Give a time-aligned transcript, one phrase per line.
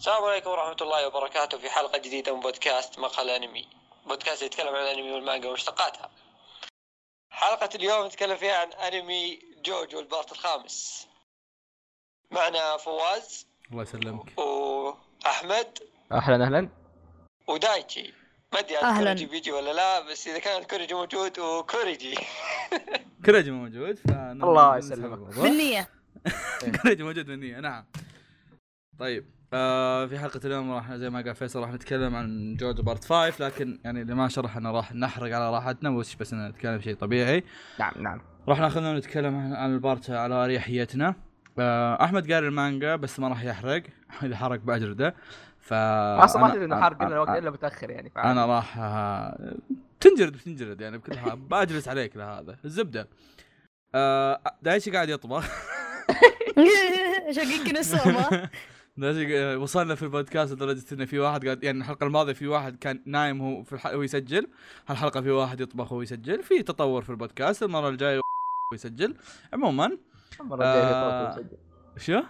[0.00, 3.68] السلام عليكم ورحمة الله وبركاته في حلقة جديدة من بودكاست مقهى الأنمي
[4.06, 6.10] بودكاست يتكلم عن الأنمي والمانجا ومشتقاتها
[7.30, 11.08] حلقة اليوم نتكلم فيها عن أنمي جوجو ال part الخامس.
[12.30, 14.38] معنا فواز الله يسلمك.
[14.38, 15.78] وأحمد
[16.12, 16.68] أهلا أهلا.
[17.48, 18.14] ودايتشي.
[18.52, 19.04] ما أدري عاد أهلاً.
[19.04, 22.14] كوريجي بيجي ولا لا بس إذا كان كوريجي موجود وكوريجي.
[23.26, 25.18] كريج موجود الله يسلمك.
[25.18, 25.88] بالنية
[26.82, 27.86] كوريجي موجود بالنية نعم.
[28.98, 29.37] طيب.
[29.52, 33.44] آه في حلقة اليوم راح زي ما قال فيصل راح نتكلم عن جوجو part 5
[33.46, 36.94] لكن يعني اللي ما شرح إنه راح نحرق على راحتنا وش بس إن نتكلم شيء
[36.94, 37.44] طبيعي.
[37.80, 38.20] نعم نعم.
[38.48, 41.14] راح ناخذنا ونتكلم عن عن ال part على أريحيتنا.
[41.58, 43.82] آه أحمد قال المانجا بس ما راح يحرق
[44.24, 45.14] إذا حرق باجلده
[45.60, 48.30] ف أصلا ما تدري إنه حرق أنا- لنا الوقت إلا متأخر يعني فعلا.
[48.32, 49.54] أنا راح آه،
[50.00, 51.36] تنجلد بتنجلد يعني بكل حال.
[51.50, 52.56] بأجلس عليك لهذا.
[52.64, 53.08] الزبدة.
[53.94, 55.44] آه دايتشي قاعد يطبخ.
[57.30, 57.64] شقيق
[58.06, 58.50] آه،
[59.56, 63.40] وصلنا في البودكاست لدرجة انه في واحد قاعد يعني الحلقة الماضية في واحد كان نايم
[63.40, 64.46] هو في الحلقة ويسجل
[64.88, 67.62] هالحلقة في واحد يطبخ ويسجل في تطور في البودكاست.
[67.62, 68.20] المرة الجاية
[68.72, 69.16] ويسجل
[69.52, 69.98] عموما
[70.40, 71.58] المرة الجاية في آه، طوط ويسجل
[71.96, 72.22] شو؟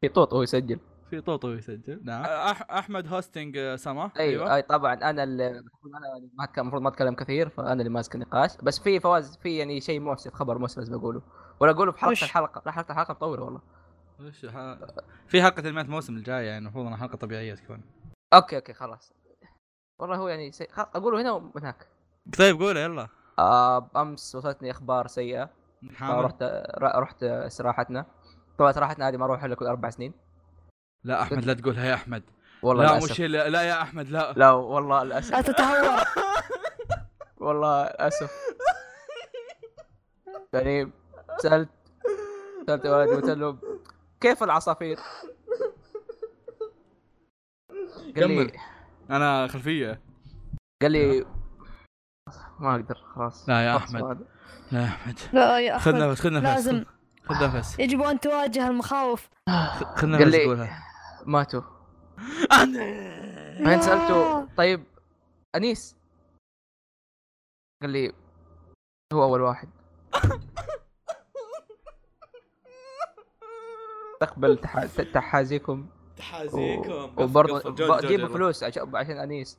[0.00, 0.78] في طوط وهو يسجل.
[1.10, 2.00] في طوطو يسجل.
[2.04, 2.24] نعم.
[2.24, 4.10] أح أحمد hosting آه، سما.
[4.18, 4.56] أيوه.
[4.56, 5.62] أي طبعا أنا اللي أنا
[6.38, 8.50] ما المفروض ما أتكلم كثير فأنا اللي ماسك النقاش.
[8.62, 11.22] بس في فواز في يعني شيء مؤسف خبر مؤسف لازم اقوله
[11.60, 12.62] ولا أقوله في حلقة؟ الحلقة.
[12.66, 13.60] لا حلقة الحلقة مطولة والله.
[14.22, 14.78] وش ح-
[15.26, 17.82] في حلقة المات الموسم الجاي يعني المفروض إنها حلقة طبيعية تكون.
[18.34, 19.12] okay okay خلاص.
[19.98, 20.66] والله هو يعني سي...
[20.78, 21.86] أقوله هنا وهناك.
[22.38, 23.08] طيب قول يلا.
[23.38, 25.50] آه أمس وصلتني أخبار سيئة.
[25.94, 26.24] حامل.
[26.24, 26.42] رحت
[26.78, 28.06] رحت استراحتنا.
[28.58, 30.12] طبعا استراحتنا هذه ما أروح إلا كل أربع سنين.
[31.04, 32.22] لا أحمد لا تقولها يا أحمد.
[32.62, 32.96] والله لا.
[32.96, 34.32] مش لا, لا يا أحمد لا.
[34.32, 35.30] لا والله للأسف.
[35.32, 36.00] لا تتهور.
[37.46, 38.30] والله للأسف.
[40.52, 40.92] يعني
[41.38, 41.68] سألت
[42.66, 43.58] سألت والدي قلت له
[44.22, 44.98] كيف العصافير؟
[48.16, 48.52] قال لي كمل.
[49.10, 50.00] أنا خلفية.
[50.82, 51.26] قال لي
[52.58, 53.48] ما أقدر خلاص.
[53.48, 54.26] لا يا أقدر.
[54.72, 55.18] لا يا أحمد.
[55.32, 56.84] لا يا خذ أحمد نفس خذ نفس لازم.
[57.24, 57.78] خذ نفس.
[57.78, 59.28] يجب أن تواجه المخاوف.
[59.48, 60.84] خذ قال نفس لي قولها.
[61.26, 61.62] ماتوا.
[63.60, 64.84] بعدين سألته طيب
[65.56, 65.96] أنيس؟
[67.82, 68.12] قال لي
[69.12, 69.68] هو أول واحد.
[74.26, 74.84] تقبل تح...
[75.14, 75.86] تحازيكم.
[76.16, 77.12] تحازيكم.
[77.16, 79.58] وبرضه ب- جيبوا فلوس عشان عشان أنيس.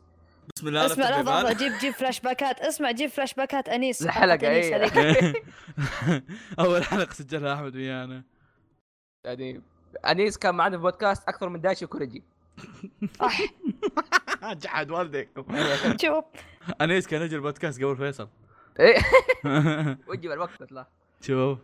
[0.55, 1.53] بسم الله اسمع لحظة.
[1.53, 4.01] جيب جيب فلاش باكات اسمع جيب فلاش باكات أنيس.
[4.01, 4.37] الحلقة،
[4.71, 5.01] حلقة.
[5.01, 5.45] هذيك.
[6.59, 8.23] أول حلقة سجلها أحمد ويانا.
[9.25, 9.61] يعني
[10.05, 12.23] أنيس كان معنا في بودكاست أكثر من دايتشي وكوريجي.
[13.19, 13.39] صح.
[14.61, 15.29] جحد والديك.
[16.05, 16.25] شوف.
[16.81, 18.27] أنيس كان يجي البودكاست قبل فيصل.
[18.79, 18.97] إيه.
[20.07, 20.87] وجب الوقت لا
[21.21, 21.59] شوف.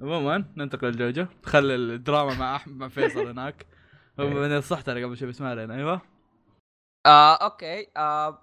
[0.00, 1.26] عموما ننتقل لجوجو.
[1.44, 3.66] خلي الدراما مع أحمد مع فيصل هناك.
[4.18, 6.00] من صحت أنا قبل شوي بس ما علينا أيوه.
[7.06, 7.86] آه okay.
[7.96, 8.38] آه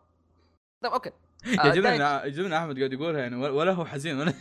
[0.84, 1.10] طيب okay.
[1.10, 4.34] آه، يعجبني يعجبني أحمد قاعد يقولها يعني ولا هو حزين ولا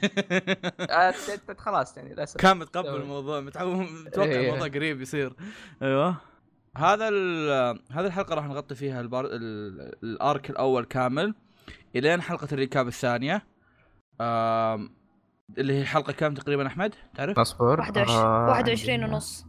[0.91, 1.15] آه،
[1.59, 2.97] خلاص يعني للاسف كان متقبل.
[3.01, 3.41] الموضوع.
[3.41, 4.47] متوقع إيه.
[4.49, 5.33] الموضوع قريب يصير.
[5.83, 6.17] أيوه.
[6.77, 7.09] هذا
[7.91, 9.27] هذه الحلقة راح نغطي فيها البار...
[9.27, 11.34] ال- ال arc الأول كامل
[11.97, 13.47] إلين حلقة ال recap الثانية.
[15.58, 17.80] اللي هي حلقة كام تقريبا أحمد؟ تعرف؟ أصبر.
[17.80, 19.47] 21 آه، 21 ونص.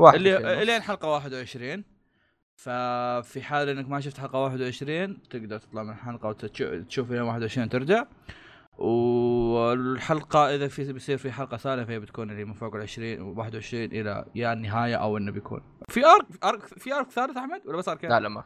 [0.00, 0.58] واحد اللي وعشرين.
[0.62, 1.84] الين حلقة 21
[2.56, 8.04] ففي حال إنك ما شفت حلقة 21 تقدر تطلع من الحلقة وتشوف الين 21 ترجع.
[8.78, 13.34] والحلقة إذا في بيصير في حلقة ثانية فهي بتكون اللي من فوق ال 20 و
[13.38, 15.60] 21 إلى يا النهاية أو إنه بيكون.
[15.88, 18.44] في ارك ارك في ارك ثالث أحمد؟ ولا بس ارك لا لا ما.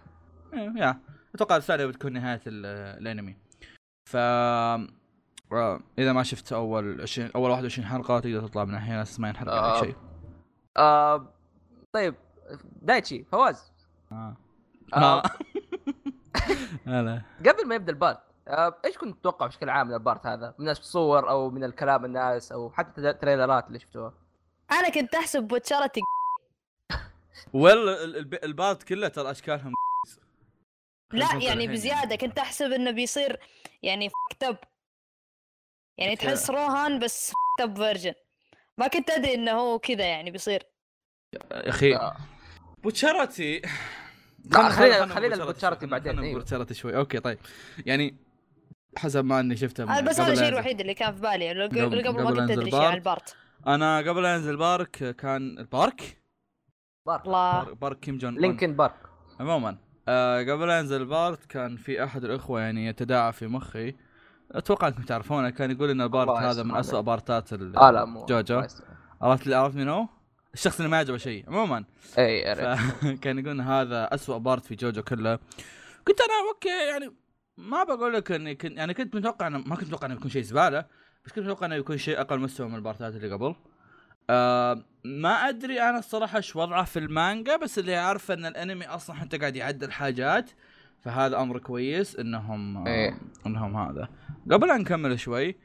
[0.54, 1.00] إيه، يا.
[1.34, 2.66] أتوقع الثانية بتكون نهاية ال-
[3.02, 3.36] الأنمي.
[4.10, 4.16] ف
[5.98, 9.52] إذا ما شفت أول 20 أول 21 حلقة تقدر تطلع من الحين أساس ما ينحرق
[9.52, 9.80] عليك آه.
[9.84, 9.96] شيء
[10.76, 11.32] آه
[11.92, 12.14] طيب
[12.82, 13.72] دايتشي فواز
[14.12, 14.36] آه.
[14.94, 15.18] آه.
[15.18, 15.22] آه.
[16.86, 20.26] هلا قبل ما يبدأ ال part آه إيش كنت تتوقع بشكل عام من ال part
[20.26, 24.12] هذا؟ من الصور أو من الكلام الناس أو حتى ال trailer ات اللي شفتوها
[24.72, 26.00] أنا كنت أحسب بوتشاراتي
[27.52, 29.72] ويل ال- ال- ال part كله ترى أشكالهم
[31.12, 31.66] لا يعني.
[31.68, 33.40] بزيادة كنت أحسب إنه بيصير
[33.82, 34.56] يعني كتب
[35.98, 38.12] يعني تحس روهان بس كتب فيرجن
[38.78, 40.62] ما كنت أدري إنه هو كذا يعني بيصير.
[41.34, 41.94] يا أخي.
[41.96, 42.16] آه.
[42.82, 43.62] بوتشارتي
[44.44, 46.34] لا، خلينا- خلينا البوتشارتي بعدين، أيوه.
[46.38, 46.96] بوتشارتي شوي.
[46.96, 47.38] أوكي طيب.
[47.86, 48.16] يعني
[48.96, 50.48] حسب ما إني شفته هذا بس هذا الشيء.
[50.48, 51.50] الوحيد اللي كان في بالي.
[51.52, 52.94] اللي قبل- قبل, قبل ما كنت أدري شيء عن بارت.
[52.98, 53.36] البارت
[53.66, 56.18] أنا قبل لا ينزل بارك كان البارك؟
[57.06, 57.26] بارك.
[57.26, 58.38] الله بارك, بارك كيم جون.
[58.40, 58.94] لينكن بارك.
[59.40, 59.78] عموما
[60.08, 63.94] آه قبل لا ينزل بارت كان في أحد الأخوة يعني يتداعى في مخي.
[64.52, 67.00] أتوقع أنكم تعرفونه كان يقول إن ال part هذا من اسوء.
[67.00, 68.84] part ات آه لا مو جوجو الله يستر.
[69.22, 70.08] عرفت عرفت منو؟
[70.54, 71.84] الشخص اللي ما عجبه شيء عموما
[72.18, 72.82] اي عرفت.
[73.04, 75.38] فكان يقول هذا أسوأ part في جوجو كله
[76.04, 77.14] كنت أنا okay يعني
[77.56, 80.42] ما بقول لك إني كنت يعني كنت متوقع انه ما كنت متوقع إنه يكون شيء
[80.42, 80.84] زبالة
[81.24, 83.54] بس كنت متوقع إنه يكون شيء أقل مستوى من ال part ات اللي قبل
[84.30, 89.16] آه ما أدري أنا الصراحة إيش وضعه في المانجا بس اللي اعرف إن الأنمي أصلا
[89.16, 90.50] حتى قاعد يعدل حاجات
[91.08, 93.18] فهذا أمر كويس إنهم إيه.
[93.46, 94.08] إنهم هذا.
[94.50, 95.56] قبل أن نكمل شوي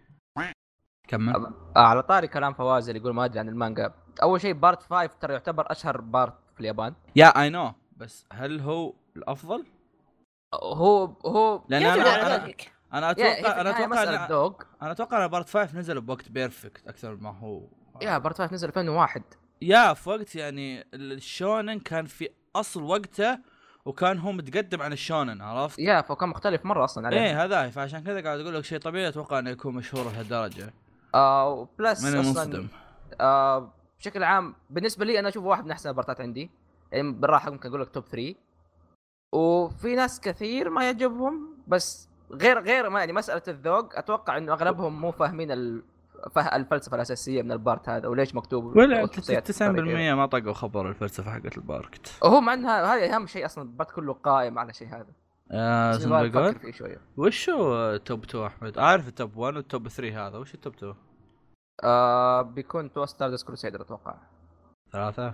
[1.07, 1.36] كمل.
[1.36, 3.94] آه، على طاري كلام فواز اللي يقول ما أدري عن المانجا.
[4.24, 6.94] أول شيء part 5 ترى يعتبر أشهر part في اليابان.
[7.16, 9.66] yeah I know بس هل هو الأفضل؟
[10.54, 11.94] هو هو لأن أنا
[12.36, 12.54] أنا.
[12.94, 17.30] أنا أتوقع أنا أتوقع أنا- أنا أتوقع إن part 5 نزل بوقت perfect أكثر ما
[17.40, 17.68] هو.
[18.01, 19.24] yeah part 5 نزل 2001
[19.62, 23.40] yeah في وقت يعني ال shonen كان في أصل وقته
[23.85, 27.69] وكان هو متقدم عن ال shonen عرفت؟ yeah فكان مختلف مرة أصلا عليه إيه هذا
[27.69, 30.74] فعشان كذا قاعد أقول لك شيء طبيعي أتوقع إنه يكون مشهور لهالدرجة.
[31.15, 32.68] آه plus ماني أصلا
[33.21, 36.50] آه بشكل عام بالنسبة لي أنا اشوفه واحد من أحسن البارتات عندي.
[36.91, 38.35] يعني بالراحة ممكن أقول لك top 3
[39.33, 45.01] وفي ناس كثير ما يعجبهم بس غير غير ما يعني مسألة الذوق أتوقع إنه أغلبهم
[45.01, 45.83] مو فاهمين ال...
[46.31, 46.56] فه...
[46.56, 51.31] الفلسفة الأساسية من ال part هذا وليش مكتوب ولا والشخصيات 90% ما طقوا خبر الفلسفة
[51.31, 52.19] حقت ال part.
[52.22, 55.14] وهو مع انها هذا أهم شيء أصلا ال part كله قائم على شيء هذا.
[55.52, 60.38] آه وش هو top 2 أحمد؟ عارف ال top 1 وال top 3 هذا.
[60.38, 60.96] وش ال top 2؟
[61.84, 64.16] آه بيكون two Stardust Crusaders أتوقع.
[64.92, 65.34] ثلاثة.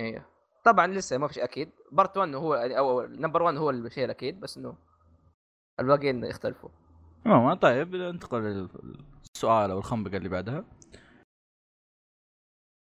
[0.00, 0.26] إيه.
[0.64, 1.70] طبعا لسه ما في شيء أكيد.
[1.92, 4.74] part 1 هو أو number 1 هو الشيء الأكيد بس إنه
[5.80, 6.70] الباقيين يختلفوا.
[7.26, 8.68] عموما طيب ننتقل
[9.38, 10.64] للسؤال أو الخنبقة اللي بعدها.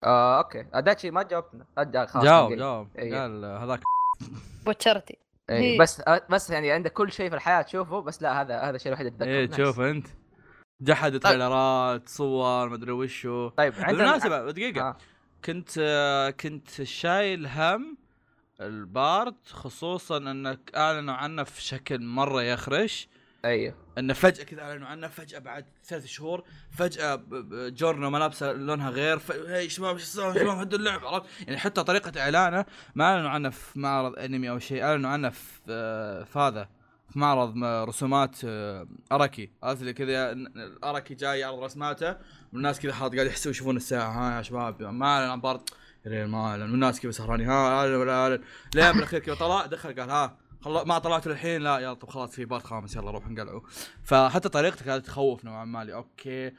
[0.04, 0.66] آه okay.
[0.72, 1.66] اداتشي ما جاوبتنا.
[1.78, 2.96] أدى خلاص جاوب جاوب.
[2.98, 3.20] إيه.
[3.20, 3.80] قال هذاك.
[4.66, 5.18] بوتشرتي
[5.50, 5.78] إيه.
[5.78, 8.92] بس آه بس يعني عندك كل شيء في الحياة تشوفه بس لا هذا هذا الشيء
[8.92, 9.30] الوحيد اللي أتذكره.
[9.30, 9.56] إيه nice.
[9.56, 10.06] تشوف أنت.
[10.82, 11.20] جحد طيب.
[11.20, 13.48] تريلرات صور مدري وشو.
[13.48, 14.88] طيب عندنا بالمناسبة دقيقة.
[14.88, 14.96] آه.
[15.44, 17.98] كنت آه، كنت شايل هم
[18.60, 23.08] ال part خصوصا إنك أعلنوا عنه في شكل مرة يخرش.
[23.44, 23.74] أيوه.
[23.98, 26.44] إنه فجأة كذا أعلنوا عنه فجأة بعد ثلاث شهور
[26.80, 29.20] ب- جورنو ملابسه لونها غير.
[29.48, 31.04] هي شباب إيش شباب هدوا اللعب.
[31.04, 32.64] عرفت؟ يعني حتى طريقة إعلانه
[32.94, 36.68] ما أعلنوا عنه في معرض أنمي أو شيء أعلنوا عنه في آه، في هذا
[37.12, 39.50] في معرض رسومات آه، أراكي.
[39.62, 40.36] عرفت اللي كذا؟
[40.84, 42.16] أراكي جاي يعرض رسماته
[42.52, 45.40] والناس كذا حاط قاعد يحسوا يشوفون الساعة ها يا شباب ما أعلن عن
[46.06, 48.40] ريال ما أعلن والناس كذا سهرانين ها أعلن ولا أعلن.
[48.74, 52.30] لين بالأخير كذا طلع دخل قال ها خلا ما طلعتوا للحين لا يلا طب خلاص
[52.30, 53.60] في part خامس يلا روح نقلعوا
[54.04, 56.52] فحتى طريقته كانت تخوف نوعا ما لي okay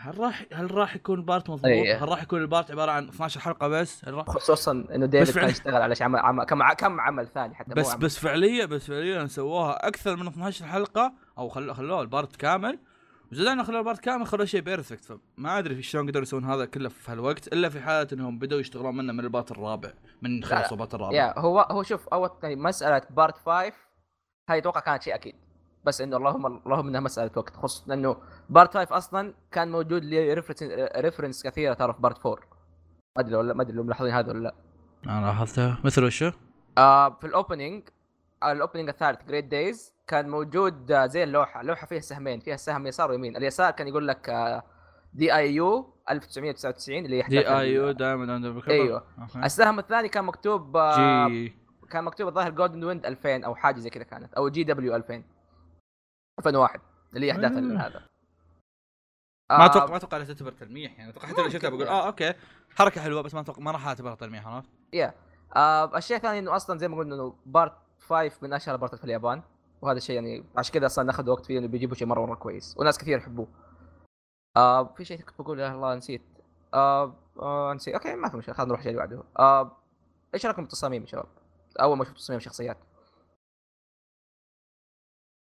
[0.00, 2.04] هل راح هل راح يكون part مضبوط؟ أيه.
[2.04, 5.34] هل راح يكون ال part عبارة عن 12 حلقة بس؟ هل راح خصوصا إنه ديفيد
[5.34, 8.00] كان يشتغل على عمل, عمل كم ع- كم عمل ثاني حتى بس عمل.
[8.00, 12.78] بس فعليا بس فعليا سووها أكثر من 12 حلقة أو خلو خلوها ال part كامل
[13.32, 16.64] وزاد انه خلوه ال part كامل خلوه شيء perfect فما أدري شلون قدروا يسوون هذا
[16.64, 19.92] كله في هالوقت إلا في حالة إنهم بدوا يشتغلون منه من ال part الرابع
[20.22, 23.72] من خلصوا ال part الرابع yeah هو هو شوف أول يعني مسألة part 5
[24.50, 25.34] هاي أتوقع كانت شيء أكيد
[25.84, 28.16] بس إنه اللهم اللهم إنها مسألة وقت خصوصا إنه
[28.50, 30.34] part 5 أصلا كان موجود لي
[30.96, 32.40] reference كثيرة ترى في part 4
[33.16, 34.54] ما أدري ولا ما أدري لو ملاحظين هذا ولا لا.
[35.06, 36.30] أنا لاحظتها مثل وشو؟
[36.78, 37.88] آه في ال opening
[38.44, 42.86] ال opening الثالث Great Days كان موجود آه، زي اللوحة اللوحة فيها سهمين فيها سهم
[42.86, 43.36] يسار ويمين.
[43.36, 44.62] اليسار كان يقول لك آه،
[45.14, 49.04] D I U 1999 اللي هي D 11 I U Diamond اندر أيوه.
[49.36, 51.54] السهم الثاني كان مكتوب آه، G.
[51.90, 55.24] كان مكتوب الظاهر Golden Wind 2000 أو حاجة زي كذا كانت أو G W 2000
[56.38, 56.80] 2001
[57.14, 57.86] اللي هي احداث آه.
[57.86, 58.02] هذا.
[59.50, 61.10] ما آه، أتوقع ما أتوقع إنها تعتبر تلميح يعني.
[61.10, 62.34] أتوقع حتى لو شفتها بقول آه okay.
[62.76, 65.14] حركة حلوة بس ما أتوقع ما راح أعتبرها تلميح عرفت؟ yeah
[65.56, 69.04] آه الشيء الثاني إنه أصلا زي ما قلنا إنه part 5 من أشهر البارتات في
[69.04, 69.42] اليابان.
[69.82, 72.74] وهذا الشيء يعني عشان كذا أصلا ناخذ وقت فيه انه بيجيبوا شيء مرة مرة كويس.
[72.78, 73.48] وناس كثير يحبوه.
[74.56, 76.22] آه في شيء كنت بقول يا الله نسيت.
[76.74, 77.94] آه, آه نسيت.
[77.94, 78.54] أوكي ما في مشكلة.
[78.54, 79.22] خلينا نروح شيء اللي بعده.
[79.38, 79.76] آه
[80.34, 81.26] إيش رايكم بالتصاميم يا شباب؟
[81.80, 82.78] أول ما شفت تصاميم شخصيات.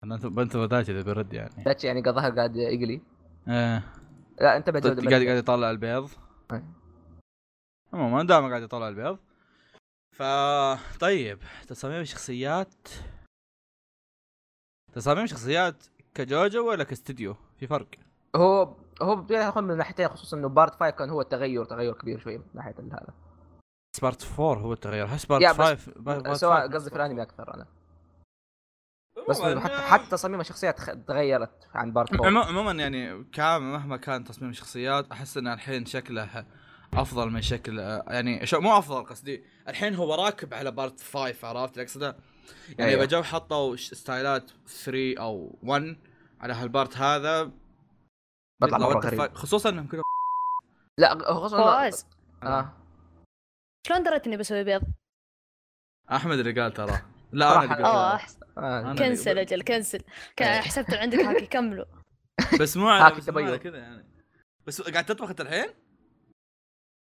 [0.04, 1.64] أنا انت ذاتي إذا برد يعني.
[1.64, 3.02] داتشي يعني الظاهر قاعد يقلي.
[3.48, 3.84] إيه.
[4.42, 5.22] لا انتبه قاعد قاعد.
[5.22, 6.10] يطلع البيض.
[7.94, 9.18] عموما دائما قاعد يطلع البيض.
[10.12, 10.24] ف
[11.00, 12.90] طيب تصاميم الشخصيات.
[14.96, 15.84] تصاميم الشخصيات
[16.14, 17.88] كجوجو ولا كاستديو في فرق.
[18.36, 22.38] هو هو بياخذ من ناحيتين خصوصا إنه part 5 كان هو التغير تغير كبير شوي
[22.38, 23.14] من ناحية هذا.
[23.96, 25.06] بس part 4 هو التغير.
[25.06, 27.66] احس بس- 5 سواء قصدي في الأنمي أكثر أنا.
[29.30, 34.24] بس حتى حتى تصاميم الشخصيات تغيرت عن part 4 عمو- عموما يعني كان مهما كان
[34.24, 36.46] تصميم الشخصيات أحس إن الحين شكله
[36.94, 41.74] أفضل من شكل يعني شو مو أفضل قصدي الحين هو راكب على part 5 عرفت؟
[41.74, 42.16] اللي اقصده؟
[42.70, 43.04] يعني أيوة.
[43.04, 45.98] إذا جو حطوا ستايلات 3 أو 1
[46.42, 47.52] على ها ل part هذا
[48.62, 49.36] بطلع مرة غريب.
[49.36, 50.04] خصوصا إنهم كلهم
[51.00, 52.08] لا خصوصا فواز
[52.44, 52.74] آه
[53.88, 54.82] شلون دريت إني بسوي بيض؟
[56.12, 58.96] أحمد اللي قال ترى لا أنا اللي قلت آه آه.
[58.96, 60.02] cancel أجل cancel
[60.42, 60.62] إيه.
[60.62, 61.86] حسبت عندك هاكي كملوا
[62.62, 63.60] بس مو على.
[63.60, 64.06] كذا يعني
[64.68, 65.70] بس قاعد تطبخ أنت الحين؟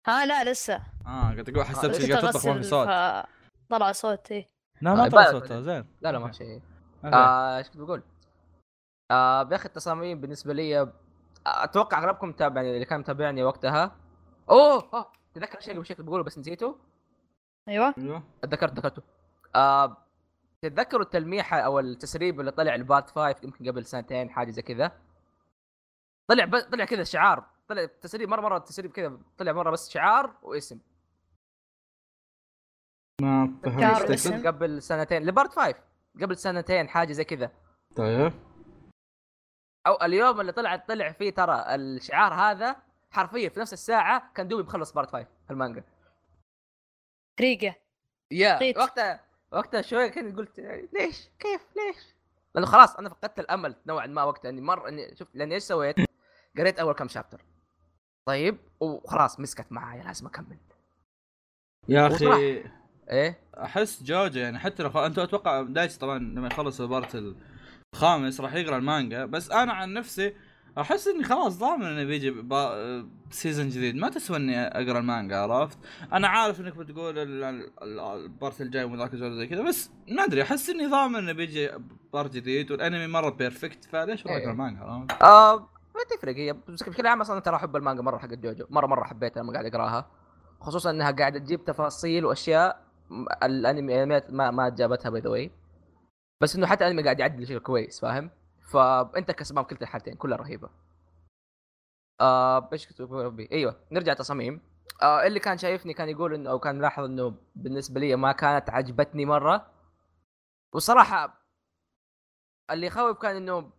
[0.07, 2.89] ها لا لسه آه قاعد أقول حسبت كنت قاعد تطبخ ما في صوت
[3.71, 5.63] طلع صوت إيه لا ما آه، طلع بعدين.
[5.63, 5.87] زين.
[6.01, 6.35] لا لا ما في.
[6.35, 6.63] شيء.
[7.05, 8.03] آه، إيش كنت بقول؟
[9.11, 10.93] آه باخي التصاميم بالنسبة لي
[11.47, 13.97] أتوقع أغلبكم متابعني اللي كان متابعني وقتها.
[14.51, 15.07] أوه!
[15.35, 16.77] تذكر شيء قبل شيء كنت بقوله بس نسيته؟
[17.69, 17.95] أيوه.
[17.99, 19.03] أيوه تذكرت ذكرته
[19.57, 19.97] آه
[20.63, 24.93] تتذكروا التلميحه أو التسريب اللي طلع البارت 5 يمكن قبل سنتين حاجة زي كذا؟
[26.29, 26.59] طلع ب...
[26.73, 27.45] طلع كذا شعار.
[27.69, 30.79] طلع تسريب مرة مرة التسريب كذا طلع مرة بس شعار واسم.
[33.25, 35.75] ما فهمت؟ قبل سنتين ل part 5
[36.23, 37.51] قبل سنتين حاجة زي كذا.
[37.97, 38.33] طيب.
[39.87, 42.77] أو اليوم اللي طلع طلع فيه ترى الشعار هذا
[43.11, 45.85] حرفيا في نفس الساعة كان دوبي مخلص part 5 في المانجا.
[47.41, 47.75] ريقة.
[48.31, 48.79] يا قيت.
[48.79, 49.21] وقتها
[49.53, 50.61] وقتها شوية كنت قلت
[50.93, 52.15] ليش؟ كيف؟ ليش؟
[52.55, 55.97] لأنه خلاص أنا فقدت الأمل نوعا ما وقتها إني مره إني شفت لأني إيش سويت؟
[56.59, 57.45] قريت أول كم chapter
[58.27, 60.59] طيب وخلاص مسكت معايا لازم أكمل.
[61.89, 62.65] يا أخي
[63.11, 64.91] إيه أحس جوجو يعني حتى لو.
[64.91, 67.35] انت أتوقع دايتش طبعا لما يخلص ال part
[67.95, 70.35] الخامس راح يقرأ المانجا بس أنا عن نفسي
[70.79, 73.05] أحس إني خلاص ضامن إنه بيجي با...
[73.31, 75.79] season جديد ما تسوى إني أقرأ المانجا عرفت؟
[76.13, 79.91] أنا عارف إنك بتقول ال- ال- ال- ال part الجاي وذاك الجو زي كذا بس
[80.09, 81.71] ما أدري أحس إني ضامن إنه بيجي
[82.13, 84.43] part جديد والأنمي مرة perfect فليش أروح إيه.
[84.43, 85.57] اقرا المانجا عرفت؟ آه
[85.95, 89.05] ما تفرق هي بس بشكل عام أصلا ترى أحب المانجا مرة حق جوجو مرة مرة
[89.05, 90.07] حبيتها لما قاعد أقرأها
[90.61, 92.84] خصوصا إنها قاعدة تجيب تفاصيل وأشياء
[93.43, 95.51] الانميات ما ما جابتها by the way
[96.41, 98.31] بس إنه حتى الانمي قاعد يعدل بشكل كويس فاهم؟
[98.73, 100.71] فانت كسبان كلتا الحالتين كلها رهيبة.
[102.21, 104.61] آه إيش كنت بقول ربي أيوه نرجع تصاميم.
[105.03, 108.71] آه اللي كان شايفني كان يقول إنه أو كان ملاحظ إنه بالنسبة لي ما كانت
[108.71, 109.67] عجبتني مرة.
[110.73, 111.41] وصراحة
[112.71, 113.71] اللي يخوف كان إنه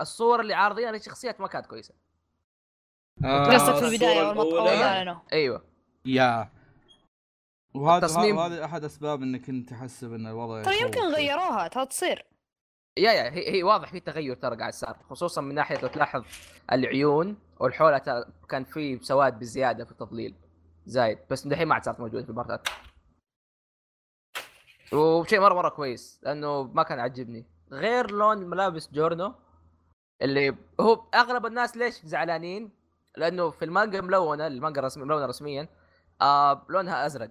[0.00, 1.94] الصور اللي عارضينها للشخصيات ما كانت كويسة.
[3.24, 5.64] آه، قصدك في البداية اول ما الأولى- اول ما اعلنوا أيوه.
[6.04, 6.50] يا.
[7.74, 11.00] وهذا التصميم- وهذا أحد أسباب إنك أنت تحسب إن الوضع ترى يمكن.
[11.00, 12.26] غيروها ترى تصير.
[12.98, 16.24] يا يا هي, هي واضح في تغير ترى قاعد صار خصوصا من ناحية لو تلاحظ
[16.72, 20.34] العيون والحوله كان في سواد بزيادة في التضليل.
[20.86, 21.18] زايد.
[21.30, 22.68] بس دحين ما عاد صارت موجودة في البارتات
[24.92, 27.46] وشيء مره مرة كويس لأنه ما كان عاجبني.
[27.72, 29.34] غير لون ملابس جورنو
[30.22, 32.70] اللي هو أغلب الناس ليش زعلانين؟
[33.16, 35.68] لأنه في المانجا ملونة المانجا رسمي ملونة رسميا
[36.20, 37.30] آه لونها أزرق.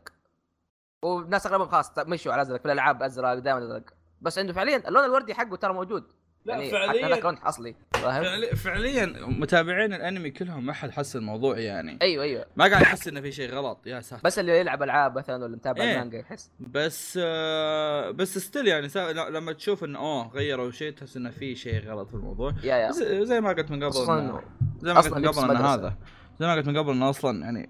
[1.02, 3.84] والناس اغلبهم خلاص مشوا على ازرق في الالعاب ازرق دائما ازرق.
[4.22, 6.04] بس عنده فعليا اللون الوردي حقه ترى موجود.
[6.46, 11.16] لا يعني فعلياً- حتى لون اصلي فاهم؟ فعلي- فعليا متابعين الانمي كلهم ما حد حس
[11.16, 12.00] الموضوع يعني.
[12.02, 12.46] أيوه أيوه.
[12.56, 14.22] ما قاعد يحس إنه في شيء غلط يا ساتر.
[14.24, 15.94] بس اللي يلعب ألعاب مثلا ولا متابع إيه.
[15.94, 16.52] المانجا يحس.
[16.60, 18.88] بس آه بس still يعني
[19.30, 22.54] لما تشوف إنه أوه غيروا شيء تحس إنه في شيء غلط في الموضوع.
[22.64, 22.92] yeah yeah.
[23.24, 24.42] زي, ما قلت من قبل انه
[24.82, 25.74] زي ما قلت أصلاً من قبل إنه.
[25.74, 25.96] هذا.
[26.40, 27.70] زي ما قلت من قبل إنه أصلا يعني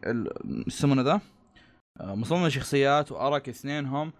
[0.67, 1.21] يسمونه ذا
[1.99, 4.13] مصمم الشخصيات وأراكي اثنينهم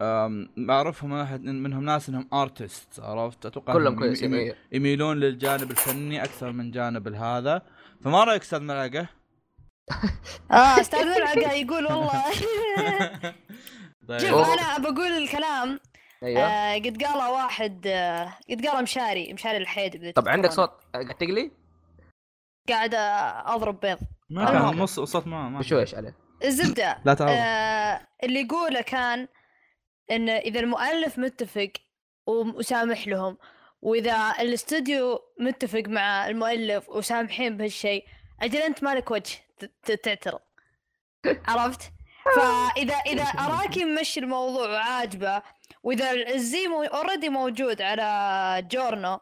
[0.00, 6.70] واحد منهم ناس إنهم artist عرفت أتوقع كلهم كويسين أيوه يميلون للجانب الفني أكثر من
[6.70, 7.62] جانب هذا
[8.00, 9.08] فما رأيك أستاذ ملعقة؟
[10.50, 12.24] آه أستاذ ملعقة يقول والله
[14.08, 14.48] طيب شوف.
[14.48, 15.80] أنا بقول الكلام
[16.22, 20.50] أيوه آه قد قاله واحد آه قد قاله مشاري مشاري الحيد طب عندك.
[20.50, 21.50] صوت قاعد تقلي؟
[22.68, 23.98] قاعد آه، أضرب بيض
[24.30, 24.78] ما كان.
[24.78, 29.28] نص صوت ما ما بشويش عليه الزبده لا تعرف آه اللي يقوله كان
[30.10, 31.70] إن إذا المؤلف متفق
[32.26, 33.38] وسامح لهم
[33.82, 38.04] وإذا الاستوديو متفق مع المؤلف وسامحين بهالشيء
[38.42, 39.38] أجل أنت مالك وجه
[40.02, 40.40] تعترض.
[41.48, 41.92] عرفت؟
[42.36, 45.42] فإذا إذا اراكي ممشي الموضوع وعاجبه
[45.82, 49.20] وإذا الزي already موجود على جورنو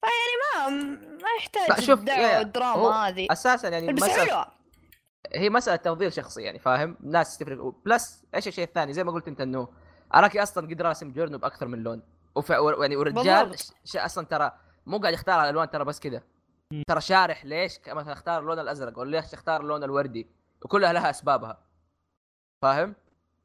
[0.00, 0.86] فيعني ما
[1.22, 3.26] ما يحتاج شوف، الدعوة والدراما هذه.
[3.30, 4.61] أساسا يعني بس حلوة.
[5.34, 7.74] هي مسألة تفضيل شخصي يعني فاهم؟ ناس تفرق.
[7.84, 9.68] plus إيش الشيء الثاني؟ زي ما قلت أنت إنه
[10.14, 12.02] اراكي أصلا قد راسم جورنو بأكثر من لون.
[12.34, 12.50] وف...
[12.50, 13.58] يعني ورجال.
[13.58, 13.72] ش...
[13.84, 13.96] ش...
[13.96, 14.52] أصلا ترى
[14.86, 16.22] مو قاعد يختار الالوان ترى بس كذا
[16.88, 20.26] ترى شارح ليش مثلا اختار اللون الأزرق ولا ليش اختار اللون الوردي؟
[20.62, 21.58] وكلها لها أسبابها.
[22.62, 22.94] فاهم؟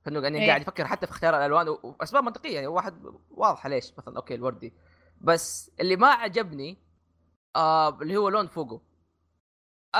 [0.05, 0.47] فإنه يعني.
[0.47, 1.67] قاعد يفكر حتى في اختيار الألوان.
[1.83, 4.73] واسباب منطقية يعني واحد واضحة ليش مثلا okay الوردي.
[5.21, 6.77] بس اللي ما عجبني
[7.55, 8.81] آه اللي هو لون فوقه.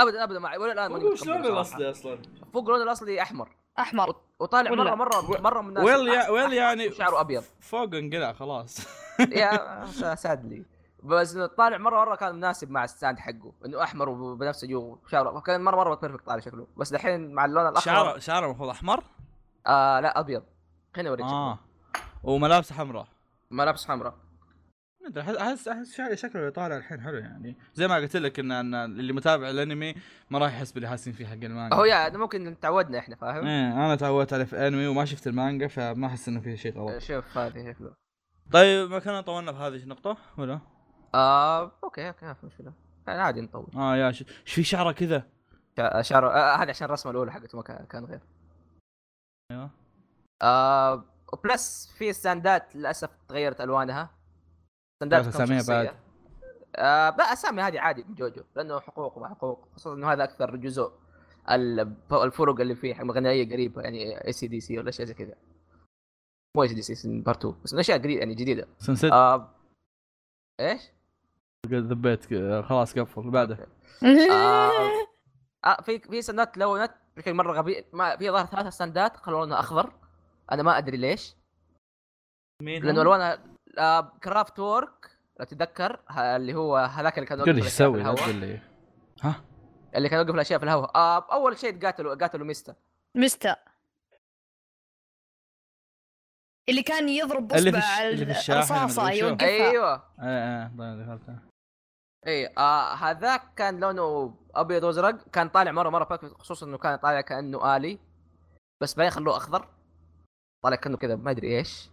[0.02, 1.78] ابدا ابدا ما ولا الآن ماني وش متقبله لون صراحة.
[1.80, 2.22] الاصلي أصلا؟
[2.54, 3.50] فوق اللون الأصلي أحمر.
[3.80, 4.10] أحمر.
[4.10, 7.44] وط- وطالع؟ مرة مرة مرة مناسب well well يعني شعره أبيض.
[7.60, 8.88] فوق انقلع خلاص.
[9.32, 10.66] يا sadly
[11.04, 13.54] بس طالع مرة مرة كان مناسب مع ال stand حقه.
[13.66, 16.68] إنه أحمر وبنفسجي وشعره كان مرة مرة perfect طالع شكله.
[16.78, 19.04] بس الحين مع اللون الاحمر شعره شعره المفروض أحمر؟
[19.68, 20.44] آه لا أبيض.
[20.96, 21.60] خليني اوريك آه.
[22.24, 23.08] وملابسه حمراء.
[23.52, 24.14] ملابس حمراء.
[25.16, 27.58] ما أدري احس احس شكله طالع الحين حلو يعني.
[27.76, 29.96] زي ما قلت لك ان, إن اللي متابع الأنمي
[30.30, 31.76] ما راح يحس باللي حاسين فيه حق المانجا.
[31.76, 35.68] هو يا ممكن تعودنا إحنا فاهم؟ إيه أنا تعودت عليه في أنمي وما شفت المانجا
[35.68, 37.94] فما أحس إنه في شيء غلط شوف هذه شكله.
[38.52, 40.60] طيب ما كنا طولنا في هذه النقطة ولا؟
[41.16, 42.74] آه okay okay ما في مشكلة.
[43.08, 43.68] يعني عادي نطول.
[43.76, 44.22] آه يا ش...
[44.22, 45.24] إيش في شعرة كذا؟
[45.78, 48.20] شا- شعره آه هذا عشان الرسمة الأولى حقته ما كان كان غير.
[49.52, 49.70] أيوه.
[50.42, 54.17] آه و plus في ستاندات للأسف تغيرت ألوانها.
[55.04, 55.74] أساميها شخصية.
[55.74, 55.96] بعد؟
[56.76, 60.56] آه لا اسامي هذه عادي من جوجو لأنه حقوق مع حقوق خصوصا إنه هذا أكثر
[60.56, 60.92] جزء
[61.52, 65.36] ال- الفروق اللي فيه غنائيه قريبة يعني اي سي دي سي ولا شيء زي كذا
[66.58, 69.50] مو اي سي دي سي بارت 2 بس أشياء قريبه يعني جديدة سنسد آه
[70.60, 70.82] إيش؟
[71.68, 72.26] ذبيت
[72.66, 73.68] خلاص قفل اللي بعده
[74.32, 74.72] آه.
[75.66, 79.60] آه في في سندات لونت بشكل مرة غبي ما في ظهر ثلاث سندات خلوا لونها
[79.60, 79.94] أخضر
[80.52, 81.36] أنا ما أدري ليش
[82.62, 83.57] مين لأنه ألوانها
[84.24, 88.60] Kraft Work لو تتذكر اللي هو هذاك اللي كان قول يوقف إيش لي.
[89.22, 89.44] ها؟
[89.96, 90.92] اللي كان يوقف الأشياء في الهواء.
[90.96, 92.76] آه أول شيء قاتلوا قاتلوا ميستا
[93.16, 93.56] ميستا
[96.70, 99.12] اللي كان يضرب الشاحن الرصاصة.
[99.12, 99.48] يوقفها.
[99.48, 100.04] أيوه.
[101.04, 101.40] دخلتها
[102.28, 106.96] اي آه هذاك كان لونه أبيض وأزرق كان طالع مرة مرة perfect خصوصا إنه كان
[106.96, 108.00] طالع كأنه آلي
[108.82, 109.68] بس بعدين خلوه أخضر.
[110.64, 111.90] طالع كأنه كذا ما أدري إيش.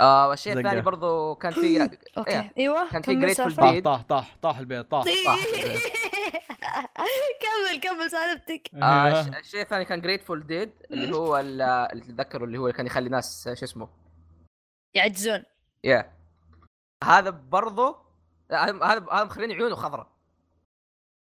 [0.00, 0.58] آه والشيء.
[0.58, 1.82] الثاني برضو كان في
[2.18, 2.52] okay إيه.
[2.58, 3.80] أيوه كان في Grateful سالفة.
[3.80, 3.80] طاح.
[3.80, 5.36] طاح طاح طاح البيض طاح صح.
[7.42, 9.20] كمل كمل سالفتك آه.
[9.20, 12.86] الش- الشيء الثاني كان Grateful Dead اللي هو ال- اللي تتذكروا اللي هو اللي كان
[12.86, 13.88] يخلي ناس شو اسمه
[14.94, 15.42] يعجزون
[15.84, 16.12] يا
[17.04, 17.96] هذا برضو
[18.52, 20.06] هذا هذا مخليني عيونه خضراء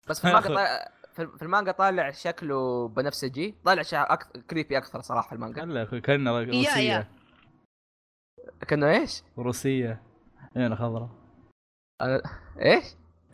[0.08, 5.28] بس في المانجا طالع في المانجا طالع شكله بنفسجي طالع شيء أكثر كريبي أكثر صراحة
[5.28, 6.42] في المانجا هلا يا أخوي كانه.
[6.42, 7.08] روسية
[8.68, 10.02] كانه إيش؟ روسية.
[10.56, 11.08] عينه خضراء.
[12.00, 12.22] أنا...
[12.60, 12.84] إيش؟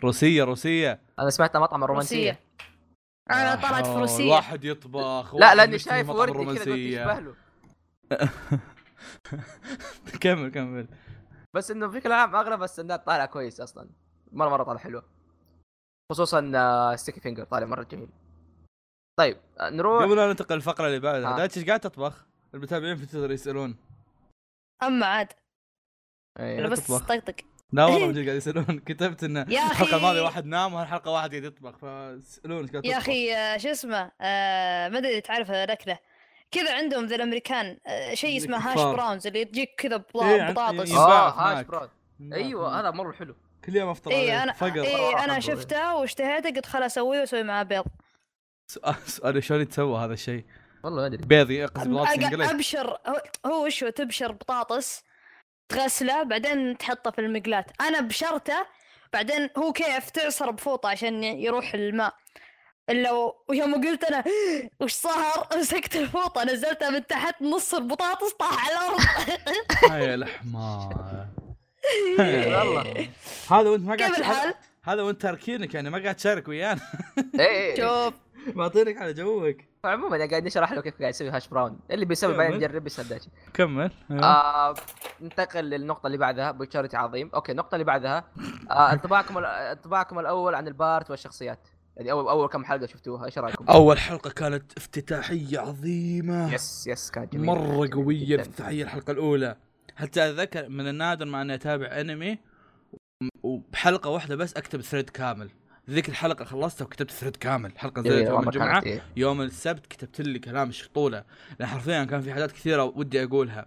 [0.05, 1.01] روسية روسية.
[1.19, 2.41] أنا سمعت مطعم الرومانسيه روسية
[3.31, 6.75] أنا طلعت حول، فروسية واحد يطبخ لا لأني شايف وردي كذا.
[6.75, 7.35] يشبه له
[10.21, 10.89] كمل كمل.
[11.55, 13.91] بس إنه بشكل عام أغلب السندات طالعة كويس أصلا.
[14.33, 15.05] مرة مرة طالعة حلوة.
[16.13, 18.09] خصوصا آه، Sticky Finger طالع مرة جميل.
[19.19, 20.03] طيب آه، نروح.
[20.05, 21.37] قبل لا ننتقل للفقره اللي بعدها آه.
[21.37, 23.77] دايتشي إيش قاعد تطبخ؟ المتابعين في تويتر يسألون.
[24.83, 25.33] اما عاد
[26.41, 26.59] أيوه.
[26.59, 26.93] أنا بس.
[26.93, 27.35] طقطق
[27.73, 29.97] لا والله من جد قاعد يسالون كتبت إن يا الحلقة أخي.
[29.97, 34.99] الماضيه واحد نام وهالحلقة واحد قاعد يطبخ قاعد يا؟ أخي آه، شو اسمه آه، ما
[34.99, 35.99] أدري تعرف الأكلة
[36.51, 38.95] كذا عندهم ذا الأمريكان آه، شيء اسمه hash.
[38.95, 41.29] browns اللي تجيك كذا إيه، بطاطس آه.
[41.31, 42.33] hash براد نعم.
[42.33, 45.41] أيوه هذا مرة حلو كل يوم أفطر اي عليه أنا فقر اي أنا.
[45.41, 47.85] شفته واشتهيته قلت خلاص أسويه وأسوي معاه بيض
[48.67, 50.45] سؤال سؤال شلون يتسوى هذا الشيء؟
[50.85, 51.27] والله ما أدري.
[51.27, 52.99] بيض يقصد بطاطس انقلي أبشر.
[53.07, 55.03] هو- هو وش هو تبشر بطاطس
[55.69, 57.65] تغسله بعدين تحطه في المقلاة.
[57.81, 58.67] أنا بشرته
[59.13, 62.15] بعدين هو كيف تعصر بفوطة عشان يروح الماء.
[62.91, 64.25] إلا و- ويوم قلت أنا
[64.81, 69.01] وش صار؟ مسكت الفوطة نزلتها من تحت نص البطاطس طاح على الأرض.
[69.93, 71.27] هاي الحمار
[72.19, 73.09] والله.
[73.51, 76.81] هذا وأنت ما قاعد كيف الحال؟ هذا وأنت تركينك يعني ما قاعد تشارك ويانا.
[77.41, 78.15] اي شوف.
[78.57, 79.57] معطينك على جوك.
[79.87, 82.57] عموما أنا قاعد نشرح له كيف قاعد يسوي hash brown اللي بيسوي بعدين.
[82.57, 83.91] يجرب يسوي دايتشي كمل.
[84.11, 84.25] أيوه.
[84.25, 84.75] آه
[85.21, 88.25] ننتقل للنقطة اللي بعدها بوتشاراتي عظيم، okay النقطة اللي بعدها
[88.71, 93.25] آه انطباعكم ال- انطباعكم الأول عن ال part والشخصيات، يعني أول أول كم حلقة شفتوها؟
[93.27, 96.55] إيش رأيكم؟ أول حلقة كانت افتتاحية عظيمة.
[96.55, 98.35] yes yes كانت جميلة مرة قوية جداً.
[98.35, 99.57] الافتتاحيه الحلقة الأولى.
[99.97, 102.39] حتى أتذكر من النادر مع إني أتابع أنمي
[103.43, 105.51] وبحلقة واحدة بس أكتب thread كامل.
[105.91, 107.73] ذيك الحلقة خلصتها وكتبت thread كامل.
[107.79, 109.03] حلقة نزلت جميلة يوم مرة الجمعة كانت إيه.
[109.17, 111.25] يوم السبت كتبت لي كلام شطوله
[111.61, 113.67] لأن حرفيا كان في حاجات كثيرة ودي أقولها.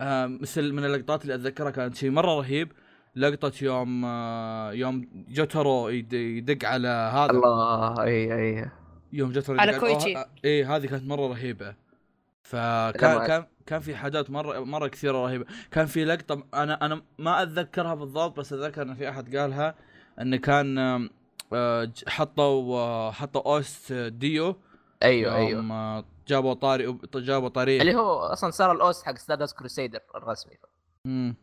[0.00, 2.72] آه مثل من اللقطات اللي أتذكرها كانت شيء مرة رهيب.
[3.16, 7.30] لقطة يوم آه يوم جوتارو يد- يدق على هذا.
[7.30, 8.70] الله اي اي
[9.12, 10.14] يوم جوتارو على كويتشي.
[10.44, 11.74] إيه هذه كانت مرة رهيبة.
[12.42, 15.44] فكان كان كان في حاجات مرة مرة كثيرة رهيبة.
[15.70, 19.74] كان في لقطة أنا أنا ما أتذكرها بالضبط بس أتذكر إن في أحد قالها
[20.20, 21.08] انه كان
[22.08, 24.56] حطوا آه، حطوا OST ديو.
[25.02, 25.72] أيوه أيوه.
[25.72, 27.80] آه، جابوا طاري جابوا طاري.
[27.80, 30.54] اللي هو أصلا صار ال OST حق Stardust Crusaders الرسمي.
[31.04, 31.36] مم.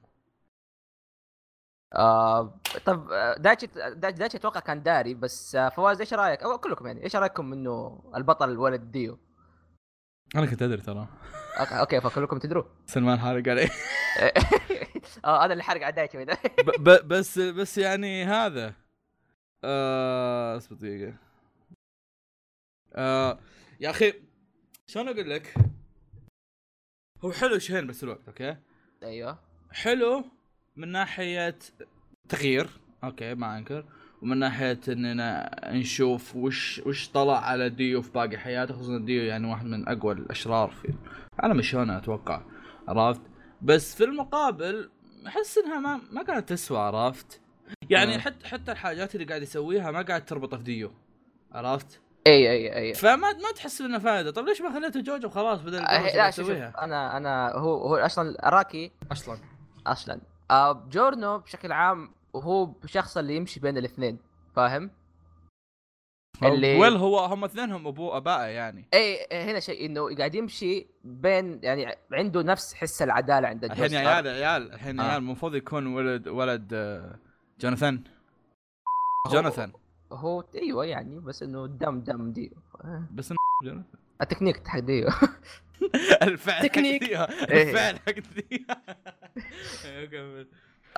[1.95, 6.87] آه طب آه، دايتشي دايتشي أتوقع كان داري بس آه فواز إيش رأيك؟ أو كلكم
[6.87, 9.19] يعني إيش رأيكم إنه البطل الولد ديو؟
[10.35, 11.07] أنا كنت أدري ترى.
[11.59, 13.69] okay okay فكلكم تدروا سلمان حارق عليه
[15.25, 16.25] آه هذا اللي حرق على دايتشي.
[16.83, 18.67] بس بس يعني هذا.
[18.67, 18.84] آه
[20.57, 21.13] اصبر دقيقة
[22.95, 23.39] آه
[23.79, 24.13] يا أخي
[24.87, 25.53] شلون أقول لك؟
[27.23, 28.57] هو حلو شهين بس الوقت okay؟
[29.03, 29.39] أيوه.
[29.71, 30.23] حلو
[30.75, 31.59] من ناحية
[32.29, 32.69] تغيير
[33.03, 33.85] okay ما أنكر.
[34.21, 39.47] ومن ناحية إننا نشوف وش وش طلع على ديو في باقي حياته خصوصا ديو يعني
[39.47, 40.93] واحد من أقوى الأشرار في
[41.39, 42.41] عالم الشونن أتوقع
[42.87, 43.21] عرفت؟
[43.61, 44.89] بس في المقابل
[45.27, 47.41] أحس إنها ما ما كانت تسوى عرفت؟
[47.89, 48.19] يعني مم.
[48.21, 50.91] حتى حتى الحاجات اللي قاعد يسويها ما قاعد تربط في ديو.
[51.51, 52.93] عرفت؟ إي إي إي.
[52.93, 56.49] فما ما تحس إنه فائده طيب ليش ما خليته جوجو خلاص بدل آه، لا شوف
[56.49, 59.37] أنا أنا هو هو أصلا اراكي أصلا.
[59.87, 60.21] أصلا.
[60.51, 64.17] آه جورنو بشكل عام وهو الشخص اللي يمشي بين الاثنين
[64.55, 64.91] فاهم؟
[66.43, 68.87] اللي- ويل هو هم اثنينهم أبو ابائه يعني.
[68.93, 73.95] إي هنا شيء إنه قاعد يمشي بين يعني عنده نفس حس العدالة عند الحين.
[73.95, 75.05] عيال يا عيال الحين يا آه.
[75.07, 77.19] عيال المفروض يكون ولد ولد آه،
[77.59, 78.03] جوناثان.
[79.31, 79.71] جوناثان.
[80.11, 82.51] هو أيوه يعني بس إنه دم دم دي.
[82.83, 83.99] آه، بس إنه جوناثان.
[84.21, 85.07] التكنيك حق ديو
[86.23, 87.03] الفعل حق تكنيك.
[87.03, 87.69] إيه.
[87.69, 88.81] الفعل حق ديها
[89.85, 90.47] أيوة، كمل.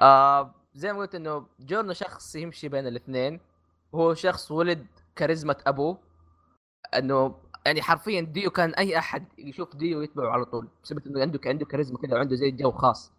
[0.01, 3.39] آه زي ما قلت إنه جورنو شخص يمشي بين الاثنين.
[3.95, 5.97] هو شخص ولد كاريزما أبوه.
[6.95, 10.67] إنه يعني حرفيا ديو كان أي أحد يشوف ديو يتبعه على طول.
[10.83, 13.11] بسبب إنه عنده عنده كاريزما كذا وعنده زي جو خاص.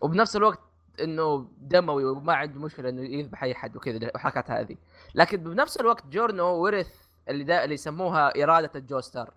[0.00, 0.60] وبنفس الوقت
[1.00, 4.76] إنه دموي وما عنده مشكلة إنه يذبح أي حد وكذا الحركات هذه.
[5.14, 9.34] لكن بنفس الوقت جورنو ورث اللي دا اللي يسموها إرادة الجوستار.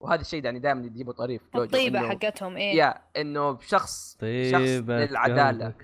[0.00, 2.76] وهذا الشيء يعني دائما يجيبوا طريف جوجو الطيبة إنه- حقتهم إيه.
[2.76, 4.16] يا إنه شخص
[4.50, 5.74] شخص للعدالة.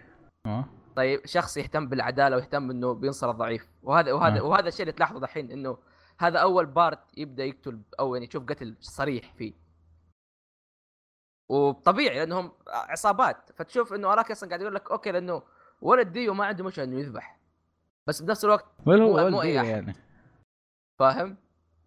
[0.97, 3.68] طيب شخص يهتم بالعدالة ويهتم إنه بينصر الضعيف.
[3.83, 4.42] وهذا وهذا آه.
[4.42, 5.79] وهذا الشيء اللي تلاحظه دحين إنه
[6.18, 9.68] هذا أول part يبدأ يقتل أو يعني يشوف قتل صريح فيه.
[11.49, 13.51] وطبيعي لانهم عصابات.
[13.55, 15.43] فتشوف انه أراكي أصلا قاعد يقول لك okay لأنه
[15.81, 17.39] ولد ديو ما عنده مشكله إنه يذبح.
[18.07, 19.49] بس بنفس الوقت ولا هو مو أحد.
[19.49, 19.97] يعني.
[20.99, 21.37] فاهم؟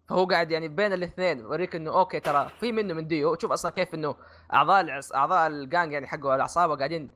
[0.08, 3.34] فهو قاعد يعني بين الاثنين يوريك إنه okay ترى في منه من ديو.
[3.34, 4.16] تشوف أصلا كيف إنه
[4.52, 5.12] أعضاء العص...
[5.12, 7.10] أعضاء الجانج يعني حقه العصابة قاعدين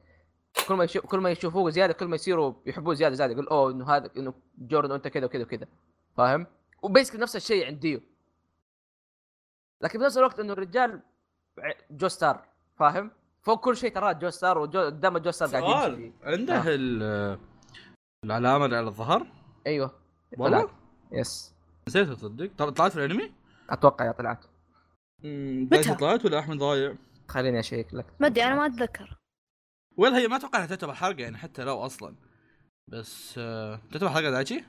[0.68, 3.32] كل ما يشوف كل ما يشوفوه زيادة كل ما يصيروا يحبوه زيادة زيادة.
[3.32, 5.66] يقول أوه إنه هذا إنه جورنو أنت كذا وكذا وكذا.
[6.16, 6.46] فاهم؟
[6.82, 8.00] و basically نفس الشيء عند ديو.
[9.80, 11.02] لكن بنفس الوقت إنه الرجال
[11.90, 12.42] جوستار
[12.78, 13.10] فاهم
[13.42, 16.12] فوق كل شيء ترى جوستار وقدام الجوستار قاعد.
[16.22, 16.62] عنده آه.
[16.66, 17.38] ال-
[18.24, 19.26] العلامة اللي على الظهر
[19.66, 19.90] أيوه
[20.38, 20.70] والله.
[21.12, 21.54] yes
[21.88, 23.32] نسيت تصدق طل- طلعت في الأنمي؟
[23.70, 24.44] أتوقع يا طلعت
[25.24, 26.94] متى؟ طلعت ولا أحمد ضايع؟
[27.28, 29.18] خليني أشيك لك ما أدري أنا ما أتذكر
[29.96, 32.14] ولا هي ما أتوقع إنها تعتبر حرقه يعني حتى لو أصلا
[32.88, 34.64] بس آه، تعتبر حرقه دايتشي؟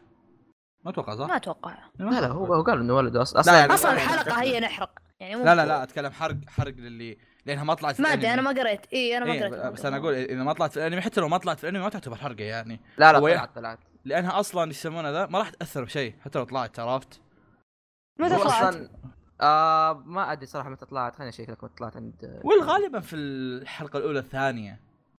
[0.83, 1.77] ما أتوقع صح؟ ما أتوقع.
[1.99, 4.41] لا لا هو هو قال إنه ولده أصلا لا، يعني- أصلا يعني الحلقة.
[4.41, 8.01] هي نحرق يعني مو لا لا لا أتكلم حرق حرق للي لأنها ما طلعت في
[8.01, 8.41] ما أدري أنا.
[8.41, 11.01] ما قريت اي أنا ما إيه، قريت بس أنا أقول إذا ما طلعت في الأنمي
[11.01, 12.79] حتى لو ما طلعت في الأنمي ما تعتبر حرقة يعني.
[12.97, 13.79] لا لا طلعت طلعت.
[14.05, 17.21] لأنها أصلا إيش يسمونها ذا؟ ما راح تأثر بشيء حتى لو طلعت عرفت؟
[18.19, 18.89] متى طلعت؟ أصلا
[19.41, 21.15] آه ما أدري صراحة متى طلعت.
[21.15, 24.79] خليني أشيك لك متى طلعت عند والغالبا في الحلقة الأولى الثانية.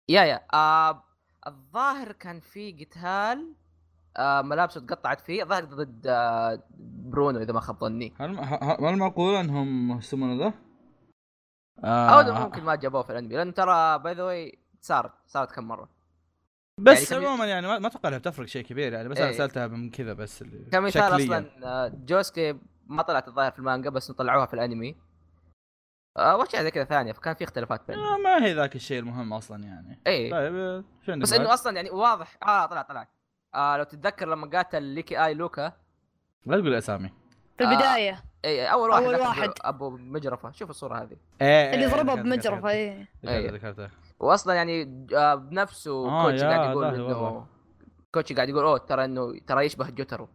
[0.10, 0.42] يا يا.
[0.54, 1.04] آه
[1.48, 3.54] الظاهر كان في قتال
[4.20, 8.14] ملابسه تقطعت فيه الظاهر ضد آه برونو إذا ما خاب ظني.
[8.20, 8.40] هل
[8.80, 10.54] هل معقول أنهم يسمونه ذا؟
[11.84, 15.64] أو آه ممكن ما جابوه في الأنمي لأن ترى by the way صارت صارت كم
[15.64, 15.90] مرة.
[16.80, 19.26] بس يعني عموما يعني ما ما أتوقع إنها بتفرق شيء كبير يعني بس إيه.
[19.26, 21.02] أنا سألتها من كذا بس كمثال.
[21.02, 24.96] أصلا آه جوسكي ما طلعت الظاهر في المانجا بس طلعوها في الأنمي.
[26.18, 28.04] آه واشياء زي كذا ثانية؟ فكان في اختلافات بينهم.
[28.04, 30.02] آه ما هي ذاك الشيء المهم أصلا يعني.
[30.08, 30.84] اي طيب آه،
[31.16, 32.38] بس؟ إنه أصلا يعني واضح.
[32.44, 33.08] آه طلع طلع.
[33.58, 35.74] آه لو تتذكر لما قاتل ليكي آي لوكا
[36.46, 37.10] لا تقول أسامي
[37.58, 37.72] في آه.
[37.72, 39.54] البداية اي أول واحد أول أخذ واحد.
[39.62, 43.52] أبو مجرفة شوف الصورة هذه إيه اللي إيه، ضربها ذكرت- بمجرفة اي إيه.
[43.52, 43.90] ذكرته
[44.20, 47.48] واصلا يعني آه بنفسه آه، كوتشي قاعد يقول إنه.
[48.14, 50.30] كوتشي قاعد يقول أوه ترى إنه ترى يشبه جوتارو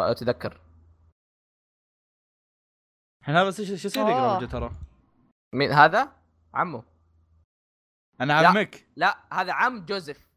[0.00, 0.60] لو تذكر
[3.20, 4.10] الحين هذا بس إيش إيش يصير آه.
[4.10, 4.70] يقرب ترى
[5.54, 6.12] مين هذا؟
[6.54, 6.82] عمه
[8.20, 8.48] أنا لا.
[8.48, 10.27] عمك لا هذا عم جوزيف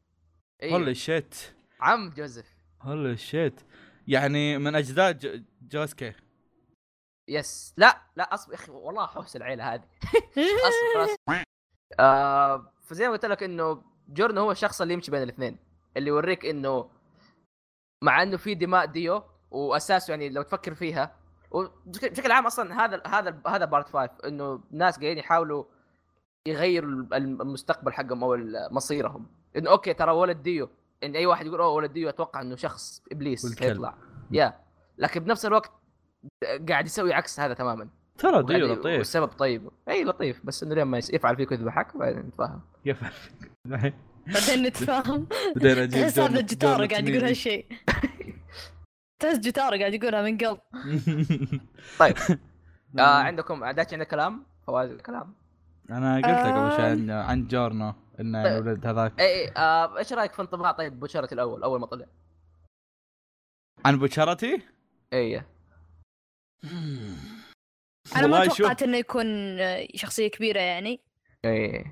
[0.64, 1.36] holy أيوه shit
[1.80, 2.46] عم جوزيف.
[2.82, 3.62] holy shit
[4.08, 6.14] يعني من اجداد ج- جوسكي
[7.28, 9.84] yes لا لا أصبر يا أخي والله حوس العيلة هذه.
[10.68, 11.44] أصبر اصبر
[12.00, 15.58] آه فزي ما قلت لك إنه جورن هو الشخص اللي يمشي بين الاثنين.
[15.98, 16.90] اللي يوريك إنه
[18.04, 21.16] مع إنه في دماء ديو وأساسه يعني لو تفكر فيها
[21.52, 25.64] وبشكل بشكل عام أصلا هذا هذا هذا part 5 إنه ناس قاعدين يحاولوا
[26.48, 28.38] يغيروا المستقبل حقهم أو
[28.72, 29.41] مصيرهم.
[29.58, 30.70] انه okay ترى ولد ديو
[31.04, 33.72] إن أي واحد يقول أوه ولد ديو أتوقع إنه شخص إبليس والكلب.
[33.72, 33.94] يطلع
[34.32, 34.54] يا.
[34.98, 35.72] لكن بنفس الوقت
[36.70, 37.88] قاعد يسوي عكس هذا تماما.
[38.18, 38.98] ترى وقاعد- لطيف.
[38.98, 39.70] والسبب طيب.
[39.90, 42.62] إي لطيف بس إنه لما يس- يفعل فيك ويذبحك بعدين نتفاهم.
[42.86, 43.12] يفعل
[44.28, 45.28] بعدين نتفاهم.
[45.56, 46.38] بعدين أجيب تحس هذا جون
[46.88, 47.24] قاعد يقول.
[47.24, 47.66] هالشيء.
[49.22, 50.58] تحس جيتار قاعد يقولها من قلب
[52.00, 52.16] طيب.
[53.00, 55.34] آه عندكم دايتشي عندك كلام؟ فواز الكلام
[55.90, 56.86] أنا قلت لك قبل شوي.
[56.86, 57.48] عن, عن
[58.22, 58.58] إنه طيب.
[58.58, 59.20] الولد هذاك.
[59.20, 62.06] اي اي آه إيش رأيك في انطباع طيب بوشرتي الأول؟ أول ما طلع؟
[63.86, 64.62] عن بوتشارتي
[65.14, 65.44] اي
[68.16, 69.26] أنا ما توقعت إنه يكون
[69.96, 71.02] شخصية كبيرة يعني.
[71.46, 71.86] اي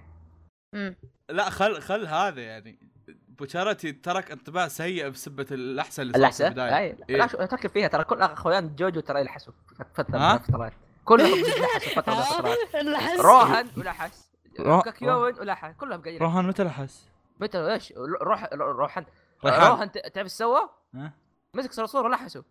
[1.29, 2.79] لا خل خل هذا يعني.
[3.07, 6.77] بوتشارتي ترك انطباع سيء بسبة الأحسن اللي صار في الأحسن؟ البداية.
[6.77, 7.17] أي إيه.
[7.17, 7.87] لا شو تركب فيها.
[7.87, 9.53] ترى كل اخوان جوجو ترى يلحسوا.
[9.93, 10.73] فترة؟ من الفترات
[11.05, 12.13] كلهم لحسوا فترة
[12.83, 14.28] من الفترات روحن ولحس
[14.63, 16.21] كاكيوين ولحس كلهم قايلين.
[16.21, 18.49] روهان متى لحس؟ متى؟ إيش؟ روح.
[18.53, 21.13] روحن ت- تعرف إيش سوى؟ ها؟
[21.53, 22.43] مسك صرصور ولحسه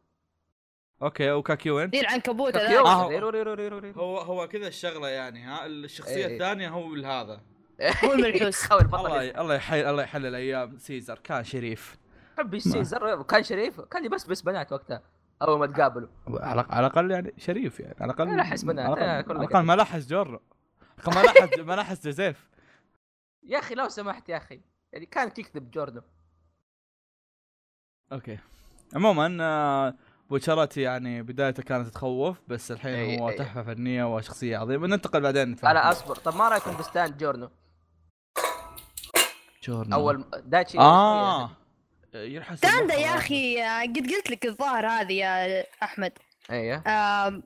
[1.03, 4.01] أوكي وكاكيو وين؟ ذي العنكبوت كاكيوين آه، هو- ريرو ريرو ريرو ريرو.
[4.01, 6.35] هو هو كذا الشغلة يعني ها؟ الشخصية إيه.
[6.35, 7.41] الثانية هو هذا
[8.05, 11.19] هو الملحوس الله الله يحل الله يحلل أيام سيزر.
[11.25, 11.97] كان شريف.
[12.39, 13.81] حبي سيزر كان شريف.
[13.81, 15.03] كان يبسبس بنات وقتها
[15.43, 19.01] أول ما تقابلوا على على الأقل يعني شريف يعني على الأقل لا لحس بنات، على
[19.01, 19.21] آه،.
[19.21, 20.41] الأقل ما لحس جورو
[21.07, 22.49] ما لحس ما لحس جوزيف.
[23.43, 24.61] يا أخي لو سمحت يا أخي
[24.93, 26.01] يعني كان يكذب جوردو
[28.13, 28.39] okay.
[28.95, 29.95] عموما آه،
[30.31, 33.31] بوتشاراتي يعني بدايته كانت تخوف بس الحين هو.
[33.31, 34.87] تحفة فنية وشخصية عظيمة.
[34.87, 35.75] ننتقل بعدين نتفاهم.
[35.75, 36.17] لا أصبر.
[36.17, 37.51] طب ما رأيكم ب stand جورنو؟
[39.63, 39.97] جورنو.
[39.97, 41.51] أول دايتشي آه.
[42.15, 43.17] يلحس تاندا المخ يا.
[43.17, 46.13] أخي آه، قد قلت لك الظاهر هذه يا أحمد.
[46.51, 47.43] آم،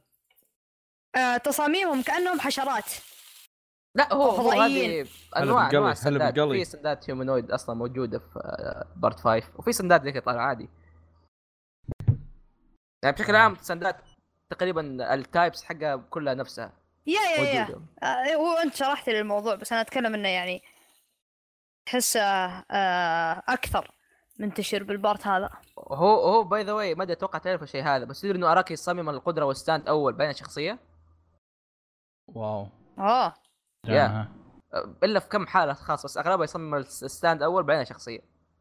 [1.17, 2.93] آه، تصاميمهم كأنهم حشرات.
[3.95, 4.51] لا هو هو.
[4.51, 6.59] هذه أنواع أنواع بالقلي.
[6.59, 10.47] في stand ات humanoid أصلا موجودة في آه، part 5 وفي stand ات ذيك طالعة
[10.47, 10.69] عادي.
[13.03, 13.97] يعني بشكل عام stand ات
[14.51, 16.73] تقريبا ال types حقها كلها نفسها
[17.07, 17.83] yeah yeah yeah.
[18.03, 20.63] آه، وانت شرحت لي الموضوع بس أنا أتكلم إنه يعني
[21.87, 22.21] تحسه
[22.71, 23.91] آه، أكثر
[24.39, 25.51] منتشر بال part هذا.
[25.79, 28.77] هو هو by the way ما أدري أتوقع تعرف الشيء هذا بس تدري إنه أراكي
[28.77, 30.79] صمم القدرة وال stand أول بين شخصية؟
[32.29, 32.69] wow.
[32.99, 33.35] آه.
[33.89, 34.29] yeah.
[34.75, 38.21] أه، إلا في كم حالة خاص بس أغلبها يصمم ال stand أول بعدين شخصية.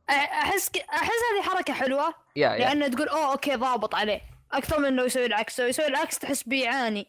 [0.10, 0.78] أحس ك...
[0.78, 2.14] أحس هذه حركة حلوة.
[2.36, 4.22] yeah yeah لأنه تقول oh okay ضابط عليه.
[4.52, 5.60] أكثر من إنه يسوي العكس.
[5.60, 7.08] لو يسوي العكس تحس بيعاني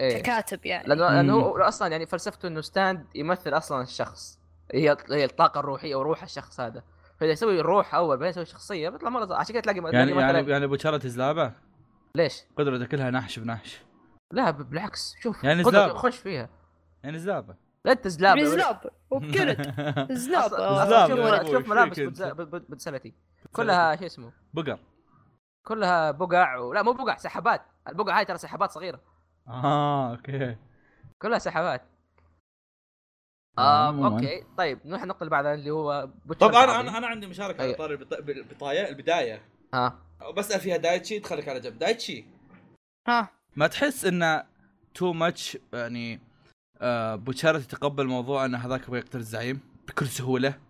[0.00, 0.22] إيه.
[0.22, 0.88] ككاتب يعني.
[0.88, 1.34] لأنه لأنه.
[1.34, 4.38] هو أصلا يعني فلسفته إنه stand يمثل أصلا الشخص.
[4.74, 6.82] هي هي الطاقة الروحية وروح الشخص هذا.
[7.20, 10.66] فإذا يسوي الروح أول بعدين يسوي شخصية بيطلع مرة عشان كذا تلاقي يعني يعني يعني
[10.66, 11.52] بوتشاراتي زلابة؟
[12.14, 13.80] ليش؟ قدرته كلها نحش بنحش.
[14.32, 15.14] لا بالعكس.
[15.22, 15.64] شوف يعني.
[15.94, 16.55] خش فيها.
[17.06, 17.56] يعني زلابة.
[17.84, 19.60] لا انت زلاب بزلاب وبكلت
[20.12, 20.82] زلاب أصلاً- آه.
[20.82, 22.00] أصلاً زلاب يا شوف شوف ملابس
[22.70, 23.14] بتسلتي.
[23.52, 24.78] كلها شو اسمه؟ بقر
[25.66, 26.72] كلها بقع و...
[26.72, 27.62] لا مو بقع سحابات.
[27.88, 29.00] البقع هاي ترى سحابات صغيرة.
[29.48, 30.56] آه أوكي.
[31.22, 31.82] كلها سحابات.
[33.58, 34.06] آه، آه.
[34.12, 34.44] أوكي.
[34.58, 36.08] طيب نروح النقطه اللي بعدها اللي هو
[36.40, 36.80] طب أنا.
[36.80, 37.76] أنا أنا عندي مشاركة على أيوة.
[37.78, 39.42] طاري البط- البطايه البداية.
[39.74, 39.98] ها.
[40.36, 41.78] بسأل فيها دايتشي تخليك على جنب.
[41.78, 42.24] دايتشي.
[43.08, 43.28] ها.
[43.56, 44.44] ما تحس إنه
[44.94, 46.20] تو ماتش يعني
[46.80, 50.60] آه بوتشارتي تقبل موضوع إن هذاك يبغى يقتل الزعيم بكل سهولة.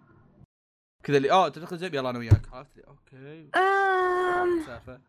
[1.04, 2.42] كذا اللي آه تقتل الزعيم؟ يلا أنا وياك.
[2.52, 3.50] عرفت لي أوكي.
[3.56, 5.00] آم، مسافه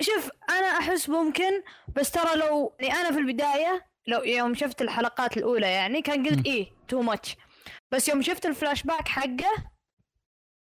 [0.00, 1.62] شوف أنا أحس ممكن
[1.96, 6.26] بس ترى لو يعني أنا في البداية لو يوم شفت الحلقات الأولى يعني كان م.
[6.26, 7.36] قلت إيه تو ماتش
[7.92, 9.70] بس يوم شفت الفلاش باك حقه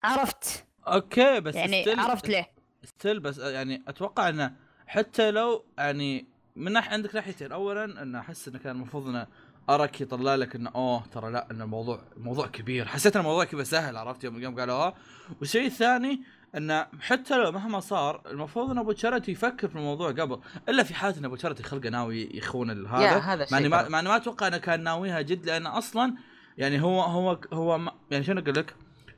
[0.05, 0.67] عرفت.
[0.87, 2.53] okay بس يعني still- عرفت ليه.
[2.85, 4.57] still بس يعني أتوقع إنه
[4.87, 9.27] حتى لو يعني من ناحية عندك ناحيتين اولا انه أحس إنه كان المفروض إنه
[9.71, 13.63] أراكي يطلع لك إنه oh ترى لا ان الموضوع موضوع كبير حسيت إن الموضوع كذا
[13.63, 14.95] سهل عرفت يوم يوم قالوها
[15.41, 16.23] والشيء الثاني
[16.57, 21.19] انه حتى لو مهما صار المفروض إن بوتشارتي يفكر في الموضوع قبل إلا في حالة
[21.19, 25.47] إن بوتشارتي خلقه ناوي يخون هذا هذا مع إني ما أتوقع إنه كان ناويها جد
[25.47, 26.15] لأنه أصلا
[26.59, 28.75] يعني هو هو هو ما يعني شنو أقول لك؟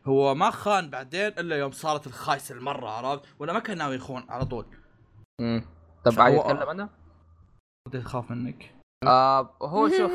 [0.06, 4.24] هو ما خان بعدين إلا يوم صارت الخايسة المرة عرفت؟ ولا ما كان ناوي يخون
[4.28, 4.66] على طول.
[5.40, 5.64] مم.
[6.04, 6.88] طب عادي هو- اتكلم أنا
[7.86, 8.74] بديت أخاف منك.
[9.06, 10.12] آه هو شوف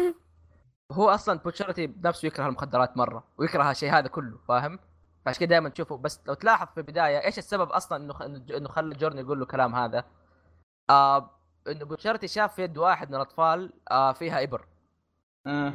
[0.91, 4.79] هو أصلا بوتشارتي بنفسه يكره المخدرات مرة ويكره الشيء هذا كله فاهم؟
[5.25, 8.21] فعشان كذا دائما تشوفه بس لو تلاحظ في البداية إيش السبب أصلا إنه خ...
[8.21, 10.03] إنه خلى جورنو يقول له كلام هذا؟
[10.89, 11.29] آه
[11.67, 14.65] إنه بوتشارتي شاف في يد واحد من الأطفال آه فيها إبر
[15.47, 15.73] آه.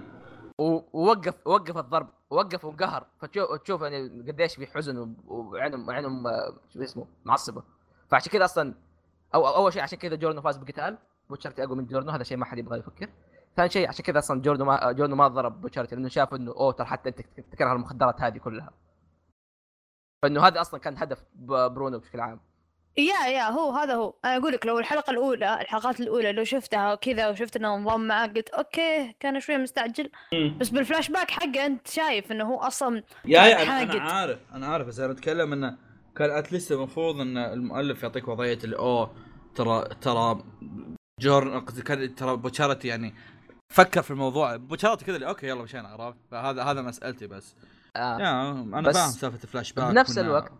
[0.59, 6.83] ووقف وقف الضرب وقف وانقهر فتشوف تشوف يعني قديش في حزن وعينهم عينهم آه، شو
[6.83, 7.63] اسمه معصبة
[8.11, 8.75] فعشان كذا أصلا
[9.35, 10.99] أو أو أول شيء عشان كذا جورنو فاز بقتال
[11.35, 13.09] بوتشارتي أقوى من جورنو هذا شيء ما حد يبغى يفكر.
[13.57, 16.73] ثاني شيء عشان كذا أصلا جورنو ما جورنو ما ضرب بوتشارتي لأنه شاف إنه oh
[16.73, 17.21] ترى حتى أنت
[17.53, 18.71] تكره المخدرات هذه كلها.
[20.23, 22.41] فإنه هذا أصلا كان هدف برونو بشكل عام.
[22.97, 24.15] yeah yeah هو هذا هو.
[24.25, 28.27] أنا أقول لك لو الحلقة الأولى الحلقات الأولى لو شفتها كذا وشفت إنه انضم معاه
[28.27, 30.11] قلت okay كان شوية مستعجل.
[30.61, 34.03] بس بالفلاش باك حقه أنت شايف إنه هو أصلا yeah yeah أنا.
[34.03, 35.79] عارف أنا عارف بس أنا أتكلم إنه
[36.17, 39.15] كان at least المفروض إن المؤلف يعطيك وضعية اللي oh
[39.55, 40.45] ترى ترى
[41.21, 41.65] جورنو
[42.17, 43.15] ترى بوتشارتي يعني
[43.69, 44.57] فكر في الموضوع.
[44.57, 47.57] بوتشارتي كذا اللي okay يلا مشينا عرفت؟ فهذا هذا مسألتي بس.
[47.97, 48.17] آه.
[48.51, 50.53] أنا فاهم سالفة الفلاش باك بنفس الوقت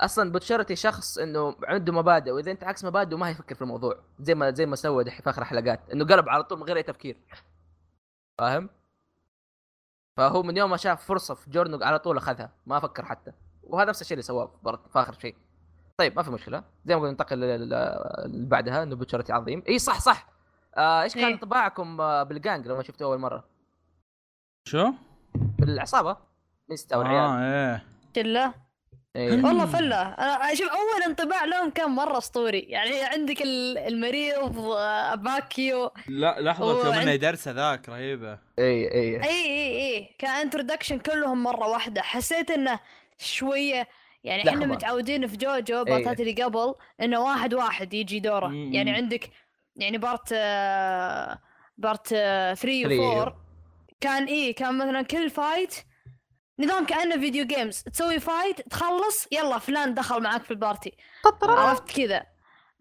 [0.00, 4.00] أصلا بوتشارتي شخص إنه عنده مبادئ وإذا أنت عكس مبادئه ما هيفكر في الموضوع.
[4.20, 6.76] زي ما زي ما سوى دحين في آخر حلقات إنه قلب على طول من غير
[6.76, 7.16] أي تفكير.
[8.38, 8.68] فاهم؟
[10.16, 12.52] فهو من يوم ما شاف فرصة في جورنو على طول أخذها.
[12.66, 13.32] ما فكر حتى.
[13.62, 15.36] وهذا نفس الشيء اللي سواه برضه في آخر شيء.
[16.00, 16.64] طيب ما في مشكلة.
[16.84, 17.74] زي ما قلنا ننتقل لل- لل-
[18.24, 19.62] اللي بعدها إنه بوتشارتي عظيم.
[19.68, 20.26] إي صح صح.
[20.76, 21.34] آه إيش كان إيه.
[21.34, 23.44] انطباعكم آه بالجانج لما شفته أول مرة؟
[24.68, 24.92] شو؟
[25.34, 26.16] بالعصابة.
[26.70, 27.20] ميستا والعيال.
[27.30, 27.84] آه إيه.
[28.16, 28.54] شله
[29.16, 29.30] إيه.
[29.44, 30.02] والله فلة.
[30.02, 32.58] أنا شوف أول انطباع لهم كان مرة أسطوري.
[32.60, 35.90] يعني عندك ال- المريض آه، باكيو.
[36.08, 38.32] لا لحظة يوم إنه يدرسه ذاك رهيبة.
[38.58, 39.22] إي إي.
[39.22, 40.16] إي إي إي.
[40.18, 42.02] كان introduction كلهم مرة واحدة.
[42.02, 42.80] حسيت إنه
[43.18, 43.88] شوية
[44.24, 44.48] يعني.
[44.48, 48.72] إحنا متعودين في جوجو part ات اللي قبل إنه واحد واحد يجي دوره مم.
[48.72, 49.30] يعني عندك
[49.76, 50.32] يعني part
[51.78, 53.00] part 3 three.
[53.00, 53.36] و 4
[54.00, 55.74] كان إيه كان مثلا كل fight
[56.58, 60.92] نظام كأنه video games تسوي fight تخلص يلا فلان دخل معاك في ال party
[61.42, 62.26] عرفت كذا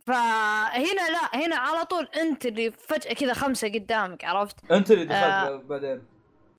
[0.08, 5.24] فهنا لا هنا على طول أنت اللي فجأة كذا خمسة قدامك عرفت أنت اللي دخلت
[5.24, 5.62] آه.
[5.70, 6.02] بعدين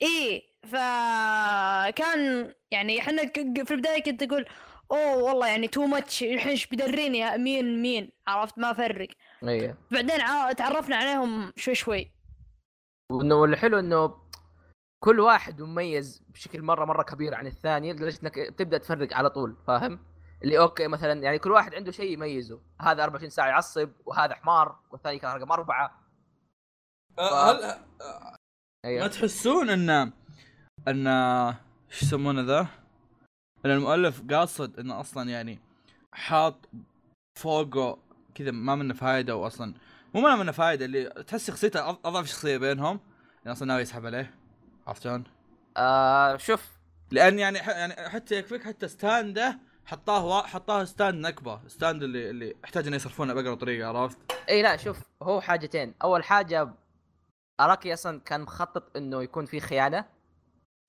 [0.02, 4.46] إيه فكان يعني إحنا ك- في البداية كنت أقول
[4.92, 9.08] أوه والله يعني تو ماتش الحين إيش بيدريني مين مين؟ عرفت؟ ما أفرق.
[9.48, 12.12] اي بعدين عا- تعرفنا عليهم شوي شوي.
[13.12, 14.20] وإنه الحلو إنه
[15.04, 19.56] كل واحد مميز بشكل مرة مرة كبير عن الثاني لدرجة إنك تبدأ تفرق على طول
[19.66, 19.98] فاهم؟
[20.42, 22.60] اللي okay مثلا يعني كل واحد عنده شيء يميزه.
[22.80, 26.00] هذا 24 ساعة يعصب وهذا حمار والثاني كان رقم أربعة.
[27.18, 28.36] آه، هل ما
[28.84, 30.12] أيوه تحسون ان
[30.88, 32.68] إن إيش يسمونه ذا؟
[33.64, 35.58] ان المؤلف قاصد إنه أصلا يعني
[36.12, 36.68] حاط
[37.38, 37.98] فوقه
[38.34, 39.74] كذا ما منه فايدة واصلا
[40.14, 43.00] مو ما منه فايدة اللي تحس شخصيته أضعف شخصية بينهم.
[43.44, 44.34] يعني أصلا ناوي يسحب عليه
[44.86, 45.24] عرفت شلون؟
[45.76, 46.68] آه شوف.
[47.10, 51.60] لأن يعني يعني حتى يكفيك حتى stand ه حطاه حطاه stand نكبة.
[51.68, 54.18] stand اللي اللي يحتاج إنه يصرفونه باقرب طريقة عرفت؟
[54.48, 55.94] إي لا شوف هو حاجتين.
[56.02, 56.74] أول حاجة
[57.60, 60.04] أراكي أصلا كان مخطط إنه يكون في خيانة.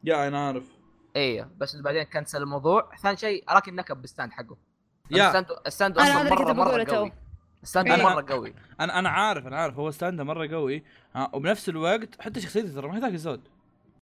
[0.03, 0.80] yeah أنا عارف.
[1.15, 2.95] اي بس بعدين كنسل الموضوع.
[3.01, 4.57] ثاني شيء اراكي النكب بال stand حقه.
[5.11, 5.25] yeah.
[5.27, 6.95] ال stand ال stand أنا أصلا مره مرة too.
[6.95, 7.13] قوي.
[7.63, 8.53] ال stand أنا- مرة قوي.
[8.79, 9.75] أنا أنا عارف أنا عارف.
[9.75, 10.83] هو stand ه مرة قوي.
[11.15, 13.41] ها وبنفس الوقت حتى شخصيته ترى ما هي ذاك الزود.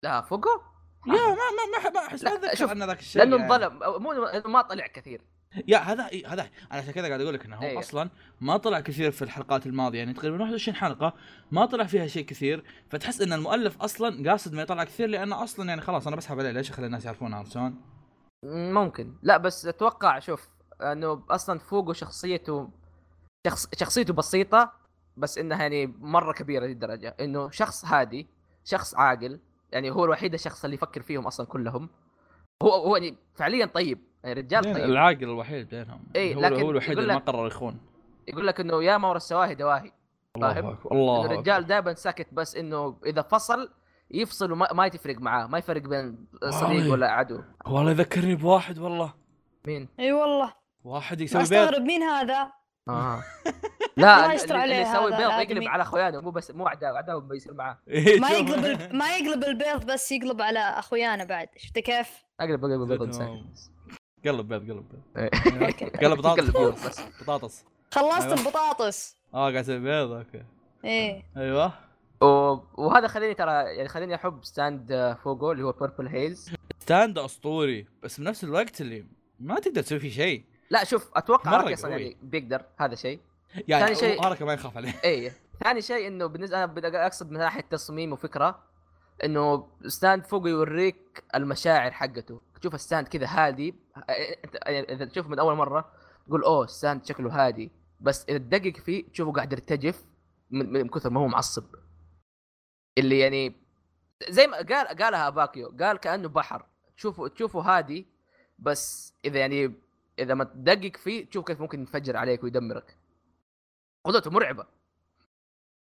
[0.03, 0.61] لا فوقه؟
[1.07, 1.35] يا ما
[1.83, 3.53] ما ما احس ما لا، أتذكر شوف، إن ذاك الشيء لأنه يعني.
[3.53, 4.11] انظلم أو مو
[4.45, 5.21] ما طلع كثير.
[5.67, 7.79] يا هذا هذا أنا عشان كذا قاعد أقول لك إنه هو أيوه.
[7.79, 8.09] أصلا
[8.41, 11.13] ما طلع كثير في الحلقات الماضية يعني تقريبا 21 حلقة
[11.51, 15.69] ما طلع فيها شيء كثير فتحس إن المؤلف أصلا قاصد ما يطلع كثير لأنه أصلا
[15.69, 17.81] يعني خلاص أنا بسحب عليه ليش أخلي الناس يعرفون عرفت شلون؟
[18.45, 20.49] ممكن لا بس أتوقع شوف
[20.81, 22.69] إنه أصلا فوقه شخصيته
[23.47, 24.73] شخص شخصيته بسيطة
[25.17, 28.27] بس إنها يعني مرة كبيرة للدرجة إنه شخص هادي
[28.65, 29.39] شخص عاقل
[29.71, 31.89] يعني هو الوحيد الشخص اللي يفكر فيهم أصلا كلهم
[32.63, 36.71] هو هو يعني فعليا طيب يعني رجال طيب العاقل الوحيد بينهم إيه، هو, لكن هو
[36.71, 37.79] الوحيد اللي ما قرر يخون
[38.27, 39.91] يقول لك إنه يا ما ورا السواهي دواهي
[40.35, 41.25] الله فاهم؟ الله.
[41.25, 43.69] الرجال دائما ساكت بس إنه إذا فصل
[44.11, 46.91] يفصل وما ما تفرق معاه ما يفرق بين صديق.
[46.91, 49.13] ولا عدو والله يذكرني بواحد والله
[49.67, 52.51] مين؟ إي والله واحد يسوي بيض أستغرب مين هذا
[52.89, 53.23] آه
[53.97, 54.25] لا
[54.63, 55.19] اللي- يسوي بيض.
[55.51, 57.77] يقلب على اخوانه مو بس مو اعداء اعداء بيصير معاه
[58.19, 58.29] ما.
[58.29, 63.37] يقلب ما يقلب البيض بس يقلب على اخويانا بعد شفت كيف؟ أقلب أقلب بيض تمام.
[63.49, 63.72] مساكن.
[64.25, 65.01] قلب بيض قلب بيض.
[65.17, 65.29] إيه.
[66.07, 66.49] قلب بطاطس.
[67.21, 67.65] بطاطس.
[67.91, 68.33] خلصت أيوة.
[68.39, 69.17] البطاطس.
[69.33, 70.43] آه قاعد أسوي بيض أوكي.
[70.85, 71.23] إيه.
[71.37, 71.73] أيوه.
[72.21, 77.87] و- وهذا خليني ترى يعني خليني أحب stand فوقو اللي هو Purple Haze stand أسطوري.
[78.03, 79.05] بس بنفس الوقت اللي
[79.39, 80.43] ما تقدر تسوي فيه شيء.
[80.69, 81.91] لا شوف أتوقع مرة أصلا.
[81.91, 83.19] يعني بيقدر هذا شيء.
[83.67, 84.93] يعني ثاني شيء- حركه ما يخاف عليه.
[85.05, 85.31] اي
[85.63, 88.59] ثاني شيء إنه بالنسبة أنا بدي أقصد من ناحية تصميم وفكرة
[89.23, 92.41] إنه stand فوقو يوريك المشاعر حقته.
[92.63, 93.75] تشوف ال stand كذا هادي
[94.65, 95.91] يعني إذا تشوف من أول مرة
[96.27, 97.71] تقول أوه stand شكله هادي.
[97.99, 100.05] بس إذا تدقق فيه تشوفه قاعد يرتجف
[100.51, 101.75] من, كثر ما هو معصب.
[102.97, 103.55] اللي يعني
[104.29, 106.65] زي ما قال قالها أباكيو قال كأنه بحر.
[106.97, 108.07] تشوفه تشوفه هادي
[108.59, 109.73] بس إذا يعني
[110.19, 112.97] إذا ما تدقق فيه تشوف كيف ممكن ينفجر عليك ويدمرك.
[114.03, 114.65] قدرته مرعبة.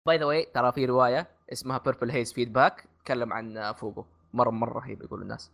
[0.07, 4.07] by the way ترى في رواية اسمها Purple Haze Feedback تتكلم عن فوقو.
[4.33, 5.51] مره مرة رهيب يقول الناس.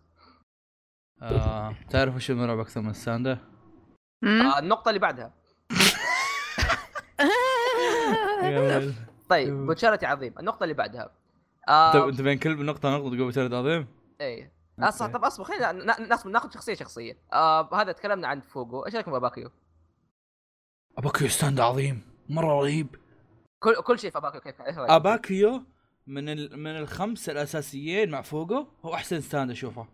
[1.22, 3.38] آه، تعرف وش المرعب أكثر من؟
[4.22, 4.40] مم.
[4.40, 5.32] آه النقطة اللي بعدها
[9.30, 9.66] طيب.
[9.66, 11.10] بوتشاراتي عظيم النقطة اللي بعدها أنت
[11.68, 13.86] آه أنت بين كل نقطة نقطة تقول بوتشاراتي عظيم؟
[14.20, 14.52] إيه
[14.90, 19.50] صح طب أصبر خلينا نا- ناخذ شخصية آه هذا تكلمنا عن فوقو إيش رأيكم بأباكيو؟
[20.98, 22.96] أباكيو stand عظيم مرة رهيب
[23.58, 25.62] كل كل شيء في أباكيو كيف؟ أباكيو
[26.06, 26.56] من ال...
[26.58, 29.86] من الخمسة الأساسيين مع فوقو هو أحسن stand أشوفه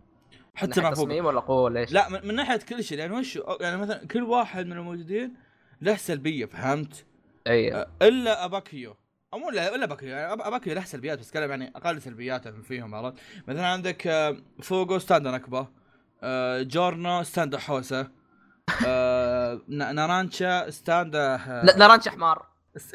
[0.57, 3.39] حتى مع تصميم ولا قوة ولا إيش؟ لا من, من ناحية كل شيء يعني وش
[3.61, 5.35] يعني مثلا كل واحد من الموجودين
[5.83, 7.05] له سلبية فهمت؟
[7.47, 8.97] أي إلا أباكيو
[9.33, 12.95] أو مو الا إلا أباكيو يعني أباكيو له سلبيات بس اتكلم يعني أقل سلبيات فيهم
[12.95, 15.67] عرفت؟ مثلا عندك فوقو stand نكبه
[16.63, 18.09] جورنو stand حوسة
[19.69, 22.47] نا- نارانشا stand لا نارانش حمار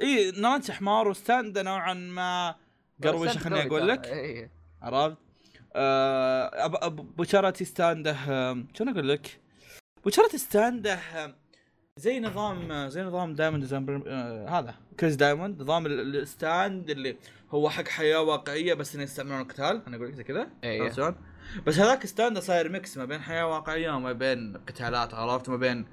[0.01, 2.55] إي نارانشا حمار و stand نوعا ما
[3.03, 4.05] قروشه خليني أقول لك
[4.82, 5.18] عرفت؟
[5.76, 8.15] آه أب- أب- بوتشاراتي stand ه
[8.51, 9.39] آم، شلون أقول لك؟
[10.03, 11.36] بوتشاراتي stand ه آم،
[11.97, 13.73] زي نظام آه، زي نظام Diamond
[14.07, 17.17] آه هذا Crazy Diamond نظام ال- ال stand اللي
[17.51, 20.82] هو حق حياة واقعية بس إنه يستعملون القتال أنا أقول لك زي كذا إيه.
[20.84, 21.15] عرفت شلون؟
[21.67, 25.86] بس هذاك stand صاير mix ما بين حياة واقعية وما بين قتالات عرفت؟ ما بين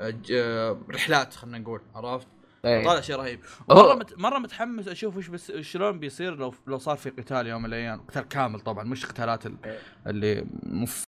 [0.00, 2.26] آه، آه، رحلات خلينا نقول عرفت؟
[2.64, 2.84] إيه.
[2.84, 3.40] طالع شيء رهيب.
[3.68, 4.18] مرة مت...
[4.18, 8.00] مرة متحمس أشوف وش بس شلون بيصير لو لو صار في قتال يوم من الأيام.
[8.00, 9.56] قتال كامل طبعا مش قتالات ال...
[9.64, 9.78] إيه.
[10.06, 11.04] اللي مف...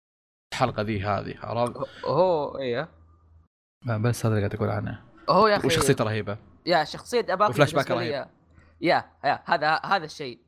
[0.54, 2.88] الحلقة ذي هذه عرفت؟ هو اي
[4.00, 5.02] بس هذا اللي قاعد أقول عنه.
[5.30, 5.66] هو يا أخي.
[5.66, 6.38] وشخصيته رهيبة.
[6.66, 8.28] يا شخصية اباكيو وفلاش باك لي-
[8.80, 10.38] يا يا هذا هذا الشيء.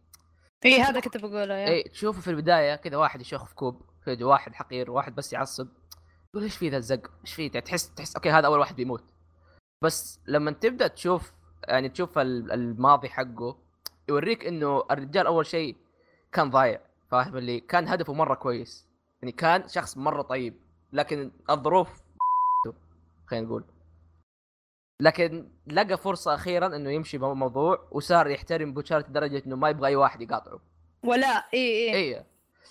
[0.65, 1.69] إي هذا كنت بقوله يا.
[1.69, 5.69] إي تشوفه في البداية كذا واحد يشخ في كوب كذا واحد حقير واحد بس يعصب.
[6.33, 9.05] تقول إيش في ذا الزق؟ إيش في؟ تحس تحس أوكي هذا أول واحد بيموت.
[9.83, 11.33] بس لما تبدأ تشوف
[11.69, 13.59] يعني تشوف ال- الماضي حقه
[14.09, 15.77] يوريك إنه الرجال أول شيء
[16.33, 18.87] كان ضايع فاهم؟ اللي كان هدفه مرة كويس.
[19.23, 20.57] يعني كان شخص مرة طيب
[20.93, 22.03] لكن الظروف
[23.27, 23.65] خلينا نقول.
[25.01, 29.97] لكن لقى فرصة أخيرا إنه يمشي بالموضوع وصار يحترم بوتشاراتي لدرجة إنه ما يبغى أي
[29.97, 30.61] واحد يقاطعه.
[31.05, 32.15] ولا إي إي.
[32.17, 32.25] إي.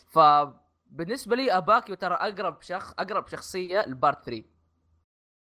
[0.09, 4.43] فبالنسبة لي اباكيو ترى أقرب شخص أقرب شخصية ل part 3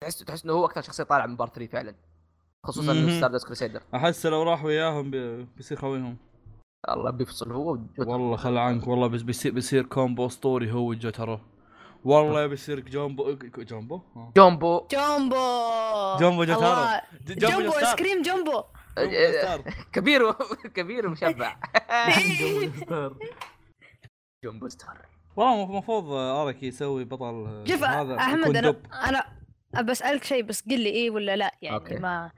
[0.00, 1.94] تحس تحس إنه هو أكثر شخصية طالعة من part 3 فعلا
[2.66, 3.18] خصوصا مهم.
[3.18, 5.44] ستار داس كروسيدر أحس لو راح وياهم بي...
[5.56, 6.16] بيصير خويهم
[6.88, 7.78] الله بيفصل هو.
[7.98, 11.40] والله خل عنك والله بس بيصير بيصير كومبو أسطوري هو وجوتارو
[12.04, 14.32] والله بيصير جومبو جومبو آه.
[14.36, 15.36] جومبو جومبو
[16.20, 17.88] جومبو جومبو جوستار.
[17.88, 18.62] آيس كريم جومبو
[18.98, 19.62] جومبو جوستار.
[19.92, 20.32] كبير
[20.74, 21.56] كبير ومشبع
[24.44, 28.76] جومبو ستار والله المفروض اركي يسوي بطل شوف هذا أحمد أنا.
[29.08, 29.39] أنا
[29.74, 31.94] بسالك شيء بس قل لي إيه ولا لا يعني أوكي.
[31.94, 32.30] ما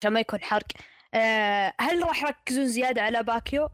[0.00, 0.66] عشان ما يكون حرق
[1.14, 3.68] أه هل راح يركزون زيادة على باكيو؟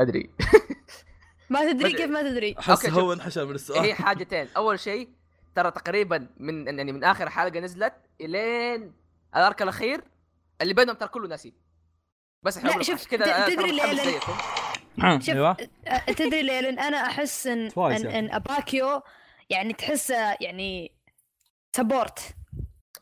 [0.00, 0.30] أدري
[1.50, 3.12] ما تدري كيف ما تدري أحس أوكي، هو.
[3.12, 5.08] انحشر من هي السؤال حاجتين أول شيء
[5.54, 8.94] ترى تقريبا من يعني من آخر حلقة نزلت إلين
[9.36, 10.04] الأرك الأخير
[10.60, 11.54] اللي بينهم ترى كله ناسي
[12.42, 14.20] بس إحنا شوف، كذا تدري ليه؟
[15.28, 15.56] أيوه
[15.86, 18.18] أه، تدري ليه؟ لأن أنا أحس إن إن, يعني.
[18.18, 19.02] إن أباكيو
[19.52, 20.92] يعني تحسه يعني
[21.76, 22.20] support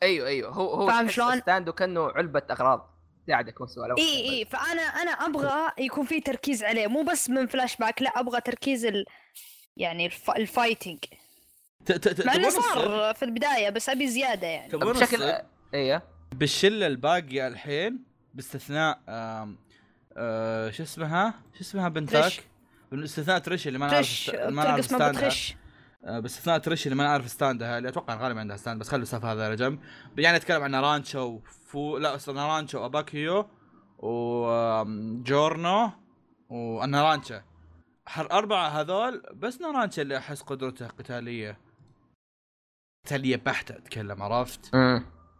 [0.02, 2.90] أيوه أيوه هو هو فاهم شلون؟ stand ه كانه علبة أغراض
[3.28, 7.46] قاعد يكون سؤال إي إي فأنا أنا أبغى يكون في تركيز عليه مو بس من
[7.46, 9.04] فلاش باك لا أبغى تركيز ال
[9.76, 10.30] يعني ال ف...
[10.30, 10.98] ال fighting
[11.86, 15.32] ت- ت- ت- مع إنه؟ صار في البداية بس أبي زيادة يعني بشكل؟
[15.74, 16.02] أيوه
[16.34, 19.58] بالشله الباقيه الحين باستثناء آم
[20.16, 22.40] آه شو اسمها؟ شو اسمها بنتك؟ تريش.
[22.92, 23.96] باستثناء تريش اللي ما نعرف
[24.26, 24.30] تريش.
[24.30, 25.56] ما نعرف بتريش آه،
[26.02, 29.32] باستثناء تريش اللي ما نعرف stand ها اللي أتوقع غالبا عندها stand بس خلوا السالفه
[29.32, 29.80] هذا على جنب
[30.18, 33.46] يعني اتكلم عن نارانشا وفو- لا نارانشا وأباكيو
[33.98, 35.90] وجورنو
[36.48, 37.42] والنارانشا
[38.18, 41.58] الاربعه هذول بس نارانشا اللي أحس قدرته قتالية
[43.06, 44.74] قتالية بحتة أتكلم عرفت؟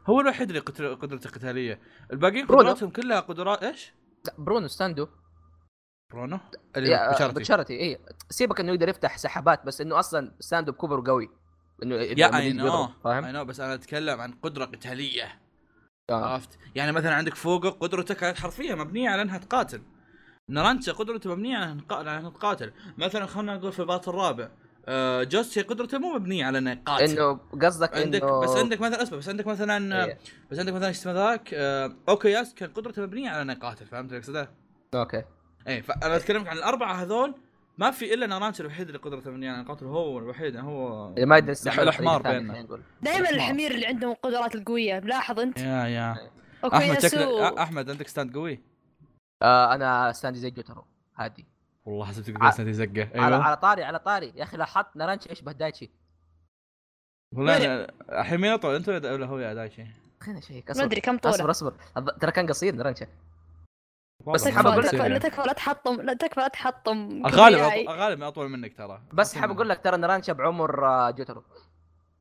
[0.07, 0.61] هو الوحيد اللي
[0.95, 1.81] قدرته قتالية
[2.13, 2.47] الباقيين.
[2.47, 3.93] قدراتهم كلها قدرات إيش؟
[4.39, 5.09] برونو stand و
[6.11, 6.39] برونو؟
[6.77, 7.99] اللي يا- بشرتي بشرتي اي
[8.31, 11.31] سيبك إنه يقدر يفتح سحابات بس إنه أصلا stand و بكبر قوي.
[11.83, 15.41] إنه يا I know يضرب، اي فاهم؟ no بس أنا أتكلم عن قدرة قتالية.
[16.11, 16.33] آه.
[16.33, 19.83] عرفت؟ يعني مثلا عندك فوقه قدرته كانت حرفيا مبنية على أنها تقاتل.
[20.49, 21.57] نارانشا قدرته مبنية
[21.91, 22.73] على أنها تقاتل.
[22.99, 24.49] مثلا خلينا نقول في ال part الرابع
[24.87, 27.05] آه جوسكي قدرته مو مبنية على أنه يقاتل.
[27.05, 30.19] إنه قصدك عندك بس عندك مثلا اسمع بس عندك مثلا إيه.
[30.51, 34.09] بس عندك مثلا إيش اسمه ذاك؟ آه أوكياسو كان قدرته مبنية على أنه يقاتل فهمت
[34.09, 34.51] اللي أقصده؟
[34.95, 35.23] okay.
[35.69, 37.35] إيه فأنا أتكلم عن الأربعة هذول
[37.79, 41.37] ما في إلا نارانشا الوحيد اللي قدرته مبنيه على القاتل هو الوحيد هو اللي ما
[41.39, 42.67] يقدر يستعمل الحمار بيننا.
[43.03, 46.31] دائما ما- الحمير اللي عندهم القدرات القوية ملاحظ أنت؟ yeah yeah.
[46.65, 48.61] Okay أحمد شكلك أحمد عندك stand قوي؟
[49.43, 50.85] آه أنا stand ي زي جوترو
[51.17, 51.47] هادي
[51.85, 53.45] والله حسبتك ع- تقول stand زقه على أيوه.
[53.45, 54.33] على طاري على طاري.
[54.37, 55.91] يا أخي لاحظت نارانشي أشبه دايتشي.
[57.37, 57.57] والله
[58.13, 59.85] الحين مين اطول انت ولا هو يا دايشي؟
[60.21, 60.85] خلينا نشيك ما أصبر.
[60.85, 61.51] ادري كم اصبر طوله.
[61.51, 63.07] أصبر الظ- ترى كان قصير نارانشا
[64.27, 65.19] والله حاب أقول لك- لا.
[65.19, 67.23] تكفى لا تحطم لا تكفى لا تحطم.
[67.29, 69.01] أط- الغالب أطول منك ترى.
[69.13, 71.43] بس حاب أقول لك ترى نارانشا بعمر آه، جوترو.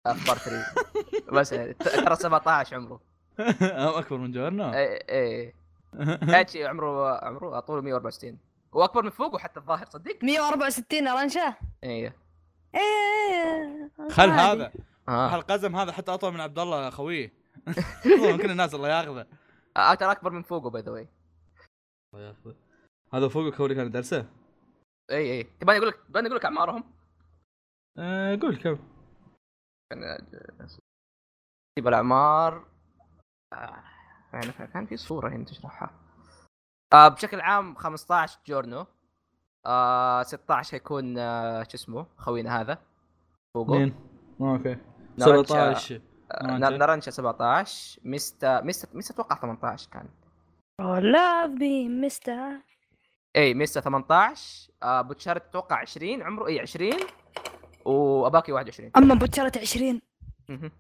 [0.06, 0.66] آه، في part 3
[1.39, 3.02] بس ت- ترى 17 عمره.
[4.00, 5.54] أكبر من جورنو إيه إيه.
[6.34, 8.38] هاتشي عمره عمره طوله 164
[8.76, 12.16] هو أكبر من فوق وحتى الظاهر صدق؟ 164 رنشه إيه.
[12.76, 13.89] إيه.
[14.12, 14.30] خل.
[14.30, 14.72] هذا
[15.10, 17.34] ها القزم هذا حتى أطول من عبد الله خويه
[18.04, 19.26] كل الناس الله ياخذه.
[19.78, 21.07] آه ترى أكبر من فوقه by the way
[23.14, 24.26] هذا فوقك هو اللي كان درسه
[25.12, 25.43] إي إي.
[25.43, 26.84] تبغاني أقول لك تبغاني أقول لك اعمارهم
[27.97, 28.78] آه قول كم.
[31.76, 32.66] تجيب الأعمار.
[33.53, 33.84] آه،
[34.34, 35.89] يعني كان في صورة هنا تشرحها.
[36.93, 38.86] آه بشكل عام 15 جورنو.
[39.66, 42.78] آه 16 حيكون آه شو اسمه خوينا هذا.
[43.53, 43.78] فوقه.
[43.78, 43.95] مين؟
[44.41, 44.76] آه، okay.
[45.20, 46.01] نارنشا- 17
[46.32, 46.78] آه، نارنشا.
[46.78, 50.10] نارنشا 17 ميستا ميستا ميستا أتوقع 18 كان.
[50.80, 52.51] لاف بي مستر
[53.36, 56.93] اي ميستا 18 آه بوتشارت أتوقع 20 عمره اي 20
[57.86, 60.01] وأباكي 21 أما بوتشرت 20
[60.49, 60.71] مهم.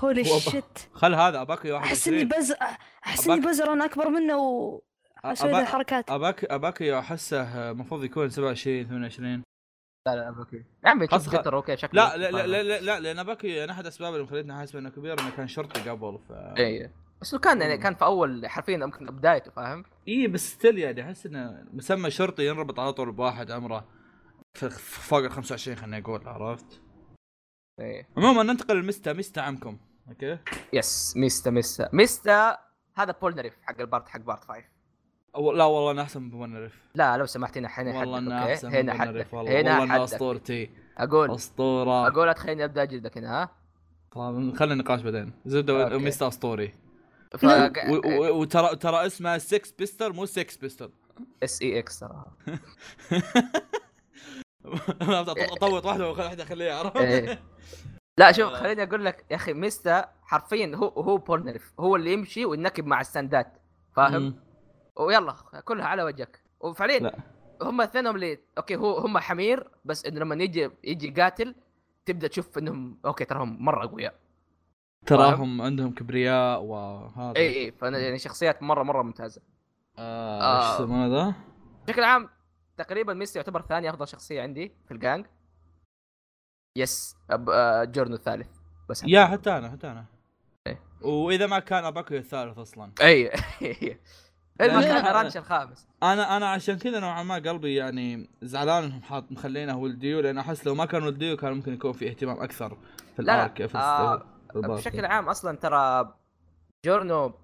[0.00, 2.52] holy shit خل هذا أباكي أحس إني 21 بز
[3.06, 4.36] أحس إني بزر أنا أكبر منه
[5.24, 6.10] واسوي ذي أبا- الحركات.
[6.10, 9.42] اباك أباكي أحسه المفروض يكون 27 28
[10.06, 10.56] لا لا أباكي.
[10.56, 13.72] يا عمي خلاص خ- okay شكله لا لا لا لا, لا, لا لأن أباكي أنا
[13.72, 16.90] أحد الاسباب اللي مخلتني احسب انه كبير أنه كان شرطي قبل ف اي
[17.20, 21.02] بس لو كان يعني كان في أول حرفيا يمكن بدايته فاهم؟ اي بس still يعني
[21.02, 23.88] أحس إنه مسمى شرطي ينربط على طول بواحد عمره
[24.78, 26.80] فوق ال 25 خليني أقول عرفت؟
[27.80, 29.78] اي عموما ننتقل لمستا مستا عمكم
[30.08, 30.38] okay؟
[30.72, 32.58] yes ميستا ميستا ميستا
[32.94, 34.64] هذا بولنريف حق ال part حق part 5
[35.36, 38.70] أو لا والله أنا أحسن من بونرف لا لو سمحت هنا هنا والله okay؟ أحسن
[38.72, 39.60] من بونرف حدك والله.
[39.60, 40.02] هنا والله حدك.
[40.02, 40.70] أسطورتي.
[40.98, 41.30] أقول.
[41.30, 42.06] أسطورة.
[42.06, 43.48] أقول تخليني أبدأ اجلدك هنا ها؟
[44.14, 45.32] خلينا النقاش بعدين.
[45.46, 45.96] زبدة.
[45.96, 46.74] ومستا أسطوري.
[47.38, 47.44] ف...
[47.44, 50.90] و- و- وترى ترى اسمه 6 بيستل مو 6 بيستل
[51.42, 52.24] اس اي إكس ترى
[55.60, 57.42] طوط واحدة واحدة خليها عرفت؟ إيه.
[58.18, 62.44] لا شوف خليني أقول لك يا أخي ميستا حرفيا هو هو بولنريف هو اللي يمشي
[62.44, 63.52] وينكب مع ال stand ات
[63.96, 64.36] فاهم؟
[64.96, 67.12] ويلا كلها على وجهك وفعليا.
[67.62, 71.54] هم اثنينهم اللي okay هو هم حمير بس انه لما يجي يجي قاتل
[72.06, 74.14] تبدأ تشوف إنهم okay ترى هم مرة اقوياء
[75.06, 79.42] تراهم عندهم كبرياء وهذا إي إي فأنا يعني شخصيات مرة مرة ممتازة
[79.98, 80.70] آه آه.
[80.70, 81.34] إيش يسمونه ذا؟
[81.86, 82.28] بشكل عام
[82.76, 85.26] تقريبا ميستا يعتبر ثاني أفضل شخصية عندي في ال gang
[86.76, 87.50] yes أب...
[87.50, 88.48] آه، جورنو الثالث
[88.88, 90.04] بس yeah حتى أنا حتى أنا
[90.66, 90.80] إيه.
[91.02, 93.24] وإذا ما كان أباكو الثالث أصلا إي
[94.60, 95.14] ما لا، كان.
[95.14, 99.98] رانش الخامس أنا أنا عشان كذا نوعا ما قلبي يعني زعلان إنهم حاط مخلينه ولد
[99.98, 102.76] ديو لأن أحس لو ما كان ولد ديو كان ممكن يكون في اهتمام أكثر
[103.16, 104.35] في لا، ال arc في آه،.
[104.60, 106.14] بشكل عام أصلا ترى
[106.84, 107.34] جورنو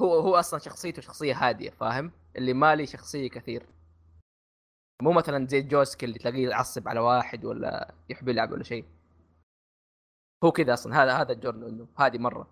[0.00, 3.66] هو هو أصلا شخصيته شخصية هادية فاهم؟ اللي مالي شخصية كثير.
[5.02, 8.84] مو مثلا زي جوسك اللي تلاقيه يعصب على واحد ولا يحب يلعب ولا شيء.
[10.44, 12.46] هو كذا أصلا هذا هذا جورنو إنه هادي مرة.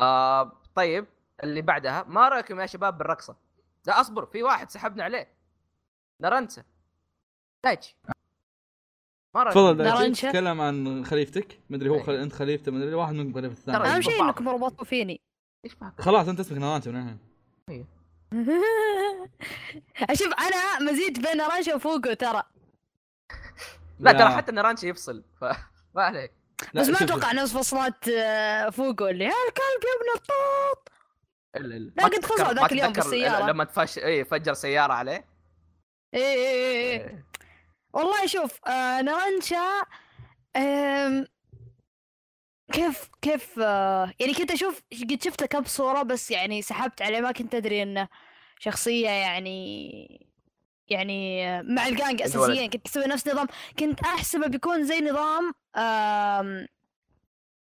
[0.00, 1.06] آه طيب
[1.42, 3.36] اللي بعدها ما رأيكم يا شباب بالرقصة؟
[3.86, 5.28] لا اصبر في واحد سحبنا عليه.
[6.22, 6.64] نارنسا
[7.64, 7.96] دايتشي.
[9.34, 10.12] تفضل.
[10.12, 12.02] تتكلم عن خليفتك؟ مدري هو إيه.
[12.02, 12.12] خل...
[12.14, 14.22] انت خليفته مدري واحد منكم خليفة ترى الثاني أهم شيء.
[14.22, 15.20] إنكم ربطوا فيني
[15.98, 16.96] خلاص انت اسمك نارانشا من
[17.68, 17.86] الحين
[20.10, 22.42] أشوف أنا مزيج بين رانشا وفوقو ترى.
[23.98, 25.44] لا ترى حتى نارانشا يفصل ف
[25.94, 26.32] ما عليك.
[26.74, 30.88] بس ما أتوقع نفس فصلات آه، فوقو اللي يا الكلب يا ابن الطوط؟
[31.56, 31.92] إلا إلا.
[31.96, 33.50] لا، قد فصل ذاك اليوم بالسيارة.
[33.50, 35.24] لما تفش اي فجر سيارة عليه.
[36.14, 37.00] إيه إيه إيه.
[37.00, 37.29] إيه.
[37.92, 39.82] والله شوف آه نارنشا
[40.56, 41.26] آم،
[42.72, 47.20] كيف كيف آه يعني كنت أشوف قد شفت له كم صورة بس يعني سحبت عليه
[47.20, 48.08] ما كنت أدري إنه
[48.58, 50.30] شخصية يعني
[50.88, 52.22] يعني آه، مع الجانج.
[52.22, 52.66] اساسيا.
[52.66, 53.46] كنت أسوي نفس نظام.
[53.78, 55.52] كنت أحسبه بيكون زي نظام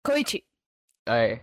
[0.07, 0.47] كويتشي.
[1.09, 1.41] أي.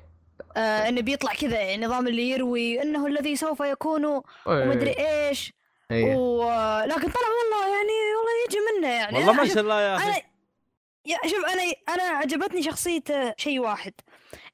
[0.57, 5.53] آه إنه بيطلع كذا يعني نظام اللي يروي إنه الذي سوف يكون ومدري إيش.
[5.91, 6.43] اي و...
[6.85, 9.17] لكن طلع والله يعني والله يجي منه يعني.
[9.17, 10.21] والله أنا ما شاء الله يا أخي.
[11.05, 13.93] يا شوف أنا أنا عجبتني شخصيته شيء واحد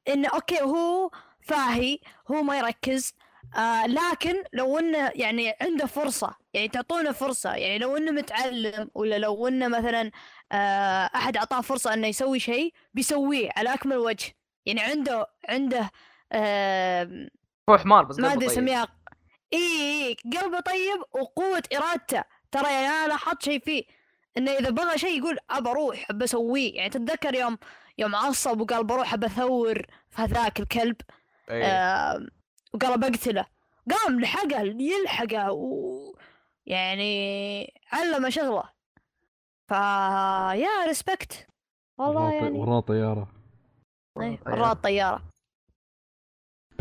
[0.07, 1.11] انه أوكي هو
[1.41, 1.99] فاهي
[2.31, 3.13] هو ما يركز
[3.57, 9.17] آه لكن لو إنه يعني عنده فرصة يعني تعطونه فرصة يعني لو إنه متعلم ولا
[9.19, 10.11] لو إنه مثلا
[10.51, 14.35] آه أحد أعطاه فرصة إنه يسوي شيء بيسويه على أكمل وجه.
[14.65, 15.91] يعني عنده عنده
[16.31, 17.29] آه
[17.69, 18.49] هو حمار بس ما أدري طيب.
[18.49, 18.87] اسميها
[19.55, 22.23] اي إي، قلبه طيب وقوة إرادته.
[22.51, 23.83] ترى يعني أنا لاحظت شيء فيه
[24.37, 27.57] إنه إذا بغى شيء يقول أبى أروح ابى اسويه يعني تتذكر يوم
[27.97, 30.95] يوم عصب وقال بروح ابى اثور في هذاك الكلب؟
[31.49, 31.63] إي.
[31.65, 32.27] آه
[32.73, 33.45] وقال بقتله.
[33.91, 36.15] قام لحقه يلحقه و
[36.65, 38.63] يعني علم شغله.
[39.69, 41.47] فا yeah respect
[41.97, 42.59] والله يعني.
[42.59, 43.27] وراه طيارة.
[44.21, 45.21] إيه، مرات طيارة.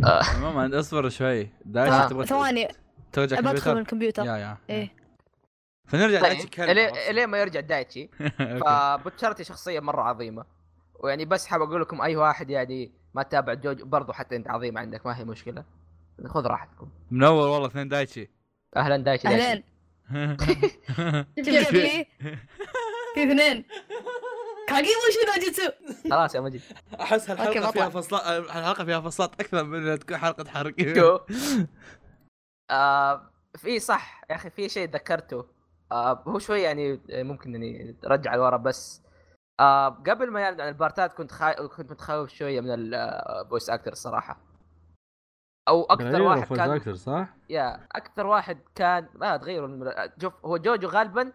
[0.03, 1.49] عموما أصبر شوي.
[1.65, 2.09] دايتشي آه.
[2.09, 2.69] تبغى ثواني.
[3.13, 4.25] ترجع ابى أدخل من كمبيوتر؟ الكمبيوتر.
[4.25, 4.57] yeah yeah.
[4.71, 4.95] إيه
[5.89, 6.69] فنرجع طيب دايتشي كلب
[7.11, 8.11] الين ما يرجع دايتشي.
[8.67, 10.45] فبوتشارتي شخصية مرة عظيمة.
[11.01, 14.79] ويعني بس حاب أقول لكم أي واحد يعني ما تابع جوجو برضو حتى أنت عظيم
[14.79, 15.65] عندك ما هي مشكلة.
[16.27, 16.89] خذ راحتكم.
[17.11, 18.31] منور والله اثنين دايتشي.
[18.77, 19.63] أهلا دايتشي في
[23.15, 23.65] في اثنين؟
[24.69, 25.71] كاجي وشو ناجيتسو
[26.11, 26.63] خلاص يا مجيد.
[27.01, 27.71] أحس هالحلقة.
[27.71, 30.75] فيها فصلات الحلقة فيها فصلات أكثر من إنها تكون حلقة حرق.
[32.71, 35.47] آه في صح يا أخي في شيء ذكرته.
[35.93, 39.03] آه هو شوي يعني ممكن إني ارجع لورا بس
[39.61, 41.67] آه قبل ما يعلن عن البارتات كنت خا...
[41.67, 44.41] كنت متخوف شوية من ال voice actor الصراحة.
[45.69, 49.95] أو أكثر واحد كان أكثر صح؟ يا أكثر واحد كان ما تغيروا المر...
[50.23, 51.33] شوف هو جوجو غالبا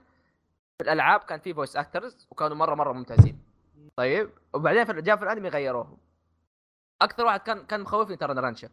[0.80, 3.40] في الألعاب كان في voice actors وكانوا مرة مرة ممتازين.
[3.96, 5.98] طيب وبعدين في جاء في الأنمي غيروهم.
[7.02, 8.70] أكثر واحد كان كان مخوفني ترى نرانشا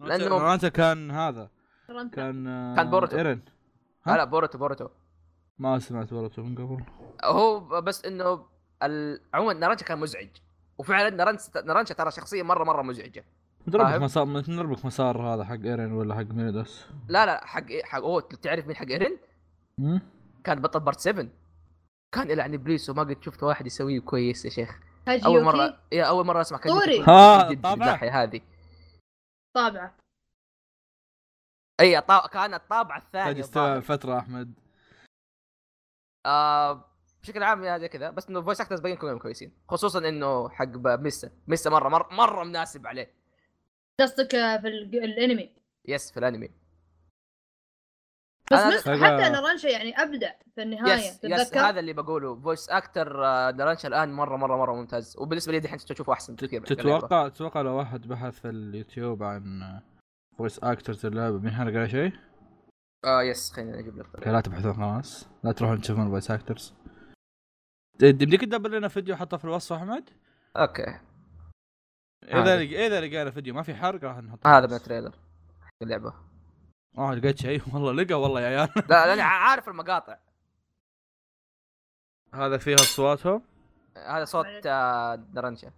[0.00, 1.50] لأنه كان هذا.
[2.12, 3.16] كان آه، كان بوروتو.
[3.16, 3.40] ايرن
[4.06, 4.88] ها؟ لا لا بوروتو بوروتو.
[5.58, 6.84] ما سمعت بوروتو من قبل.
[7.24, 8.46] هو بس إنه
[8.82, 9.20] ال...
[9.34, 10.28] عموما نرانشا كان مزعج.
[10.78, 13.24] وفعلا نرانشا نرانشا ترى شخصية مرة مرة مزعجة.
[13.72, 18.20] فاهم؟ مسار متربك مسار هذا حق ايرن ولا حق ميردوس لا لا حق حق هو
[18.20, 19.18] تعرف مين حق إيرين؟
[20.44, 21.26] كان بطل بارت 7
[22.14, 24.78] كان يلعن إبليس وما قد شفت واحد يسويه كويس يا شيخ.
[25.08, 26.58] أول مره يا أول مرة أسمع.
[26.58, 27.08] كويس.
[27.08, 27.74] ها، طبعا.
[27.74, 28.40] الناحيه هذه.
[29.54, 29.96] طابعه
[31.80, 32.26] إي طا...
[32.26, 33.80] كان الطابعه الثانية الظاهر.
[33.80, 34.54] فترة أحمد.
[36.26, 36.84] آه
[37.22, 38.10] بشكل عام يا زي كذا.
[38.10, 39.52] بس إنه فويس اكترز باين كلهم كويسين.
[39.68, 41.30] خصوصا إنه حق ميسا.
[41.46, 43.14] ميسا مرة مره مرة مناسب عليه.
[44.00, 45.50] قصدك في ال- الأنمي؟
[45.84, 46.50] yes في الأنمي.
[48.52, 52.40] بس أنا- فقا- حتى نرانشا يعني ابدع في النهاية yes yes تتذكر؟ هذا اللي بقوله.
[52.40, 53.16] voice actor
[53.50, 55.16] نرانشا الآن مرة مرة مرة ممتاز.
[55.18, 56.98] وبالنسبة لي دحين تشوفه أحسن بكثير كلعبة.
[56.98, 59.60] تتوقع تتوقع لو واحد بحث في اليوتيوب عن
[60.38, 62.12] voice actors اللعبة بينحرق على شيء؟
[63.04, 64.26] آه yes خليني أجيب لك.
[64.26, 65.28] لا تبحثون خلاص.
[65.44, 66.74] لا تروحون تشوفون ال voice actors
[68.02, 70.10] يمديك تدبر لنا فيديو حطه في الوصف أحمد؟
[70.56, 70.98] okay.
[72.24, 72.56] إذا.
[72.64, 74.58] لق- إذا لقينا فيديو ما في حرق راح نحطه.
[74.58, 75.10] هذا من ال trailer.
[75.60, 76.14] حق اللعبة.
[76.98, 78.68] آه لقيت شيء والله لقى والله يا عيال.
[78.88, 80.18] لا لاني عارف المقاطع.
[82.34, 83.42] هذا فيها اصواتهم
[83.96, 85.70] هذا صوت آه نرانشا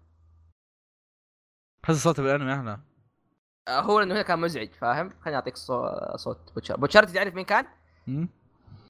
[1.87, 2.79] حس صوت بالانمي أحلى
[3.69, 6.77] آه هو انه هنا كان مزعج فاهم؟ خليني أعطيك صو- صوت بوتشار.
[6.77, 7.67] بوتشارتي تعرف مين كان؟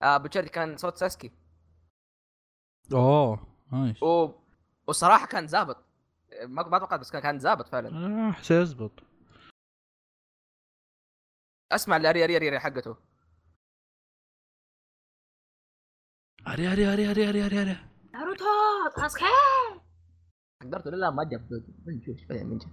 [0.03, 1.31] آه بوتشارتي كان صوت ساسكي.
[2.93, 4.03] أوه nice.
[4.03, 4.31] و...
[4.87, 5.77] وصراحة كان زابط
[6.43, 7.89] ما ما توقعت بس كان كان زابط فعلا.
[8.29, 8.93] آه، سيزبط
[11.75, 12.97] أسمع الاري اري اري حقته.
[16.49, 17.77] اري اري اري اري اري اري أري.
[18.13, 18.45] ناروتو
[18.97, 19.25] ساسكي
[20.63, 21.49] قدرته لا ما جاب
[21.87, 22.69] من جوش؟ فعلا من جد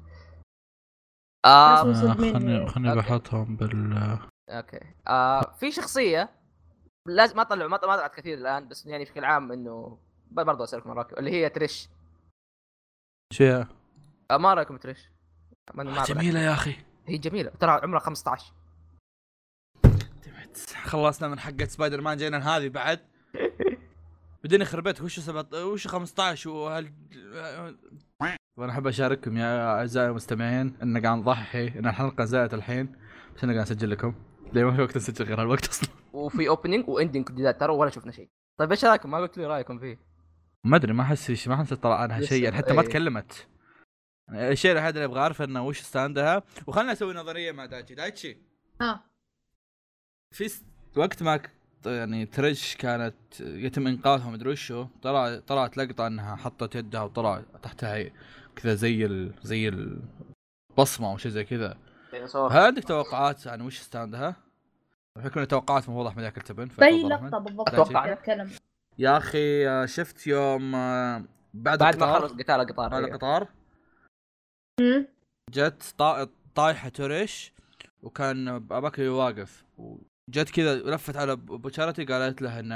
[1.46, 1.84] آه.
[1.84, 3.00] بس- آه، مين- خلني خلني okay.
[3.02, 4.80] بحطهم بال okay.
[5.08, 6.30] آه في شخصية
[7.08, 10.00] لازم ما طلعوا ما ما طلعت كثير الآن بس يعني بشكل عام إنه
[10.32, 11.90] برضه أسألكم رايكم اللي هي تريش.
[14.32, 15.10] آه ما رأيكم تريش؟
[16.08, 16.76] جميلة يا أخي.
[17.06, 18.54] هي جميلة ترى عمرها 15
[20.84, 23.00] خلصنا من حقة سبايدر مان جينا هذه بعد.
[24.44, 25.02] بدين خربت.
[25.02, 26.94] وش سبت وش 15 وهال
[28.58, 31.68] وأنا أحب أشارككم يا أعزائي المستمعين إن قاعد نضحي.
[31.68, 32.96] إن الحلقة زادت الحين.
[33.36, 34.14] بس أنا قاعد أسجل لكم.
[34.54, 37.90] ليه ما في وقت اسجل غير هالوقت أصلا؟ وفي opening و ending جديد ترى ولا
[37.90, 38.30] شفنا شيء.
[38.60, 40.00] طيب إيش رأيكم؟ ما قلت لي رأيكم فيه.
[40.64, 42.88] ما أدري ما أحس ما أحس طلع عنها شيء يعني حتى ما إيه.
[42.88, 43.48] تكلمت.
[44.34, 46.44] الشيء الوحيد اللي أبغى أعرفه إنه وش stand ها.
[46.68, 47.96] وخلنا أسوي نظرية مع دايتشي.
[47.96, 48.38] دايتشي؟
[48.82, 49.11] ها
[50.32, 50.50] في.
[50.96, 51.42] وقت ما
[51.86, 58.12] يعني تريش كانت يتم إنقاذها مدري وشو طلع طلعت لقطة إنها حطت يدها وطلع تحتها
[58.56, 59.34] كذا زي ال...
[59.44, 61.78] زي البصمه أو شيء زي كذا
[62.52, 64.36] هل عندك توقعات عن وش stand ها؟
[65.18, 67.34] بحكم إن التوقعات المفروض احمد ياكل تبن bye أحمد.
[67.34, 67.96] لقطة بالضبط.
[67.96, 68.52] اتكلم
[68.98, 71.24] يا أخي آه، شفت يوم آه،
[71.54, 73.16] بعد بعد ما خلص قتال القطار بعد أيوه.
[73.16, 73.48] القطار؟
[75.50, 76.28] جت طا...
[76.56, 77.54] طايحة تريش
[78.04, 79.64] وكان اباكي واقف
[80.32, 82.72] جت كذا لفت على بوتشارتي قالت له ان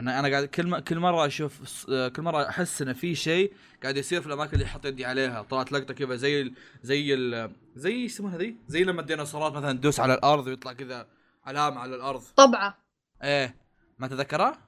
[0.00, 3.52] ان أنا قاعد كل ما كل مرة أشوف س- كل مرة أحس ان في شيء
[3.82, 6.52] قاعد يصير في الأماكن اللي حط يدي عليها طلعت لقطة كذا زي ال...
[6.82, 7.50] زي ال...
[7.76, 11.06] زي يسمونها ذي؟ زي لما الديناصورات مثلا تدوس على الأرض ويطلع كذا
[11.44, 12.78] علامة على الأرض طبعه
[13.22, 13.54] إيه
[13.98, 14.58] ما تذكرها؟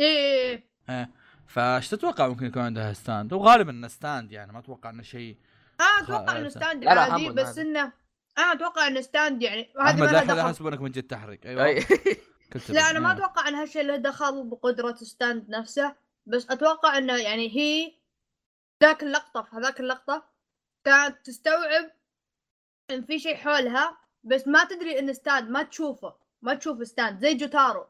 [0.00, 1.10] إيه إيه
[1.46, 5.36] فايش تتوقع ممكن يكون عندها stand؟ وغالبا إنه stand يعني ما أتوقع إنه شيء
[5.80, 7.58] أنا أتوقع إنه stand لا، عادي بس.
[7.58, 7.92] إنه
[8.38, 10.38] أنا أتوقع انه stand يعني هذه أحمد ما لها دخل.
[10.38, 11.38] يحسب انك من جد تحرق.
[11.44, 11.84] أيوه
[12.68, 13.12] لا أنا ما.
[13.12, 15.94] أتوقع إن هالشيء له دخل بقدرة stand نفسه
[16.26, 17.92] بس أتوقع إنه يعني هي
[18.82, 20.24] ذاك اللقطة في هذاك اللقطة
[20.84, 21.90] كانت تستوعب
[22.90, 27.20] إن في شيء حولها بس ما تدري إن stand ما تشوفه ما تشوف stand.
[27.20, 27.86] زي جوتارو.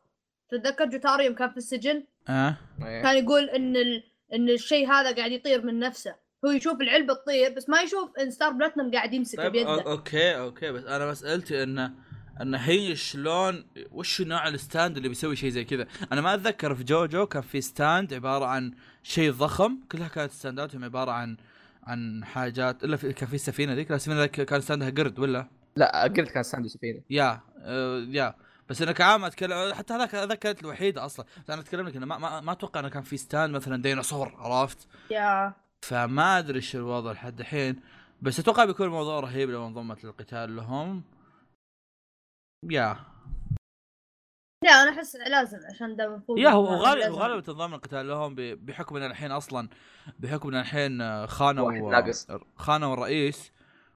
[0.49, 2.57] تتذكر جوتارو يوم كان في السجن؟ آه.
[2.81, 4.05] كان يقول إن ال...
[4.33, 6.15] إن الشيء هذا قاعد يطير من نفسه.
[6.45, 9.91] هو يشوف العلبه تطير بس ما يشوف إن Star Platinum قاعد يمسكه طيب أو- بيده
[9.93, 11.93] okay okay بس أنا مسالتي انه
[12.41, 16.75] ان هي شلون وش نوع ال stand اللي بيسوي شيء زي كذا؟ أنا ما أتذكر
[16.75, 18.73] في جوجو كان في stand عبارة عن
[19.03, 21.37] شيء ضخم كلها كانت ستانداتهم عبارة عن
[21.83, 25.49] عن حاجات إلا في كان في السفينه ذيك السفينة ذيك كان stand ها قرد ولا؟
[25.77, 27.01] لا قلت كان stand ه سفينة.
[27.11, 28.35] yeah آه yeah.
[28.69, 31.27] بس أنا كعام اتكلم حتى هذاك هذاك كانت الوحيدة أصلا.
[31.45, 34.35] بس أنا أتكلم لك إنه ما, ما, ما أتوقع إنه كان في stand مثلا ديناصور
[34.39, 35.53] عرفت؟ yeah.
[35.85, 37.81] فما أدري إيش الوضع لحد الحين
[38.23, 41.03] بس أتوقع بيكون الموضوع رهيب لو انضمت للقتال لهم
[42.71, 42.97] يا
[44.65, 46.67] لا أنا أحس لازم عشان المفروض يا هو.
[46.67, 49.69] غالبا غالبا تنضم القتال لهم بحكم إن الحين أصلا
[50.19, 52.03] بحكم إن الحين خانوا.
[52.57, 53.53] خانوا الرئيس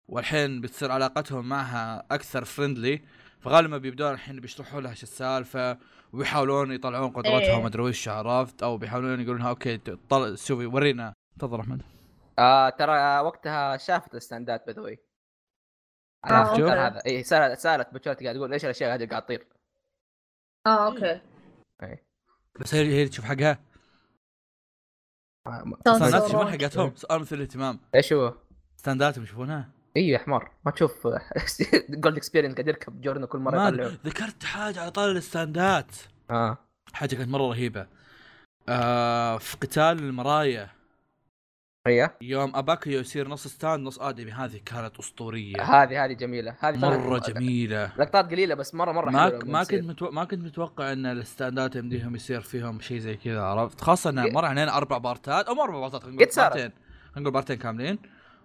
[0.08, 3.02] والحين بتصير علاقتهم معها أكثر friendly
[3.40, 5.78] فغالبا بيبدون الحين بيشرحوا لها شو السالفة
[6.12, 7.56] وبيحاولون يطلعون قدرتها إيه.
[7.56, 9.76] وما ادري وش عرفت أو بيحاولون يقولون لها okay
[10.08, 10.38] طل...
[10.38, 11.82] شوفي ورينا تفضل أحمد.
[12.38, 14.98] آه ترى وقتها شافت الستاندات by the way
[16.24, 19.46] آه، هذا؟ اي سالت سألت بوتشارتي قاعد تقول إيش الأشياء هذه قاعد تطير.
[20.66, 21.20] آه أوكي.
[22.60, 23.58] بس هي هي تشوف حقها.
[25.46, 26.26] آه، صورة.
[26.26, 28.34] يشوفون حقتهم سؤال مثير الاهتمام إيش هو؟
[28.76, 31.08] ستانداتهم يشوفونها؟ أيوه يا حمار ما تشوف.
[32.02, 33.98] Gold Experience قاعد يركب جورنو كل مرة ما يطلعه.
[34.04, 35.90] ذكرت حاجة على طار الستاندات.
[36.30, 36.58] آه.
[36.92, 37.86] حاجة كانت مرة رهيبة.
[38.68, 40.75] آه في قتال المرايا.
[41.86, 44.32] هي؟ يوم اباكيو يصير نص stand نص آدمي.
[44.32, 45.62] هذه كانت أسطورية.
[45.62, 46.56] هذه هذه جميلة.
[46.60, 47.92] هذه مرة جميلة.
[47.98, 49.64] لقطات قليلة بس مرة مرة ما لما ما.
[49.64, 50.10] كنت متو...
[50.10, 54.44] ما كنت متوقع إن الستاندات يمديهم يصير فيهم شيء زي كذا عرفت؟ خاصة انه مر
[54.44, 56.52] علينا أربع بارتات أو مو أربع بارتات خلينا قد صارت.
[56.56, 56.72] بارتين.
[57.12, 57.98] خلينا نقول بارتين كاملين.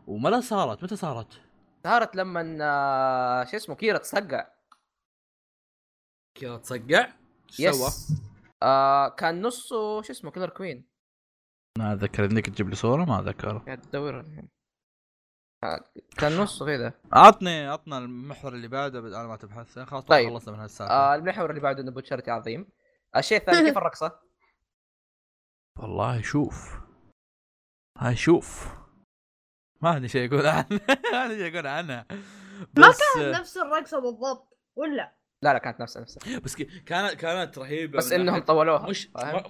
[0.08, 0.84] وما لا صارت.
[0.84, 1.42] متى صارت؟
[1.84, 4.48] صارت لما آه، شو اسمه كيرا تصقع.
[6.36, 7.08] كذا تصقع؟
[7.50, 8.14] إيش سوى؟ yes
[8.64, 10.91] آه كان نصه شو اسمه Killer Queen.
[11.78, 13.58] ما أتذكر إنك تجيب لي صورة ما أتذكر.
[13.58, 14.50] قاعد تدور الحين.
[15.64, 15.86] آه
[16.18, 16.94] كان نصه كذا.
[17.14, 19.80] عطني عطنا المحور اللي بعده أنا ما تبحث.
[19.80, 20.30] خلاص طيب.
[20.30, 20.94] خلصنا من هالسالفة.
[20.94, 22.70] آه المحور اللي بعده إنه بوتشارتي عظيم.
[23.16, 24.20] الشيء الثاني كيف الرقصة؟
[25.80, 26.80] والله شوف.
[27.98, 28.68] هاي شوف.
[29.82, 30.68] ما عندي شيء أقول عنها.
[31.12, 32.06] ما عندي شيء أقول عنها.
[32.78, 36.40] ما بس كانت نفس الرقصة بالضبط ولا؟ لا لا كانت نفسها نفسها.
[36.40, 39.08] بس كانت كانت رهيبة بس إنهم ناحية- طولوها مش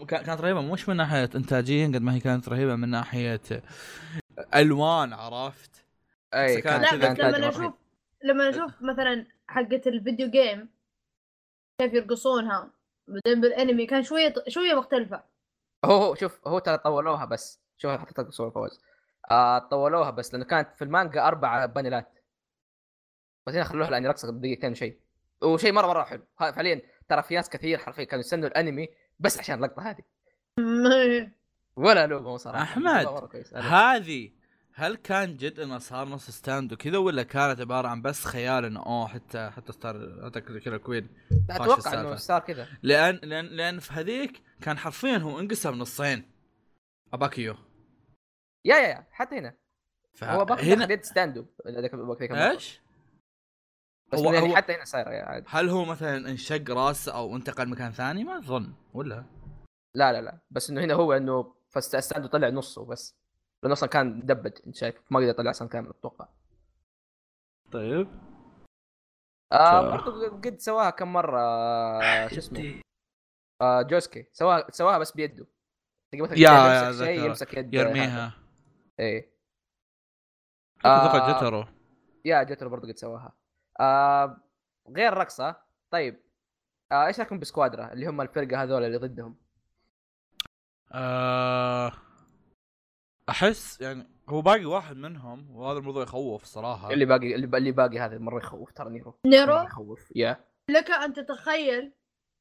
[0.07, 3.41] كا- كانت رهيبة مش من ناحية انتاجيا قد ما هي كانت رهيبة من ناحية
[4.55, 5.85] ألوان عرفت؟
[6.33, 7.49] أي كانت لا بس كانت لما.
[7.49, 7.73] أشوف
[8.23, 10.69] لما أشوف مثلا حقة الفيديو جيم
[11.81, 12.71] كيف يرقصونها
[13.07, 15.23] بعدين بالأنمي كان شوية شوية مختلفة.
[15.85, 18.81] هو هو شوف هو ترى طولوها بس شوف حطيت لك صوره فوز.
[19.31, 22.19] آه طولوها بس لأنه كانت في المانجا أربع بانيلات.
[23.47, 24.99] بس هنا خلوها لأني رقصه دقيقتين شيء.
[25.43, 28.87] وشيء مرة مرة حلو ها- فعليا ترى في ناس كثير حرفيا كانوا يستنوا الأنمي
[29.19, 30.03] بس عشان اللقطة هذه
[31.75, 32.63] ولا لومه صراحة.
[32.99, 33.09] هذا-
[33.61, 34.31] هذه
[34.73, 38.79] هل كان جد إنه صار نص stand وكذا ولا كانت عبارة عن بس خيال إنه
[38.85, 41.09] أوه حتى حتى ستار حتى Killer Queen
[41.49, 41.91] أتوقع.
[42.01, 46.31] إنه صار كذا لأن لأن لأن في هذيك كان حرفيا هو انقسم نصين
[47.13, 47.55] أباكيو
[48.65, 49.53] يا يا يا حتى هنا
[50.23, 51.45] هو باقي هنا ستاندو.
[52.51, 52.81] إيش؟
[54.13, 55.45] بس هو- يعني هو- حتى هنا صايره يعني عادي.
[55.49, 59.25] هل هو مثلا انشق راسه أو انتقل مكان ثاني؟ ما أظن ولا؟
[59.95, 60.39] لا لا لا.
[60.51, 63.15] بس إنه هنا هو إنه فستاندو طلع نصه بس.
[63.63, 66.27] لأنه أصلا كان دبج أنت شايف؟ ما قدر يطلع أصلا كامل أتوقع.
[67.71, 68.07] طيب.
[69.51, 72.81] آه ف- برضه قد سواها كم مرة آه شو اسمه؟
[73.61, 74.25] آه جوسكي.
[74.33, 75.47] سواها سواها بس بيده.
[76.13, 77.25] مثلا يا- يمسك شيء ذكر.
[77.25, 78.33] يمسك يد يرميها.
[78.99, 79.31] إيه.
[80.79, 81.37] أتوقع آه.
[81.37, 81.65] جترو
[82.25, 83.33] يا جوتر برضه قد سواها.
[83.79, 84.37] آه
[84.89, 85.55] غير رقصة.
[85.91, 86.19] طيب
[86.91, 89.35] آه إيش رأيكم بسكوادرا اللي هم الفرقة هذول اللي ضدهم؟
[90.91, 91.91] آه
[93.29, 96.91] أحس يعني هو باقي واحد منهم وهذا الموضوع يخوف صراحة.
[96.91, 99.13] اللي باقي اللي, اللي باقي هذا مرة يخوف ترى نيرو.
[99.25, 100.45] نيرو؟ يخوف يا.
[100.69, 101.93] لك أن تتخيل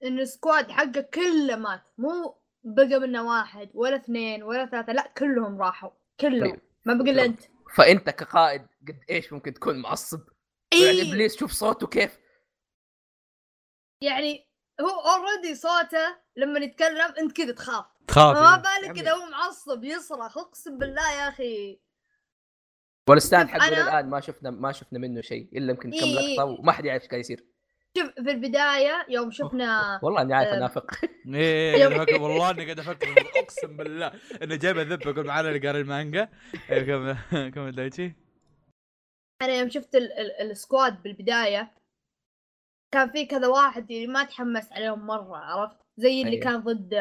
[0.04, 1.82] إن ال squad حقه كله مات.
[1.98, 5.90] مو بقى منه واحد ولا اثنين ولا ثلاثة لا كلهم راحوا.
[6.20, 6.50] كلهم.
[6.50, 6.60] طيب.
[6.84, 7.40] ما بقى إلا أنت.
[7.74, 10.20] فأنت كقائد قد إيش ممكن تكون معصب؟
[10.74, 12.18] يعني إيه ابليس شوف صوته كيف
[14.02, 14.48] يعني
[14.80, 18.88] هو already صوته لما يتكلم انت كذا تخاف تخاف ما إيه.
[18.88, 18.98] بالك.
[18.98, 21.80] إذا هو معصب يصرخ اقسم بالله يا أخي
[23.08, 26.18] وال stand حقه أنا- الآن ما شفنا ما شفنا منه شيء إلا يمكن كم إيه
[26.18, 26.34] إيه.
[26.34, 27.44] لقطة وما حد يعرف إيش قاعد يصير
[27.98, 30.56] شوف في البداية يوم شفنا والله إني عارف آه.
[30.56, 30.90] انافق
[31.34, 34.12] إيه أفكر والله إني قاعد أفكر أقسم بالله
[34.42, 36.28] إنه جايب الذب يقول معانا اللي قاري المانجا
[36.70, 38.12] إيه، كمل كمل دايتشي
[39.43, 41.70] أنا يوم شفت ال- ال- ال squad بالبداية
[42.95, 46.45] كان في كذا واحد اللي ما تحمس عليهم مرة عرفت زي اللي أيوه.
[46.45, 46.95] كان ضد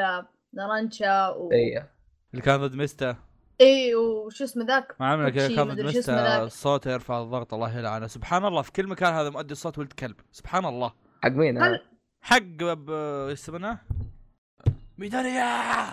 [0.53, 1.51] نارانشا و...
[1.51, 1.91] إيه
[2.33, 3.15] اللي كان ضد ميستا
[3.61, 6.47] إي وشو اسمه ذاك مع إنه كوتشي كان ضد اسمه ميستا ذاك.
[6.49, 10.15] صوته يرفع الضغط الله يلعنه سبحان الله في كل مكان هذا مؤدي الصوت ولد كلب
[10.31, 11.81] سبحان الله حق مين هل-؟
[12.21, 12.89] حق ب
[13.29, 13.79] إيش يسمونه؟
[14.97, 15.85] ميدانيا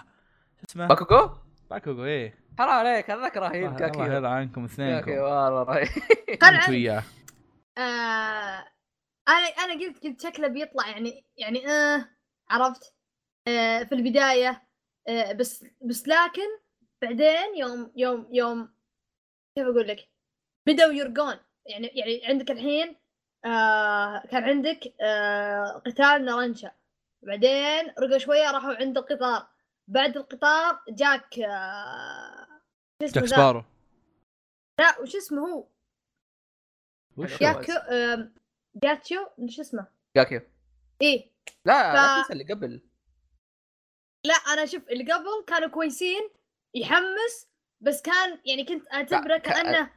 [0.61, 1.31] شو اسمه؟ باكوكو؟
[1.71, 4.05] باكوغو إيه حرام عليك هذاك رهيب كاكيو.
[4.05, 5.89] الله يلعنكم كاكيو اثنينكم والله رهيب.
[6.43, 7.03] انت وياه
[7.79, 8.65] آه...
[9.29, 12.09] أنا أنا قلت قلت شكله بيطلع يعني يعني آه
[12.51, 12.95] عرفت؟
[13.49, 14.63] آه في البداية
[15.09, 16.49] آه بس بس لكن
[17.03, 18.75] بعدين يوم يوم يوم
[19.57, 20.09] كيف أقول لك؟
[20.67, 21.37] بدأوا يرقون.
[21.67, 22.97] يعني يعني عندك الحين
[23.45, 26.71] آه كان عندك آه قتال نارنشا
[27.23, 29.47] بعدين رقوا شوية راحوا عند القطار.
[29.89, 32.46] بعد القطار جاك آه
[33.03, 33.65] جاك؟ سبارو
[34.81, 35.69] لا وش اسمه هو؟
[37.19, 38.33] جاكو آه
[38.77, 40.41] جاتشو شو اسمه؟ كاكيو
[41.03, 41.31] إيه.
[41.65, 42.83] لا لا ف- تنسى اللي قبل.
[44.27, 46.31] لا أنا شوف اللي قبل كانوا كويسين
[46.75, 47.49] يحمس
[47.81, 49.93] بس كان يعني كنت أعتبره كأنه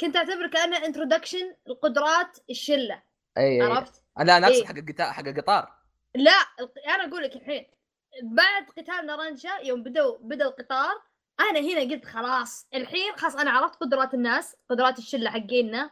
[0.00, 3.02] كنت أعتبره كأنه introduction لقدرات الشلة.
[3.38, 4.66] اي عرفت؟ لا أنا اقصد إيه.
[4.66, 5.78] حق القطار حق القطار.
[6.14, 6.32] لا
[6.94, 7.66] أنا أقول لك الحين.
[8.22, 11.02] بعد قتال نارنشا يوم بدوا بدأ القطار
[11.40, 15.90] أنا هنا قلت خلاص الحين خلاص أنا عرفت قدرات الناس قدرات الشلة حقينا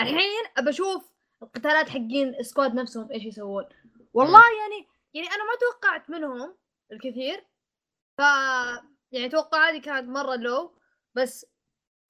[0.00, 1.12] الحين أشوف
[1.42, 3.64] القتالات حقين squad نفسهم إيش يسوون.
[4.14, 6.56] والله يعني يعني أنا ما توقعت منهم
[6.92, 7.44] الكثير.
[8.18, 8.20] ف
[9.12, 10.72] يعني توقعاتي كانت مرة لو
[11.14, 11.46] بس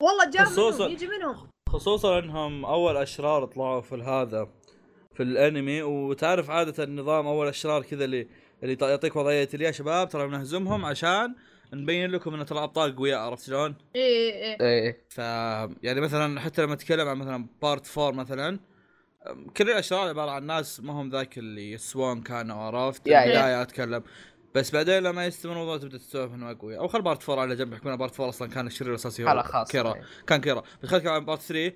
[0.03, 1.51] والله جاء خصوصاً- منهم يجي منهم.
[1.69, 4.49] خصوصا إنهم أول أشرار طلعوا في هذا
[5.15, 5.83] في الأنمي.
[5.83, 8.29] وتعرف عادة النظام أول أشرار كذا اللي
[8.63, 11.35] اللي يعطيك وضعية يا شباب ترى بنهزمهم عشان
[11.75, 15.05] نبين لكم ان ترى الابطال قوياء عرفت شلون؟ إيه إيه إيه.
[15.09, 15.19] ف
[15.83, 18.59] يعني مثلا حتى لما أتكلم عن مثلا بارت 4 مثلا
[19.57, 23.63] كل الأشرار عبارة عن ناس ما هم ذاك اللي سوان كانوا عرفت؟ يا- يا.
[23.63, 24.03] أتكلم.
[24.55, 27.73] بس بعدين لما يستمر الموضوع تبدأ تستوعب انه اقوياء أو خل part 4 على جنب
[27.73, 29.95] يحكون part 4 أصلا كان الشرير الأساسي هو خاصة كيرا.
[29.95, 30.03] إيه.
[30.27, 30.63] كان كيرا.
[30.83, 31.73] بس خليك عن part 3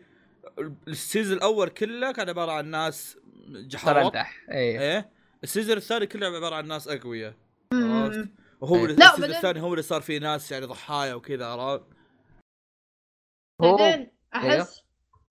[0.89, 3.19] ال season الأول كله كان عبارة عن ناس
[3.49, 4.15] جحرات.
[4.51, 4.81] إيه.
[4.81, 5.11] إيه.
[5.45, 7.35] ال season الثاني كله عبارة عن ناس اقوياء
[7.73, 8.29] عرفت.
[8.61, 8.85] وهو إيه.
[8.85, 11.87] ال season الثاني هو اللي صار فيه ناس يعني ضحايا وكذا عرفت
[13.63, 14.83] هو بعدين احس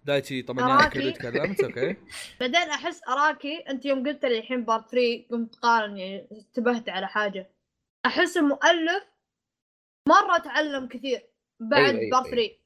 [0.03, 0.83] دايتشي طبعا أراكي.
[0.83, 1.97] ياكل يتكلم it's okay
[2.39, 7.07] بعدين أحس أراكي أنت يوم قلت لي الحين part 3 قمت تقارن يعني انتبهت على
[7.07, 7.51] حاجة
[8.05, 9.03] أحس المؤلف
[10.09, 11.21] مرة تعلم كثير
[11.59, 12.47] بعد أيوة، أيوة، part أيوة.
[12.47, 12.59] 3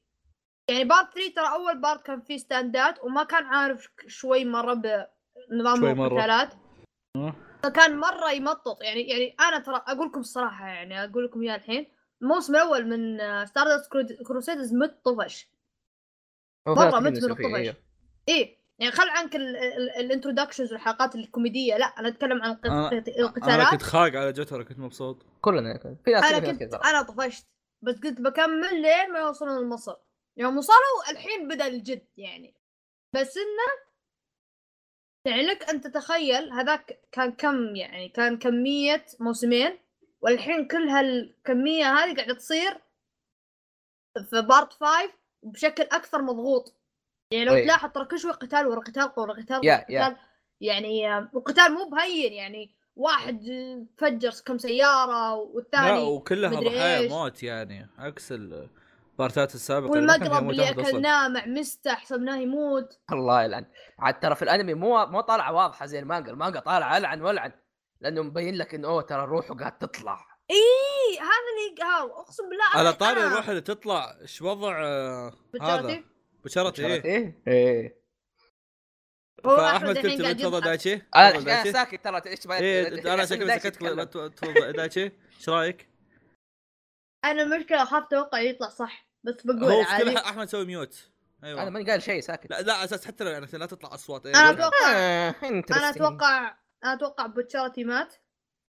[0.70, 5.84] يعني part 3 ترى أول part كان فيه ستاندات وما كان عارف شوي مرة بنظام.
[5.84, 6.54] القتالات
[7.16, 7.49] أه.
[7.62, 8.82] فكان مرة يمطط.
[8.82, 11.86] يعني يعني أنا ترى أقول لكم الصراحة يعني أقول لكم إياها الحين.
[12.22, 13.88] الموسم الأول من Stardust
[14.26, 15.48] Crusaders مت طفش
[16.84, 17.76] ناس مت من الطفش.
[18.28, 18.60] إيه.
[18.78, 21.76] يعني خل عنك ال introductions والحلقات الكوميدية.
[21.76, 23.70] لا أنا أتكلم عن القت- أنا- أنا القتالات.
[23.70, 25.26] كنت خاق على جوتارو كنت مبسوط.
[25.40, 25.78] كلنا.
[26.04, 26.74] في ناس أنا كنت.
[26.74, 27.46] أنا طفشت.
[27.82, 29.94] بس قلت بكمل لين ما يوصلون المصر
[30.36, 32.54] يوم وصلوا الحين بدأ الجد يعني.
[33.14, 33.89] بس إنه
[35.24, 39.78] يعني لك ان تتخيل هذاك كان كم يعني كان كمية موسمين
[40.20, 42.80] والحين كل هالكمية هذه قاعدة تصير
[44.30, 45.12] في part 5
[45.42, 46.74] بشكل أكثر مضغوط
[47.32, 47.64] يعني لو أي.
[47.64, 49.60] تلاحظ ترى كل شوي قتال ورا قتال ورا قتال.
[49.60, 50.16] قتال
[50.60, 53.48] يعني آه، وقتال مو بهين يعني واحد
[53.98, 57.08] فجر كم سيارة والثاني لا وكلها ضحايا.
[57.08, 58.32] موت يعني عكس
[59.20, 60.70] البارتات السابقة والمقرب اللي.
[60.70, 62.98] أكلناه مع مستا حسبناه يموت.
[63.12, 63.66] الله يلعن.
[63.98, 66.32] عاد ترى في الأنمي مو مو طالعه واضحة زي المانجا.
[66.32, 67.52] المانجا طالعه ألعن وألعن
[68.00, 70.26] لأنه مبين لك إنه أوه ترى روحه قاعد تطلع.
[70.50, 76.04] اي هذا اللي أقسم بالله على طاري الروح اللي تطلع إيش وضع آه، هذا.
[76.44, 77.42] بوتشارتي؟ إيه.
[77.48, 78.00] إيه.
[79.46, 80.64] هو فأحمد كنت قاعد تفضل يضحك.
[80.64, 81.02] دايتشي.
[81.16, 83.80] أنا ساكت ترى إيش إيه أنا شكلي سكتك.
[84.36, 85.12] تفضل دايتشي.
[85.36, 85.90] إيش رأيك؟
[87.24, 89.09] أنا المشكلة اخاف توقع يطلع صح.
[89.24, 91.10] بس بقول هو عادي أحمد سوي mute.
[91.44, 91.62] أيوه.
[91.62, 92.50] أنا ماني قايل شيء ساكت.
[92.50, 94.26] لا لا أساس حتى لو يعني لا تطلع أصوات.
[94.26, 94.50] إيه، أنا.
[94.50, 95.90] أتوقع آه، أنا.
[95.90, 98.14] أتوقع أنا أتوقع بوتشارتي مات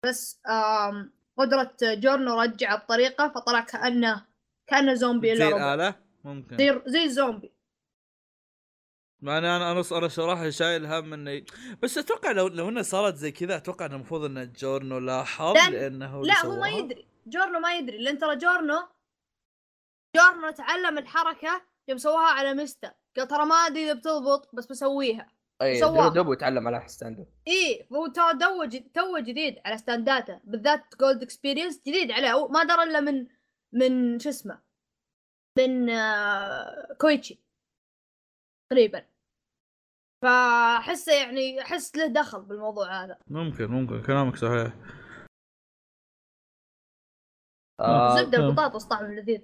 [0.07, 4.27] بس آم قدرة جورنو رجع بطريقة فطلع كأنه
[4.67, 5.75] كأنه زومبي زي إلا ربع.
[5.75, 6.57] الآلة؟ ممكن.
[6.57, 7.53] زي زي الزومبي.
[9.23, 11.43] ما أنا أنا أنا أنا صراحة شايل هم انه
[11.83, 15.69] بس أتوقع لو لو انها صارت زي كذا أتوقع إنه المفروض إن جورنو لاحظ لأن-
[15.71, 17.07] لأنه لا هو ما يدري.
[17.27, 18.89] جورنو ما يدري لأن ترى جورنو
[20.17, 25.33] جورنو تعلم الحركة يوم سواها على مستا قال ترى ما أدري إذا بتضبط بس بسويها.
[25.63, 26.09] اي سواها.
[26.09, 31.23] دوب دوب يتعلم على ستاندو إيه هو ترى تو تو جديد على ستانداته بالذات Gold
[31.23, 32.33] Experience جديد عليه.
[32.33, 33.27] هو ما درى إلا من
[33.73, 34.63] من شو اسمه؟
[35.59, 37.43] من آه كويتشي.
[38.71, 39.07] تقريبا.
[40.23, 43.19] فأحسه يعني أحس له دخل بالموضوع هذا.
[43.27, 44.03] ممكن ممكن.
[44.03, 44.75] كلامك صحيح.
[47.81, 48.39] آه زبدة.
[48.39, 49.41] البطاطس طعم لذيذ.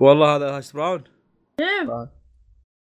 [0.00, 1.04] والله هذا hash brown.
[1.60, 2.10] آه.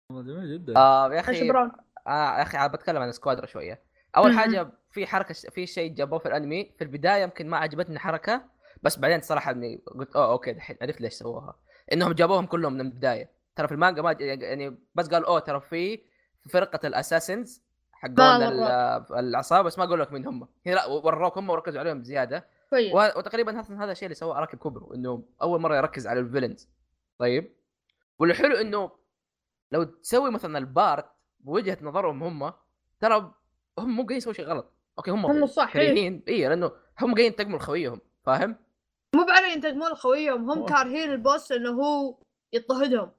[0.10, 0.78] والله جميل جدا.
[0.78, 1.72] آه يا أخي brown.
[2.08, 3.82] آه يا أخي بتكلم عن سكوادرا شوية.
[4.18, 4.38] أول.
[4.38, 6.72] حاجة في حركة في شيء جابوه في الأنمي.
[6.78, 8.42] في البداية يمكن ما عجبتني حركه
[8.84, 11.56] بس بعدين صراحة إني قلت أوه okay دحين عرفت ليش سووها.
[11.94, 13.32] إنهم جابوهم كلهم من البداية.
[13.56, 16.02] ترى في المانجا ما يعني بس قال أوه ترى في
[16.50, 18.44] فرقة ال assassins حقون
[19.20, 20.48] العصابه بس ما أقول لك مين هم.
[20.66, 22.46] هنا لا وروكهم وركزوا عليهم بزيادة.
[22.70, 22.94] كويس.
[22.94, 26.70] وتقريبا هذا هذا الشيء اللي سواه اراكي كوبرو إنه أول مرة يركز على ال villains.
[27.18, 27.56] طيب.
[28.20, 28.92] والحلو إنه
[29.72, 31.06] لو تسوي مثلا ال part
[31.40, 32.54] بوجهة نظرهم هم
[33.00, 33.34] ترى
[33.80, 34.72] هم مو قاعدين يسووا شيء غلط.
[34.98, 36.24] okay هم هم صح إيه.
[36.28, 38.02] اي لأنه هم قاعدين ينتقموا لخويهم.
[38.24, 38.56] فاهم؟
[39.16, 40.66] مو بعدين ينتقمون خويهم هم.
[40.66, 42.18] كارهين ال boss إنه هو
[42.54, 43.12] يضطهدهم.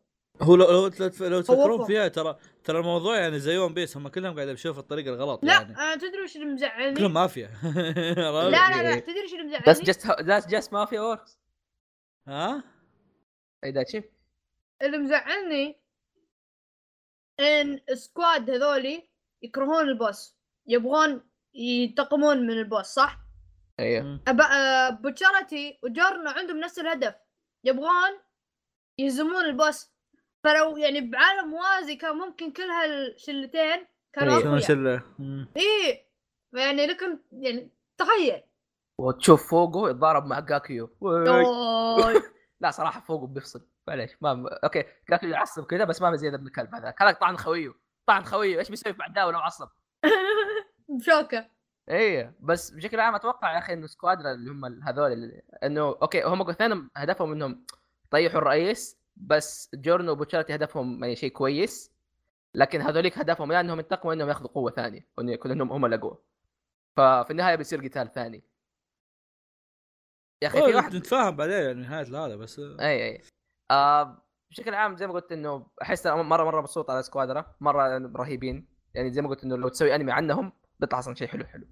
[0.43, 1.87] هو لو لو لو, تفكرون.
[1.87, 5.45] فيها ترى ترى الموضوع يعني زي One Piece هم كلهم قاعد يمشون في الطريق الغلط
[5.45, 7.51] لا يعني أنا تدري وش اللي مزعلني؟ كلهم مافيا
[8.17, 8.99] لا لا لا.
[8.99, 11.39] تدري وش اللي مزعلني؟ جاست ذاتس جاست مافيا وركس
[12.29, 12.65] ها
[13.65, 14.03] اي داتشي
[14.83, 15.77] اللي مزعلني
[17.41, 19.09] إن ال squad هذولي
[19.43, 20.35] يكرهون ال boss
[20.67, 21.23] يبغون
[21.55, 23.19] ينتقمون من ال boss صح؟
[23.81, 25.03] أيوه أب...
[25.03, 27.15] بوتشارتي وجورنو عندهم نفس الهدف
[27.65, 28.21] يبغون
[28.99, 29.96] يهزمون ال boss
[30.47, 34.45] فلو يعني بعالم موازي كان ممكن كل هالشلتين كانوا إيه.
[34.45, 34.59] أقوياء.
[34.61, 35.03] شلة.
[35.19, 35.49] مم.
[35.57, 36.07] إيه.
[36.53, 38.43] فيعني لكم يعني تخيل.
[38.99, 40.91] وتشوف فوقه يتضارب مع جاكيو.
[42.61, 43.69] لا صراحة فوقه بيفصل.
[43.89, 44.85] معليش ما أوكي.
[45.11, 46.91] جاكيو يعصب كذا بس ما زي ابن الكلب هذا.
[46.91, 47.73] كان طعن خويه.
[48.07, 48.59] طعن خويه.
[48.59, 49.69] إيش بيسوي مع داو لو عصب
[50.89, 51.47] بشوكة.
[51.89, 52.35] إيه.
[52.41, 56.51] بس بشكل عام أتوقع يا أخي إنه سكوادرا اللي هم هذول اللي- إنه أوكي هم
[56.51, 57.67] اثنينهم هدفهم إنهم
[58.07, 59.06] يطيحوا الرئيس.
[59.17, 61.97] بس جورنو وبوتشارتي هدفهم يعني شيء كويس
[62.55, 66.19] لكن هذوليك هدفهم يا إنهم ينتقموا إنهم ياخذوا قوة ثانية وانه يكون إنهم هم الأقوى.
[66.97, 68.45] ففي النهاية بيصير قتال ثاني.
[70.43, 73.23] يا أخي في واحد نتفاهم بعدين يعني نهاية هذا بس أي أي.
[73.71, 78.69] آه بشكل عام زي ما قلت إنه أحس مرة مرة مبسوط على سكوادرا مرة رهيبين.
[78.95, 81.67] يعني زي ما قلت إنه لو تسوي أنمي عنهم بيطلع أصلا شيء حلو حلو.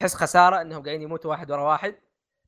[0.00, 1.94] تحس خسارة إنهم قاعدين يموتوا واحد ورا واحد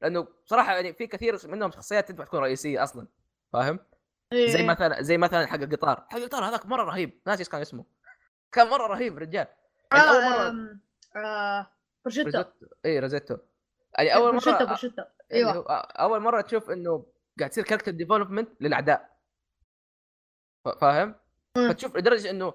[0.02, 3.08] لأنه بصراحة يعني في كثير منهم شخصيات تنفع تكون رئيسية أصلا
[3.52, 3.78] فاهم؟
[4.32, 4.50] إيه.
[4.52, 6.06] زي مثلا زي مثلا حق القطار.
[6.08, 7.20] حق القطار هذاك مرة رهيب.
[7.26, 7.84] ناسي إيش كان اسمه.
[8.52, 9.46] كان مرة رهيب رجال.
[9.92, 10.78] يعني أول مره
[11.16, 11.70] آه
[12.04, 12.44] بروشيتو.
[12.84, 13.36] اي بروشيتو.
[13.98, 15.02] يعني أول بروشيتو مره بروشيتو
[15.32, 15.52] اللي أيوه.
[15.52, 15.62] هو
[16.00, 17.06] أول مرة تشوف إنه
[17.38, 19.16] قاعد تصير character development للأعداء.
[20.80, 21.14] فاهم؟
[21.54, 22.54] فتشوف لدرجة إنه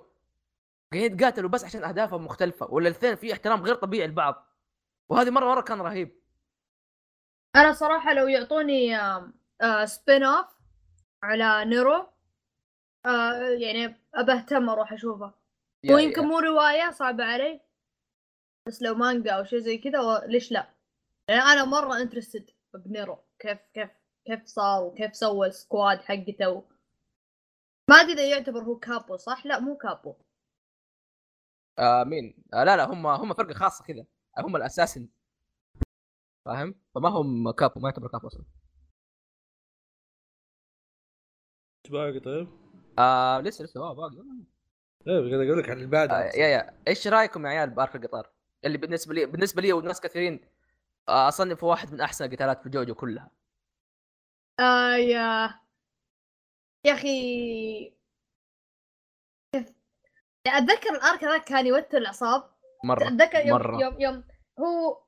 [0.94, 4.48] قاعدين يتقاتلوا بس عشان أهدافهم مختلفة ولا الاثنين في احترام غير طبيعي لبعض.
[5.10, 6.20] وهذه مره مرة كان رهيب.
[7.56, 8.98] أنا صراحة لو يعطوني
[9.62, 10.55] آه spin-off
[11.26, 12.08] على نيرو.
[13.06, 13.96] آه يعني
[14.70, 15.34] أروح أشوفه.
[15.84, 17.62] يا- هو يمكن مو رواية صعبة علي.
[18.68, 20.74] بس لو مانجا أو شيء زي كذا ليش لا؟
[21.30, 23.18] لأن أنا مرة interested بنيرو.
[23.40, 23.90] كيف كيف
[24.26, 26.64] كيف صار وكيف سوى ال squad حقته و...
[27.90, 30.16] ما أدري إذا يعتبر هو capo صح؟ لا مو capo.
[31.80, 34.06] آه مين؟ آه لا لا هم هم فرقة خاصة كذا
[34.40, 35.10] هم الأساسن.
[36.46, 38.46] فاهم؟ فما هم كابو ما يعتبر كابو أصلا.
[41.90, 42.48] باقي طيب؟
[43.00, 44.16] آه لسه لسه آه باقي.
[45.08, 46.78] إيه قاعد أقول لك عن البعد آه يا يا.
[46.88, 48.30] إيش رأيكم يا عيال بارك القطار؟
[48.66, 50.46] اللي بالنسبة لي بالنسبة لي وناس كثيرين
[51.10, 53.32] آه اصنفه واحد من أحسن القتالات في جوجو كلها.
[54.60, 55.60] آه يا.
[56.86, 57.96] يا أخي.
[60.48, 62.50] أتذكر ال arc هذاك كان يوتر الأعصاب.
[62.84, 63.82] مرة أتذكر يوم مرة.
[63.82, 64.24] يوم يوم.
[64.60, 65.06] هو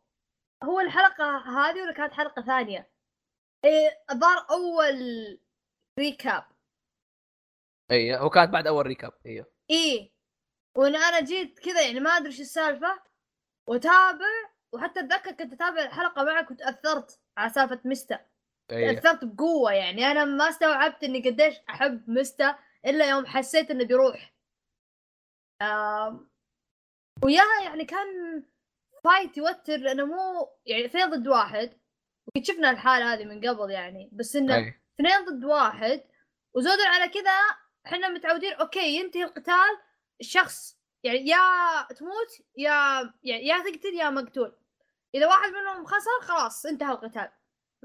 [0.64, 2.92] هو الحلقة هذه ولا كانت حلقة ثانية؟
[3.66, 5.00] إيه الظاهر أول
[6.00, 6.44] recap
[7.92, 10.12] اي هو كانت بعد أول recap أيوه إيه.
[10.76, 13.04] وان أنا جيت كذا يعني ما أدري إيش السالفة.
[13.68, 14.26] وتابع
[14.74, 18.26] وحتى أتذكر كنت أتابع الحلقة معك وتاثرت على سالفة مستا
[18.72, 20.06] أيوه تاثرت بقوة يعني.
[20.06, 24.34] أنا ما استوعبت إني قديش أحب مستا إلا يوم حسيت إنه بيروح.
[25.62, 26.30] آم،
[27.24, 28.44] وياها يعني كان
[29.04, 31.80] fight يوتر لأنه مو يعني اثنين ضد واحد.
[32.28, 34.10] وقد شفنا الحالة هذه من قبل يعني.
[34.14, 34.82] بس إنه أي.
[34.96, 36.04] اثنين ضد واحد.
[36.56, 37.32] وزودا على كذا
[37.88, 39.78] إحنا متعودين أوكي ينتهي القتال
[40.22, 41.38] الشخص يعني يا
[41.96, 42.72] تموت يا
[43.24, 44.56] يعني يا تقتل يا مقتول.
[45.16, 47.30] إذا واحد منهم خسر خلاص انتهى القتال.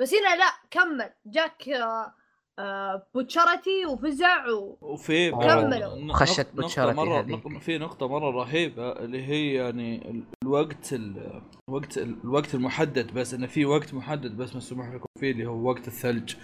[0.00, 1.10] بس هنا لا كمل.
[1.26, 2.14] جاك آه
[2.58, 4.78] آه بوتشارتي وفزع و...
[4.80, 6.14] وفي كملوا.
[6.14, 7.58] خشت نقطة بوتشارتي مرة هذيك.
[7.58, 13.46] في نقطة مرة رهيبة اللي هي يعني ال- الوقت ال- الوقت الوقت المحدد بس انه
[13.46, 16.34] في وقت محدد بس مسموح لكم فيه اللي هو وقت الثلج.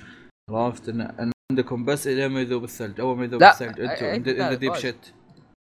[0.50, 3.00] عرفت؟ ان إن عندكم بس الين ما يذوب الثلج.
[3.00, 4.74] أول ما يذوب الثلج أي- أنتم أي ان قتال ذا ديب.
[4.74, 5.14] شت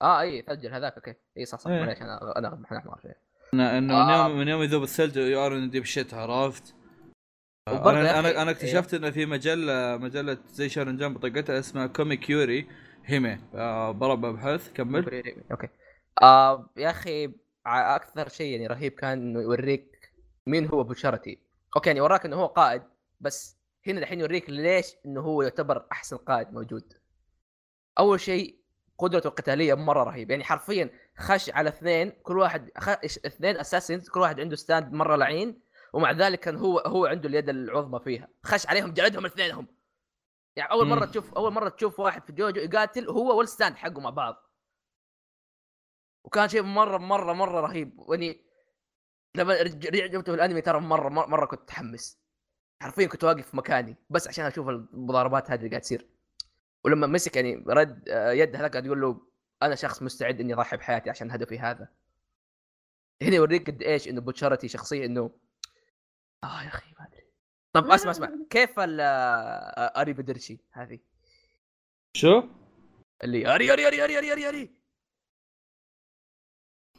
[0.02, 1.14] آه اي ثلج هذاك أوكي.
[1.38, 1.80] اي صح صح إيه.
[1.80, 3.12] معليش أنا انا إحنا احمر شوي
[3.54, 4.28] انه آه.
[4.28, 6.76] يوم من يوم يذوب الثلج يو ار ان ديب شيت عرفت؟
[7.68, 12.68] أنا أنا أنا اكتشفت إنه في مجله مجلة زي شونن جامب حقتها اسمها Comic Yuri
[13.06, 15.24] Hime آه برا ببحث كمل.
[15.52, 15.68] أوكي.
[16.22, 17.32] آه يا أخي
[17.68, 20.12] أكثر شيء يعني رهيب كان انه يوريك
[20.48, 21.40] مين هو بوشارتي.
[21.76, 22.82] أوكي يعني وراك إنه هو قائد
[23.22, 23.55] بس
[23.88, 26.94] هنا الحين يوريك ليش إنه هو يعتبر أحسن قائد موجود.
[28.00, 28.60] أول شيء
[28.98, 32.90] قدرته القتالية مرة رهيب يعني حرفيا خش على اثنين كل واحد خ...
[33.26, 35.62] اثنين assassins كل واحد عنده stand مرة لعين
[35.94, 38.28] ومع ذلك كان هو هو عنده اليد العظمى فيها.
[38.44, 39.68] خش عليهم جلدهم الاثنينهم
[40.56, 41.06] يعني أول مرة.
[41.06, 44.36] تشوف أول مرة تشوف واحد في جوجو يقاتل هو وال stand حقه مع بعض.
[46.24, 48.00] وكان شيء مرة مرة مرة رهيب.
[48.10, 48.46] يعني
[49.36, 52.25] لما رج- رجعته الأنمي ترى مرة مرة, مرة كنت متحمس.
[52.82, 56.08] حرفيا كنت واقف في مكاني بس عشان أشوف المضاربات هذه اللي قاعد تصير.
[56.84, 59.22] ولما مسك يعني رد آه، يد هذاك قاعد يقول له
[59.64, 61.88] أنا شخص مستعد إني أضحي بحياتي عشان هدفي هذا.
[63.22, 65.32] هنا يوريك قد إيش إنه بوتشارتي شخصيه إنه
[66.44, 67.26] آه يا أخي ما أدري.
[67.74, 71.00] طب اسمع اسمع كيف ال آه، اري بدرشي هذه؟
[72.14, 72.44] شو؟
[73.24, 74.70] اللي أري أري أري أري أري أري, أري.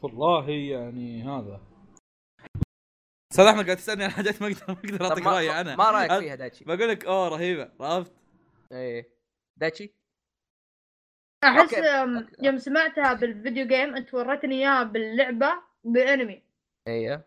[0.01, 1.66] والله يعني هذا.
[3.31, 5.75] أستاذ احمد قاعد تسألني عن حاجات ما أقدر ما أقدر أعطيك رأيي أنا.
[5.75, 8.13] ما رأيك فيها دايتشي؟ بقول لك اوه رهيبة عرفت؟
[8.71, 9.09] إيه.
[9.57, 9.93] دايتشي؟
[11.43, 11.73] أحس.
[12.39, 16.43] يوم سمعتها بال video game أنت وريتني إياها باللعبة بالانمي
[16.87, 17.23] أيوه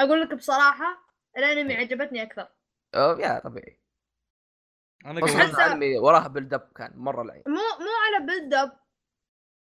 [0.00, 2.48] أقول لك بصراحة الأنمي عجبتني أكثر.
[2.94, 3.80] أوه يا طبيعي.
[5.06, 8.78] أنا قبل الانمي وراها build up كان مرة لعين مو مو على build up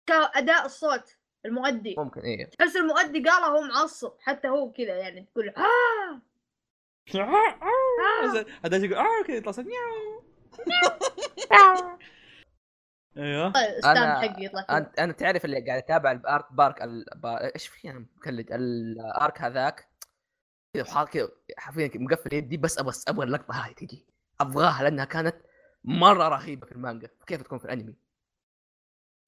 [0.05, 1.17] كأداء الصوت.
[1.45, 1.95] المؤدي.
[1.97, 2.45] ممكن إيه.
[2.45, 6.21] تحس المؤدي قالها هو معصب حتى هو كذا يعني تقول له، آه.
[8.65, 10.23] هذا يقول آه أوكي يطلع صوت نياو
[13.17, 13.51] أيوه.
[13.79, 14.77] ستاند أنا- حقي يطلع كذا.
[14.77, 16.75] أنت أنا تعرف اللي قاعد أتابع الأرك بارك.
[17.25, 19.87] إيش في أنا مكلج الأرك هذاك.
[20.73, 24.05] كذا وحاط كذا حرفيا كذا مقفل يدي بس أبغى أبغى اللقطة هاي تجي.
[24.41, 25.35] أبغاها لأنها كانت
[25.83, 27.95] مرة رهيبة في المانجا كيف تكون في الأنمي.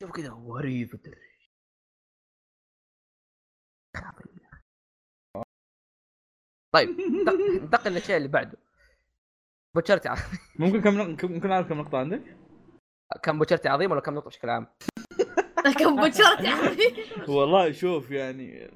[0.03, 0.95] شوف كذا وريب
[3.95, 4.29] خرافي.
[6.75, 8.57] طيب انتق- ننتقل للشيء اللي بعده
[9.75, 10.15] بوتشرتي ع-
[10.59, 12.37] ممكن كم نق- ممكن أعرف كم نقطة عندك؟
[13.23, 14.67] كم بوتشرتي عظيم ولا كم نقطة بشكل عام؟
[15.79, 16.77] كم بوتشرت يعني
[17.29, 18.71] والله شوف يعني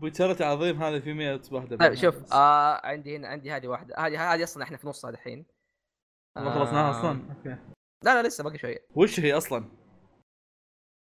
[0.00, 4.34] بوتشرة عظيم هذا في 100 واحدة طيب شوف آه عندي هنا عندي هذه واحدة هذه
[4.34, 5.46] هذه أصلا إحنا في نصها دحين
[6.36, 7.48] ما خلصناها آه، أصلا أوكي
[8.04, 9.70] لا لا لسه باقي شوية وش هي أصلا؟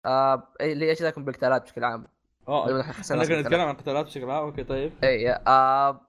[0.05, 2.07] آه اللي إيش رايكم بالقتالات بشكل عام؟
[2.47, 3.41] آه ناس كنا.
[3.41, 5.03] نتكلم عن قتالات بشكل عام أوكي طيب.
[5.03, 6.07] اي آه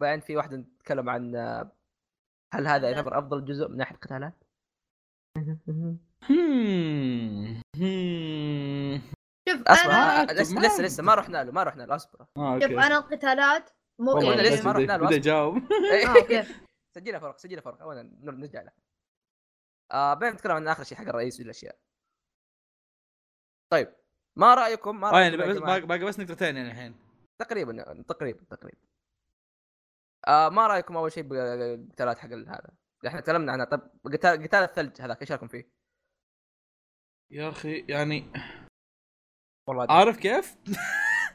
[0.00, 1.72] بعدين في واحدة نتكلم عن آه،
[2.54, 4.44] هل هذا يعتبر أفضل جزء من ناحية القتالات؟
[9.48, 12.18] شوف اسمع أنا آه، لسه لسه لسه ما رحنا له ما رحنا له أصبر.
[12.38, 13.70] شوف أنا القتالات
[14.00, 15.12] مو لسه ما رحنا له، بدأ أصبر.
[15.16, 15.56] يجاوب.
[15.92, 16.44] إيه.
[16.96, 18.70] سجلها فرق سجلها فرق وأنا نرجع له.
[19.92, 21.78] آه بعدين نتكلم عن آخر شيء حق الرئيس والأشياء.
[23.72, 24.03] طيب.
[24.36, 26.94] ما رأيكم ما يعني رأيكم يا بس جماعة؟ باقي بس نقطتين يعني الحين
[27.38, 28.78] تقريبا تقريبا تقريبا
[30.28, 32.70] آه ما رأيكم أول شيء بالقتالات حق هذا
[33.06, 35.68] إحنا تكلمنا عنها طب قتال قتال الثلج هذاك إيش رأيكم فيه؟
[37.30, 38.24] يا أخي يعني
[39.68, 40.56] والله عارف كيف؟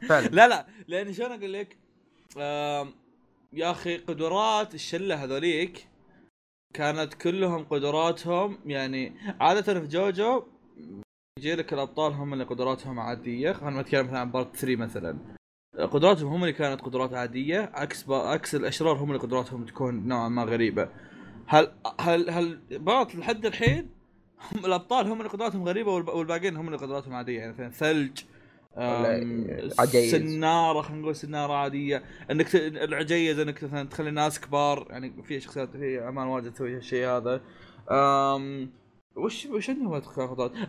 [0.10, 1.78] فعلا لا لا لأن شلون أقول لك؟
[2.38, 2.94] آم،
[3.54, 5.88] يا أخي قدرات الشلة هذوليك
[6.74, 10.48] كانت كلهم قدراتهم يعني عادة في جوجو
[11.40, 13.52] يجي لك الأبطال هم اللي قدراتهم عادية.
[13.52, 15.18] خلينا نتكلم مثلا عن part 3 مثلا.
[15.80, 18.18] قدراتهم هم اللي كانت قدرات عادية عكس با...
[18.18, 20.90] عكس الأشرار هم اللي قدراتهم تكون نوعا ما غريبة.
[21.48, 23.90] هل هل هل part لحد الحين
[24.40, 26.08] هم الأبطال هم اللي قدراتهم غريبة والب...
[26.10, 28.20] والباقيين هم اللي قدراتهم عادية؟ يعني مثلا ثلج
[29.80, 30.16] عجيز.
[30.16, 32.04] سنارة خلينا نقول سنارة عادية.
[32.32, 32.56] إنك ت...
[32.56, 37.42] العجيز إنك مثلا تخلي ناس كبار يعني في شخصيات في اعمال واجد تسوي الشيء هذا.
[37.92, 38.79] أم...
[39.16, 40.02] وش وش عندهم؟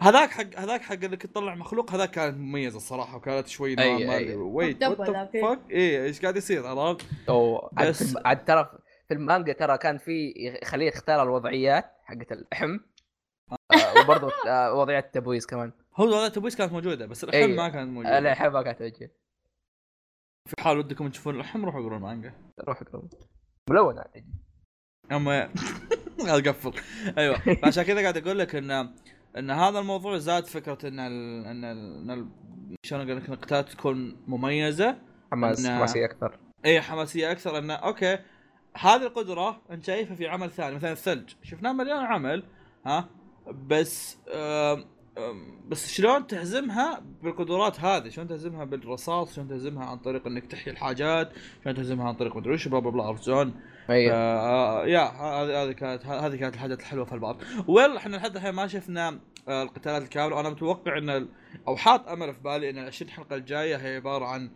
[0.01, 4.17] هذاك حق هذاك حق انك تطلع مخلوق هذاك كانت مميزه الصراحة وكانت شوي أي- ما
[4.17, 4.35] أي.
[4.35, 5.61] ويت إيه.
[5.71, 8.71] إيه إيش قاعد يصير عرفت؟ أو عاد, بس- في- عاد ترى
[9.09, 12.79] في المانجا ترى كان في يخليه يختار الوضعيات حقت اللحم
[13.51, 17.57] آه وبرضه آه وضعيه التبويز كمان هو وضعية تبويس كانت موجودة بس الحين أي.
[17.57, 19.11] ما كانت موجودة اللحم ما كانت توجه
[20.47, 22.33] في حال ودكم تشوفون اللحم روحوا اقروا المانجا
[22.69, 23.03] روح اقرا
[23.71, 24.27] ملونه تجي
[25.13, 25.51] اما
[26.21, 26.73] أقفل.
[27.19, 27.37] أيوه.
[27.65, 28.71] عشان كذا قاعد أقول لك إن
[29.39, 31.47] إن هذا الموضوع زاد فكرة إن ال...
[31.47, 32.03] إن ال...
[32.03, 32.27] إن ال...
[32.83, 34.97] شلون أقول لك القتالات تكون مميزة.
[35.33, 36.39] حماس إن- حماسية أكثر.
[36.65, 37.59] اي حماسية أكثر.
[37.59, 38.19] انه أوكي
[38.77, 41.31] هذه القدرة أنت شايفها في عمل ثاني مثلا الثلج.
[41.43, 42.43] شفناه مليون عمل
[42.87, 43.09] ها؟
[43.67, 44.85] بس آم،
[45.19, 50.73] أم، بس شلون تهزمها بالقدرات هذه؟ شلون تهزمها بالرصاص؟ شلون تهزمها عن طريق إنك تحيي
[50.73, 51.33] الحاجات؟
[51.65, 53.55] شلون تهزمها عن طريق مدري وش بلا بلا بلا عرفت شلون؟
[53.91, 57.37] أيوه آه، يا هذه هذه كانت هذه كانت الحاجات الحلوة في البعض.
[57.69, 60.37] ويل إحنا لحد الحين ما شفنا آه، القتالات الكاملة.
[60.37, 61.29] وأنا متوقع إن
[61.69, 64.51] أو حاط أمل في بالي إن ال 20 حلقة الجاية هي عبارة عن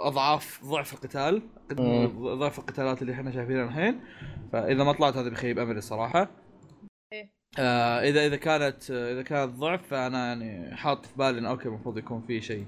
[0.00, 1.42] أضعاف ضعف القتال.
[2.38, 4.00] ضعف القتالات اللي إحنا شايفينها الحين.
[4.52, 6.30] فإذا ما طلعت هذا بخيب أملي صراحة
[7.12, 7.32] إيه.
[7.58, 11.68] آه إذا إذا كانت آه، إذا كانت ضعف فأنا يعني حاط في بالي انه أوكي
[11.68, 12.66] المفروض يكون في شيء.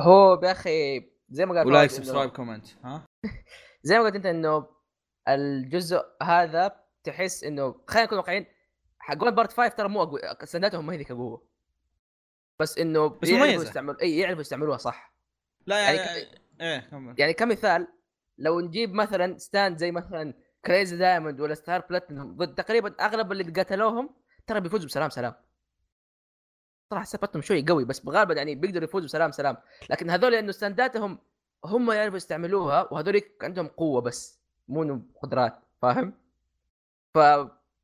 [0.00, 3.04] هو يا أخي زي ما قال و like subscribe comment ها؟
[3.82, 4.66] زي ما قلت انت انه
[5.28, 8.46] الجزء هذا تحس انه خلينا نكون واقعيين
[8.98, 11.48] حقون part 5 ترى مو اقوى stand اتهم ما هي ذيك القوه
[12.58, 13.62] بس إنه بس يعرفوا.
[13.62, 15.14] يستعملوا إي يعرفوا يستعملوها صح.
[15.66, 16.26] لا يعني يعني,
[16.60, 17.14] إيه كمل.
[17.18, 17.88] يعني كمثال
[18.38, 20.34] لو نجيب مثلا stand زي مثلا
[20.64, 24.14] Crazy Diamond ولا Star Platinum ضد تقريبا أغلب اللي قتلوهم
[24.46, 25.34] ترى بيفوزوا بسلام سلام.
[26.90, 29.56] صراحة سبتهم شوي قوي بس غالبا يعني بيقدروا يفوزوا سلام سلام.
[29.90, 31.18] لكن هذول لأنه stand اتهم
[31.64, 36.12] هم يعرفوا يستعملوها وهذول عندهم قوة بس مو إنه قدرات فاهم؟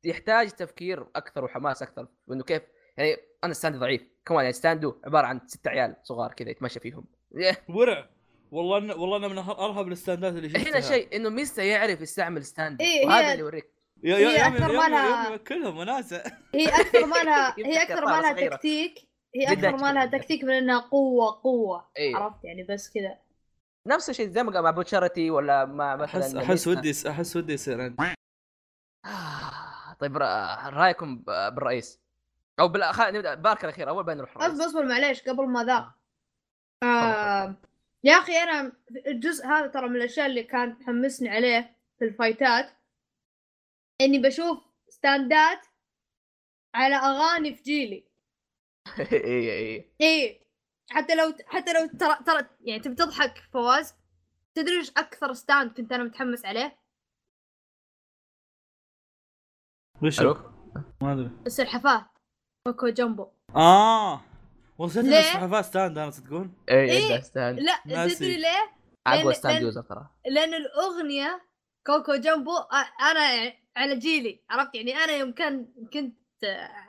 [0.03, 2.61] فيحتاج تفكير أكثر وحماس أكثر وإنه كيف
[2.97, 6.79] يعني أنا stand ضعيف كمان يعني stand و عبارة عن ست عيال صغار كذا يتمشى
[6.79, 7.05] فيهم.
[7.69, 8.09] ورع.
[8.51, 10.69] والله إن والله أنا من أرهب ال stand ات اللي شفتها.
[10.71, 13.71] هنا شيء إنه ميستا يعرف يستعمل stand إيه، وهذا اللي يوريك.
[14.03, 16.23] يا هي يا يا أكثر يا مالها- يا كلهم وناسة.
[16.55, 18.55] هي أكثر ما لها يمكن هي أكثر كثارة ما لها صغيرة.
[18.55, 18.99] تكتيك
[19.35, 20.17] هي أكثر ما لها جدا.
[20.17, 23.17] تكتيك من إنها قوه قوة أيوه عرفت؟ يعني بس كذا.
[23.87, 26.67] نفس الشيء زي ما قال مع بوتشارتي ولا مع مثلا احس أحس.
[26.67, 27.93] ودي أحس ودي يصير
[29.05, 31.25] آه، طيب رأيكم ب-
[31.55, 31.99] بالرئيس؟
[32.59, 33.33] أو خلينا نبدأ.
[33.35, 35.91] بارك الاخير أول بعدين نروح اصبر الرئيس اصبر معليش قبل ما ذا.
[36.83, 37.55] آه.
[38.03, 38.71] يا أخي أنا
[39.07, 42.69] الجزء هذا ترى من الأشياء اللي كانت تحمسني عليه في الفايتات
[44.01, 45.65] إني بشوف stand ات
[46.75, 48.07] على أغاني في جيلي.
[48.99, 50.44] اي اي إيه.
[50.91, 53.93] حتى لو حتى لو ترى ترى يعني تبي تضحك فواز
[54.55, 56.77] تدري إيش أكثر stand كنت أنا متحمس عليه؟
[60.03, 60.21] وش؟
[61.01, 62.09] ما أدري السلحفاه
[62.67, 64.21] كوكو جامبو آه
[64.77, 67.15] وصلت؟ السلحفاه stand أنا تصدقون؟ اي إيه.
[67.15, 68.15] اي stand لا ناسي.
[68.15, 68.71] تدري ليه؟
[69.07, 71.41] اقوى لأن- stand user ترى لأن الأغنية
[71.87, 72.51] كوكو جامبو
[73.01, 76.15] أنا يعني على جيلي عرفت يعني أنا يوم كان كنت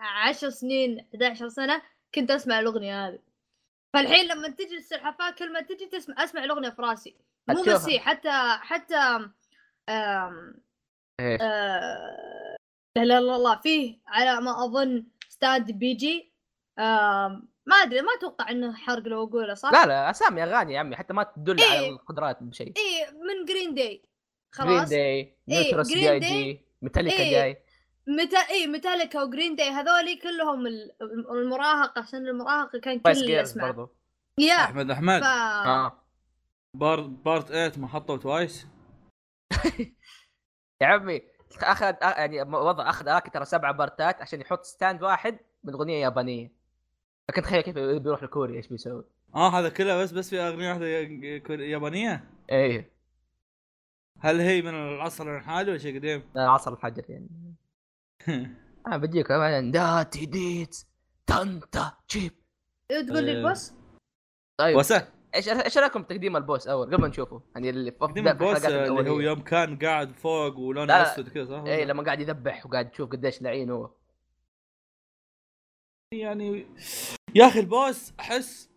[0.01, 1.83] عشر سنين 11 سنة
[2.15, 3.19] كنت أسمع الأغنية هذه
[3.97, 7.17] فالحين لما تجي السلحفاة كل ما تجي تسمع أسمع الأغنية في راسي
[7.49, 7.63] مو.
[7.63, 8.97] بس هي حتى حتى
[9.89, 10.55] آم
[11.21, 12.57] إيش آه
[12.97, 16.33] لا لا لا لا فيه على ما أظن stand بيجي
[16.79, 20.81] آم ما أدري ما أتوقع إنه حرق لو أقوله صح؟ لا لا أسامي أغاني يا
[20.81, 21.91] عمي حتى ما تدل على إيه.
[21.91, 24.03] القدرات بشيء إيه من جرين داي
[24.59, 27.31] جرين خلاص داي نيوتروس Green جاي ميتاليكا إيه.
[27.31, 27.66] جاي
[28.09, 30.93] متى اي ميتاليكا وجرين داي هذولي كلهم ال-
[31.31, 33.71] المراهقه سن المراهقه كان كل جيرلز يسمع.
[33.71, 33.91] برضو.
[34.41, 35.21] يا احمد أحمد.
[35.21, 36.03] ف آه.
[36.75, 38.67] بارت بارت 8 ما حطوا توايس
[40.81, 41.23] يا عمي
[41.63, 46.03] اخذ آه، يعني وضع أخذ اراكي ترى سبعة بارتات عشان يحط ستاند واحد من أغنية
[46.03, 46.53] يابانية.
[47.31, 49.05] لكن تخيل كيف بيروح لكوريا إيش بيسوي.
[49.35, 50.87] آه هذا كله بس بس في أغنية واحدة
[51.65, 52.91] يابانية؟ إيه.
[54.21, 57.29] هل هي من العصر الحالي ولا شيء قديم؟ عصر الحجر يعني.
[58.87, 60.87] أنا بجيك بعدين داتي ديتس
[61.27, 62.33] تانتا جيب.
[62.89, 63.35] تقول لي آه.
[63.35, 63.73] البوس؟
[64.61, 67.43] طيب وسه إيش إيش رايكم بتقديم البوس أول؟ قبل ما نشوفه.
[67.55, 69.21] يعني اللي في قديم بداية في البوس اللي هو.
[69.21, 71.03] يوم كان قاعد فوق ولونه.
[71.03, 73.91] أسود كذا صح؟ إيه لما قاعد يذبح وقاعد تشوف قديش لعين هو.
[76.15, 76.67] يعني
[77.35, 78.71] يا أخي ال boss أحس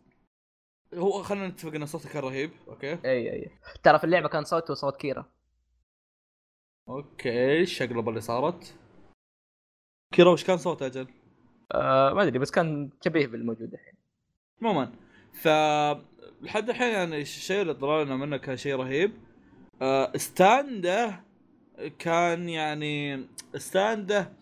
[0.94, 3.52] هو خلينا نتفق إن صوته كان رهيب okay؟ اي اي
[3.84, 5.26] ترى في اللعبة كان صوته صوت كيرا.
[6.90, 8.76] okay الشقلبة اللي صارت.
[10.12, 11.08] كيرا وش كان صوته أجل؟
[11.72, 13.94] آه ما أدري بس كان شبيه بالموجود الحين.
[14.62, 14.92] عموما
[15.34, 15.48] ف
[16.42, 19.12] لحد الحين يعني الشيء اللي طلعنا منه كان شيء رهيب.
[19.82, 21.24] آه، stand ه
[22.00, 24.34] كان يعني ستانده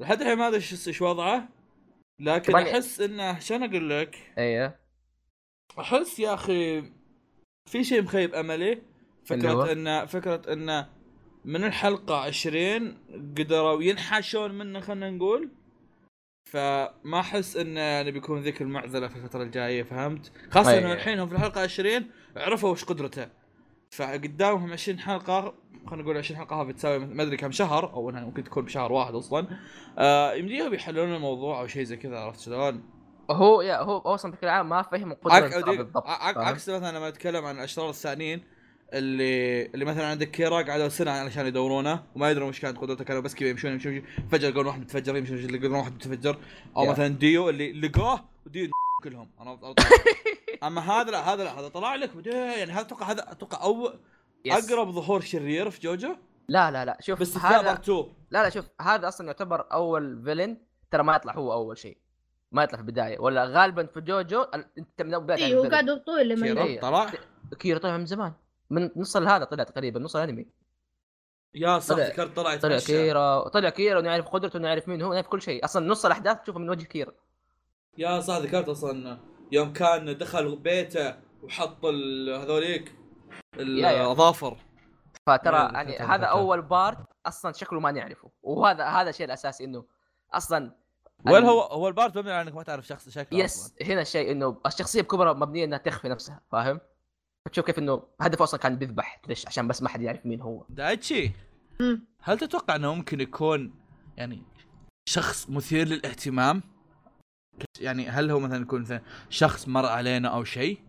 [0.00, 0.56] لحد الحين ما أدري
[0.86, 1.48] إيش وضعه
[2.20, 4.80] لكن أحس إنه شلون أقول لك؟ إيه
[5.78, 6.82] أحس يا أخي
[7.66, 8.82] في شيء مخيب أملي؟
[9.24, 10.88] فكرة إنه فكرة إنه
[11.44, 12.98] من الحلقة 20
[13.38, 15.48] قدروا ينحاشون منه خلينا نقول
[16.44, 20.78] فما أحس انه يعني بيكون ذيك المعضله في الفترة الجاية فهمت؟ خاصة أي.
[20.78, 22.06] إنه الحين هم في الحلقة 20
[22.36, 23.28] عرفوا وش قدرته
[23.90, 25.54] فقدامهم 20 حلقة
[25.86, 28.92] خلينا نقول 20 حلقة هذه بتساوي ما أدري كم شهر أو إنها ممكن تكون بشهر
[28.92, 29.46] واحد أصلا
[29.98, 32.82] آه يمديهم يحلون الموضوع أو شيء زي كذا عرفت شلون؟
[33.30, 35.12] هو يا هو أصلا بشكل عام ما فهم.
[35.12, 38.44] قدرته بالضبط؟ عكس مثلا لما نتكلم عن الأشرار الثانيين
[38.92, 43.22] اللي اللي مثلا عندك كيرا قعدوا سنه علشان يدورونه وما يدرون وش كانت قدرته كانوا
[43.22, 46.38] بس كذا يمشون يمشون فجأة يلقون واحد متفجر يمشون يلقون واحد متفجر.
[46.76, 46.88] أو Yeah.
[46.88, 48.70] مثلا ديو اللي لقوه وديو
[49.04, 49.30] كلهم.
[49.40, 49.58] أنا
[50.66, 53.92] أما هذا لا هذا لا هذا طلع لك يعني هذا أتوقع هذا أتوقع أو
[54.44, 54.70] yes.
[54.70, 56.16] أقرب ظهور شرير في جوجو.
[56.48, 56.98] لا لا لا.
[57.00, 60.56] شوف باستثناء هذا بارت 2 لا لا شوف هذا أصلا يعتبر أول villain
[60.90, 61.98] ترى ما يطلع هو أول شيء.
[62.52, 63.18] ما يطلع في البداية.
[63.18, 66.80] ولا غالبا في جوجو أنت من بدايه اي هو قاعد طول لما كيرا إيه.
[66.80, 67.10] طلع.
[67.58, 68.32] كيرا طلع من زمان.
[68.70, 70.46] من نص هذا طلع تقريبا نص الأنمي
[71.54, 72.78] يا صح طلع- ذكرت طلع طلع.
[72.78, 76.60] كيرا طلع كيرا ونعرف قدرته ونعرف مين هو نعرف كل شيء أصلا نص الأحداث تشوفها
[76.60, 77.12] من وجه كيرا
[77.98, 79.18] يا صح ذكرت أصلا
[79.52, 82.94] يوم كان دخل بيته وحط ال- هذوليك.
[83.56, 84.56] الاظافر
[85.26, 86.24] فترى يعني هذا.
[86.26, 89.84] أول بارت أصلا شكله ما نعرفه وهذا هذا الشيء الأساسي إنه
[90.34, 90.76] أصلا
[91.26, 93.86] وين هو هو البارت مبني على إنك ما تعرف شخص شكله yes أصلاً.
[93.86, 96.80] هنا الشيء إنه الشخصية بكبرها مبنية إنها تخفي نفسها فاهم؟
[97.48, 100.64] تشوف كيف إنه هدفه أصلا كان بيذبح ليش؟ عشان بس ما حد يعرف مين هو.
[100.68, 101.30] دايتشي.
[102.22, 103.74] هل تتوقع إنه ممكن يكون
[104.16, 104.42] يعني
[105.08, 106.62] شخص مثير للاهتمام؟
[107.80, 109.00] يعني هل هو مثلا يكون مثلا
[109.30, 110.80] شخص مر علينا أو شيء؟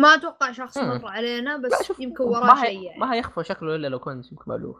[0.00, 0.88] ما أتوقع شخص مم.
[0.88, 3.00] مر علينا لا، بس يمكن وراه شيء يعني.
[3.00, 4.76] ما هيخفى شكله إلا لو كان يمكن مألوف.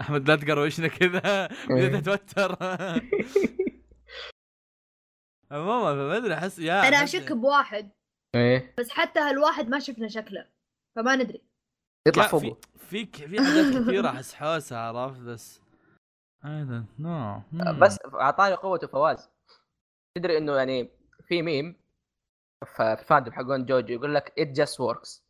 [0.00, 1.46] أحمد لا تقروشنا كذا.
[1.70, 2.56] بديت أتوتر.
[5.52, 7.90] عموما ما أدري احس يا أنا أشك بواحد.
[8.34, 8.74] إيه.
[8.78, 10.48] بس حتى هالواحد ما شفنا شكله
[10.96, 11.42] فما ندري.
[12.08, 15.60] يطلع لا، في فوقه في في حاجات كثيرة أحس حوسه عرفت؟ بس
[16.44, 17.40] don't know.
[17.52, 17.70] Hmm.
[17.82, 19.28] بس أعطاني قوته فواز
[20.18, 20.90] تدري إنه يعني
[21.28, 21.76] في ميم
[22.76, 25.20] في fandom حقون جوجو يقول لك it just works.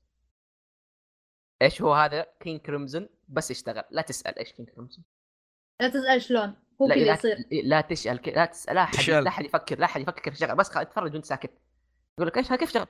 [1.63, 3.83] إيش هو هذا؟ King Crimson بس يشتغل.
[3.91, 5.03] لا تسأل إيش كينج كريمزن
[5.81, 6.55] لا تسأل شلون.
[6.83, 7.37] هو لا كذا لا, يصير.
[7.65, 9.11] لا تسال ك- لا تسأل لا احد.
[9.11, 11.51] لا احد يفكر لا احد يفكر كيف يشتغل بس خ- اتفرج وأنت ساكت.
[12.19, 12.87] يقول لك إيش كيف يشتغل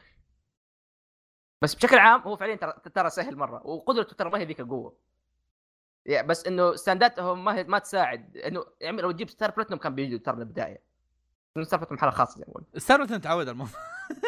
[1.63, 4.97] بس بشكل عام هو فعليا ترى ترى سهل مرة وقدرته ترى ما هي ذيك القوة.
[6.07, 8.37] يعني بس إنه stand اتهم ما هي ما تساعد.
[8.37, 10.83] إنه يعني لو تجيب Star Platinum كان بيجوا ترى من البدايه
[11.63, 13.79] Star Platinum حالة خاصة زي ما قلنا استنى انت تعود على الموضوع.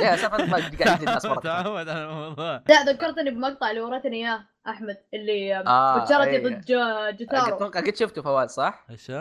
[0.02, 1.40] يا Star Platinum ما قاعد يجي الناس مرة.
[1.62, 2.62] تعود على الموضوع.
[2.68, 6.38] لا ذكرتني بمقطع اللي وريتني إياه أحمد اللي آه، إيه.
[6.48, 7.56] ضد جو- جوتارو.
[7.56, 9.12] أتوقع قد شفته فواز صح؟ إيش؟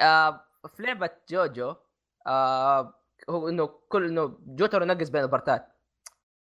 [0.00, 0.44] آه
[0.76, 1.74] في لعبة جوجو
[2.26, 2.94] آه
[3.30, 5.66] هو إنه كل إنه جوترو نقز بين البارتات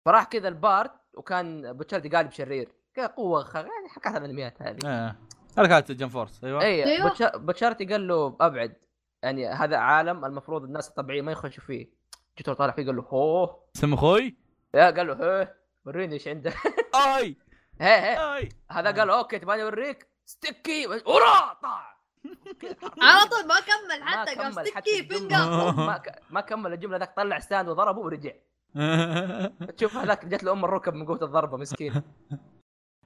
[0.04, 3.54] فراح كذا البارت وكان بوتشاردي قالب شرير كذا قوة خ...
[3.54, 4.78] يعني حكايه الانميات هذه.
[4.84, 5.16] إيه
[5.56, 6.62] حركات جن فورس أيوه.
[6.62, 7.02] اي.
[7.02, 8.76] بوتشا- بوتشاردي قال له أبعد.
[9.22, 11.90] يعني هذا عالم المفروض الناس الطبيعيين ما يخشوا فيه.
[12.38, 14.36] جوترو طالع فيه قال له هوه سم أخوي
[14.74, 16.54] يا قال له هيه وريني إيش عندك
[16.94, 17.36] اي
[17.80, 18.36] هي هي.
[18.36, 20.06] اي هذا قال له أوكي تبغاني أوريك.
[20.24, 20.86] ستيكي!
[20.86, 21.54] ورا!
[21.62, 21.91] طاع
[23.02, 25.08] على طول ما كمل حتى قام ستيكي.
[25.08, 26.20] فينجر ما ك...
[26.30, 28.32] ما كمل الجملة ذاك طلع ستاند وضربه ورجع
[29.76, 31.92] تشوف هذاك جت له ام الركب من قوة الضربة مسكين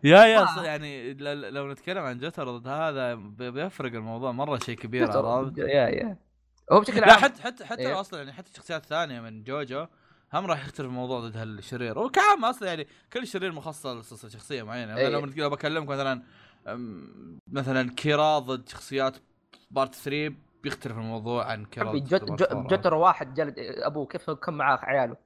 [0.05, 4.77] يا يا يعني ل- لو نتكلم عن جوتر ضد هذا بي- بيفرق الموضوع مرة شيء
[4.77, 5.11] كبير.
[5.11, 6.17] عرفت؟ يا يا
[6.73, 8.01] هو بشكل لا عام حتى حتى حتى إيه.
[8.01, 9.87] أصلا يعني حتى الشخصيات الثانية من جوجو
[10.35, 15.17] هم راح يختلف الموضوع ضد هالشرير وكعام أصلا يعني كل شرير مخصص لشخصيه معينة يعني
[15.17, 15.33] إيه.
[15.37, 16.23] لو بكلمك مثلا
[17.47, 19.17] مثلا كيرا ضد شخصيات
[19.71, 22.67] بارت 3 بيختلف الموضوع عن كيرا حبي ضد جوت بارت جو- 4.
[22.69, 25.17] جوترو واحد جلد أبوه كيف كم معاه عياله.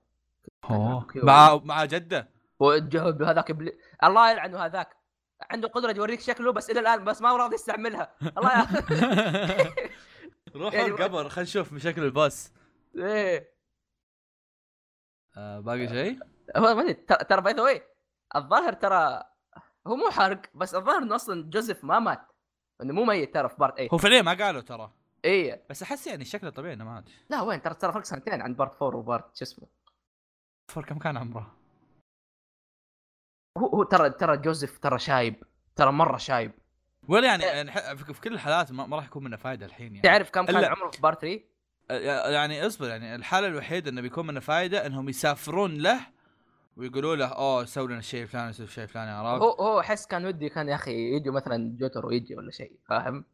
[1.16, 2.28] مع مع جده.
[2.58, 3.72] وجهد هذاك إبلي...
[4.04, 4.96] الله يلعنه هذاك.
[5.50, 8.14] عنده قدرة يوريك شكله بس إلى الآن بس ما هو راضي يستعملها.
[8.38, 8.66] الله يا
[10.56, 12.52] روحوا يعني- القبر خلينا نشوف بشكل البوس
[12.96, 13.54] إيه.
[15.36, 16.18] آه باقي شيء؟
[16.56, 17.82] هو ما أدري، ترى ترى by the way
[18.36, 19.22] الظاهر ترى
[19.86, 22.26] هو مو حرق بس الظاهر إنه أصلا جوزيف ما مات.
[22.82, 24.92] إنه مو ميت ترى في part 8 هو فعليا ما قالوا ترى.
[25.24, 25.64] إيه.
[25.70, 28.82] بس أحس يعني شكله طبيعي إنه مات لا وين؟ ترى ترى فرق سنتين عن part
[28.82, 29.66] 4 و part شو اسمه؟
[30.72, 31.56] four كم كان عمره؟
[33.58, 35.44] هو هو ترى ترى جوزيف ترى شايب
[35.76, 36.52] ترى مرة شايب.
[37.08, 40.00] ولا يعني يعني ح- في كل الحالات ما راح يكون منه فائده الحين يعني.
[40.08, 41.40] تعرف كم كان عمره في part 3
[42.30, 46.00] يعني اصبر يعني الحالة الوحيدة إنه بيكون منه فائده إنهم يسافرون له
[46.80, 50.26] ويقولوا له أوه سوي لنا الشيء الفلاني سوي الشيء الفلاني عرفت؟ هو هو أحس كان
[50.26, 53.24] ودي كان يا أخي يجي مثلا جوتارو يجي ولا شيء فاهم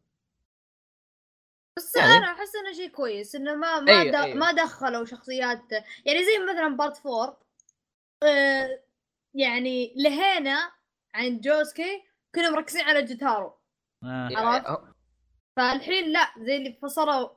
[1.77, 4.37] بس يعني- أنا أحس إنه شيء كويس إنه ما ما أيوة، د- أيوة.
[4.37, 5.71] ما دخلوا شخصيات
[6.05, 7.39] يعني زي مثلا part 4
[8.23, 8.79] آه
[9.33, 10.71] يعني لهينا
[11.13, 12.03] عن جوسكي
[12.35, 13.53] كنا مركزين على جوتارو
[14.03, 14.29] آه.
[14.37, 14.83] عرفت؟
[15.57, 17.29] فالحين لا زي اللي فصلوا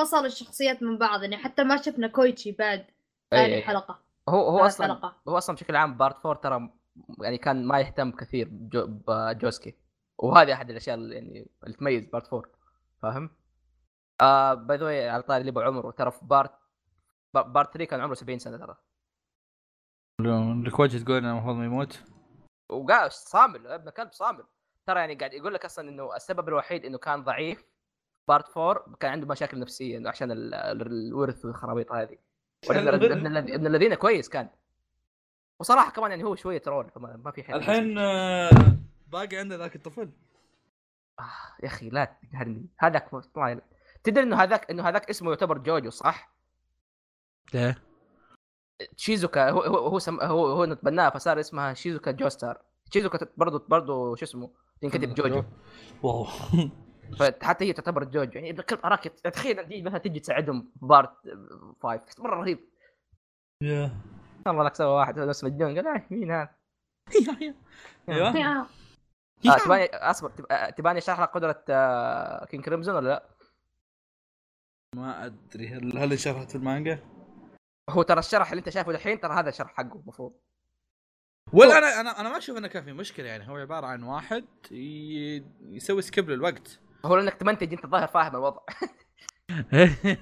[0.00, 2.90] فصل الشخصيات من بعض يعني حتى ما شفنا كويتشي بعد أي-
[3.30, 3.62] ثاني أي.
[3.62, 4.02] حلقة
[4.32, 6.70] هو هو أصلا حلقة هو أصلا بشكل عام part 4 ترى
[7.20, 9.76] يعني كان ما يهتم كثير بجو بجوسكي
[10.18, 12.50] وهذه أحد الأشياء اللي يعني اللي تميز part 4
[13.02, 13.30] فاهم؟
[14.20, 16.52] آه by the way على طاري اللي ابو عمره ترى في part
[17.34, 18.76] part 3 كان عمره 70 سنة ترى.
[20.66, 22.02] لك وجه تقول إنه المفروض ما يموت؟
[22.70, 24.44] وقال صامل ابن كلب صامل.
[24.86, 27.64] ترى يعني قاعد يقول لك أصلا إنه السبب الوحيد إنه كان ضعيف
[28.28, 32.18] بارت 4 كان عنده مشاكل نفسية إنه عشان ال- ال- الورث والخرابيط هذه.
[32.70, 34.48] ابن ابن الذي- ابن الذين كويس كان.
[35.60, 38.50] وصراحة كمان يعني هو شوية ترول فما ما في حد الحين آه،
[39.06, 40.10] باقي عندنا ذاك الطفل.
[41.20, 41.24] آه
[41.62, 42.66] يا أخي لا تقهرني.
[42.78, 43.10] هذاك
[44.04, 46.32] تدري إنه هذاك إنه هذاك اسمه يعتبر جوجو صح؟
[47.54, 47.82] ليه؟
[48.96, 50.20] شيزوكا هو هو هو, سم...
[50.20, 52.62] هو, هو نتبناها فصار اسمها شيزوكا جوستار
[52.92, 55.42] شيزوكا برضو برضو شو اسمه؟ تنكتب جوجو.
[56.02, 56.26] واو.
[57.18, 61.12] فحتى هي تعتبر جوجو يعني أراك تخيل دي مثلا تجي تساعدهم part
[61.82, 62.58] 5 مرة رهيب.
[63.62, 63.90] يا
[64.46, 66.54] والله لك سوى واحد نفس مجنون قال آه مين هذا؟
[67.40, 67.54] أيوه.
[68.08, 68.66] يا.
[69.50, 70.30] آه تباني أصبر.
[70.30, 70.46] تب...
[70.50, 73.28] آه، تباني اشرح لك قدرة آه كينج كريمزون ولا لا؟
[74.96, 75.68] ما أدري.
[75.68, 76.98] هل هل انشرحت في المانجا؟
[77.90, 80.32] هو ترى الشرح اللي أنت شايفه الحين ترى هذا الشرح حقه المفروض.
[81.52, 84.44] ولا أنا أنا أنا ما أشوف إنه كان في مشكلة يعني هو عبارة عن واحد.
[84.70, 86.80] يسوي سكيب للوقت.
[87.04, 88.60] هو لأنك تمنتج أنت ظاهر فاهم الوضع.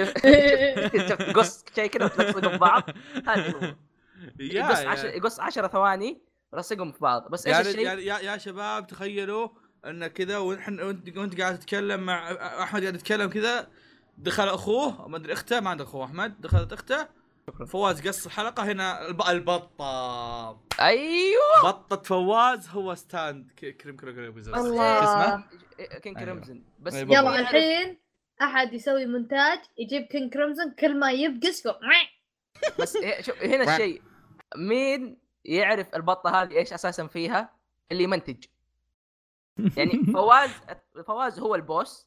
[0.00, 2.82] شفت تقص شيء كذا وتلصقهم في بعض
[3.28, 3.76] هذا
[4.40, 6.22] يقص يا- 10 يقص 10 ثواني
[6.54, 7.30] رصقهم في بعض.
[7.30, 9.48] بس إيش يعني الشيء؟ يعني يا, يا شباب تخيلوا
[9.86, 12.32] أن كذا ونحن وانت وأنت قاعد تتكلم مع
[12.62, 13.68] أحمد قاعد يتكلم كذا
[14.18, 17.08] دخل أخوه ما أدري أخته ما عنده أخوه أحمد دخلت أخته
[17.66, 19.22] فواز قص الحلقة هنا الب...
[19.22, 25.04] البطة أيوه بطة فواز هو ستاند ك- كريم كريم كريم الله.
[25.04, 25.44] اسمه؟
[25.98, 26.20] كين أيوة.
[26.30, 27.14] كريمزن بس أيوة.
[27.14, 27.38] يلا.
[27.40, 27.98] الحين
[28.42, 31.68] أحد يسوي مونتاج يجيب كينج كريمزون كل ما يبقس.
[32.78, 34.02] بس إيه- شوف هنا الشيء
[34.56, 37.50] مين يعرف البطة هذه إيش أساسا فيها؟
[37.92, 38.44] اللي يمنتج
[39.76, 40.50] يعني فواز
[41.06, 42.06] فواز هو البوس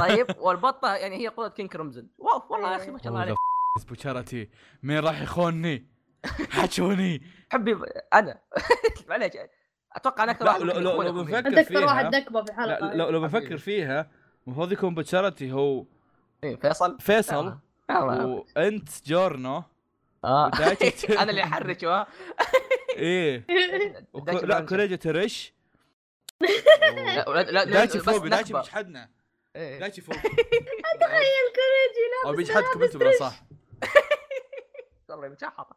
[0.00, 3.36] طيب والبطة يعني هي قوه كين كريمزن واو والله يا أخي ما شاء الله عليك
[3.84, 4.48] بوشارتي
[4.82, 5.86] مين راح يخونني؟
[6.50, 7.22] حشوني
[7.52, 7.76] حبي
[8.14, 8.38] أنا
[9.08, 9.32] معليش
[9.96, 11.32] أتوقع أنا أكثر لا واحد لو لو, لو فيه.
[11.32, 13.20] بنفكر انت أكثر واحد دكبه في لا الحلقة لو لو.
[13.20, 14.10] بفكر فيها
[14.46, 15.84] المفروض يكون بوشارتي هو
[16.44, 17.60] إيه، فيصل فيصل آه.
[17.90, 18.44] آه.
[18.56, 19.62] وأنت جورنو
[20.24, 22.06] آه ودايتشي- أنا اللي احرجه ها
[22.96, 23.46] إيه
[24.42, 24.60] لا.
[24.60, 25.52] كوريجا ترش
[26.40, 28.52] لا لا لا دايتشي فوق دايتشي.
[28.52, 29.08] بيجحدنا
[29.56, 29.78] إيه.
[29.80, 33.42] دايتشي فوق تخيل كوريجي أو لابس بيجحدكم أنتم بلا صح
[35.16, 35.76] والله متشحطه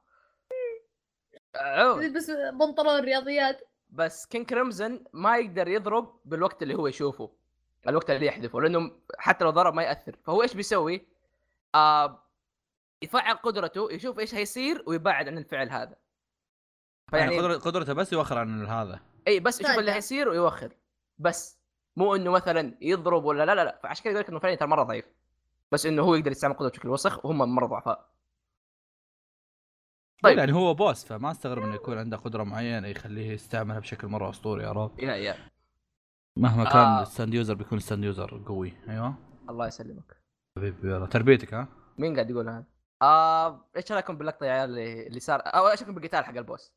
[1.55, 7.31] عود بس بنطلون رياضيات بس كين كريمزن ما يقدر يضرب بالوقت اللي هو يشوفه
[7.87, 10.17] الوقت اللي يحذفه لأنه حتى لو ضرب ما يأثر.
[10.23, 11.07] فهو إيش بيسوي؟
[11.75, 12.23] آه
[13.01, 15.95] يفعل قدرته يشوف إيش هيصير ويبعد عن الفعل هذا.
[17.13, 18.99] يعني فيعني قدرته بس يوخر عن هذا.
[19.27, 19.91] إي بس يشوف اللي.
[19.91, 20.75] هيصير ويوخر
[21.17, 21.59] بس
[21.95, 23.79] مو إنه مثلا يضرب ولا لا لا لا.
[23.83, 25.05] فعشان كذا يقول لك إنه فعلا ترى مرة ضعيف.
[25.71, 28.09] بس إنه هو يقدر يستعمل قدرته بشكل وسخ وهم مرة ضعفاء.
[30.23, 30.37] طيب.
[30.37, 34.65] يعني هو بوس فما استغرب إنه يكون عنده قدرة معينة يخليه يستعملها بشكل مرة أسطوري
[34.65, 35.35] عرفت يا يا.
[36.37, 37.01] مهما كان آه.
[37.01, 38.73] ال stand user بيكون stand user قوي.
[38.89, 39.15] أيوه.
[39.49, 40.17] الله يسلمك.
[40.57, 41.05] حبيبي يلا.
[41.05, 41.67] تربيتك ها؟
[41.97, 42.63] مين قاعد يقول هذا؟
[43.01, 46.71] آه إيش رأيكم باللقطة يا عيال اللي صار؟ أو إيش رأيكم بالقتال حق ال boss؟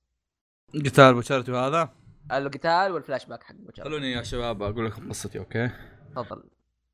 [0.87, 1.89] قتال بوشارتي وهذا؟
[2.33, 5.71] القتال والفلاش باك حق بوتشارتي خلوني يا شباب أقول لكم قصتي okay؟
[6.17, 6.43] تفضل.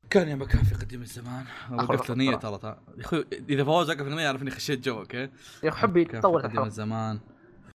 [0.09, 1.45] كان يا مكان في قديم الزمان.
[1.71, 2.57] وقفت اغنيه بسرعة.
[2.57, 5.29] ترى يا أخوي إذا فواز وقف اغنيه أعرف إني خشيت جو okay يا
[5.69, 7.19] أخي حبي تطول قديم الزمان.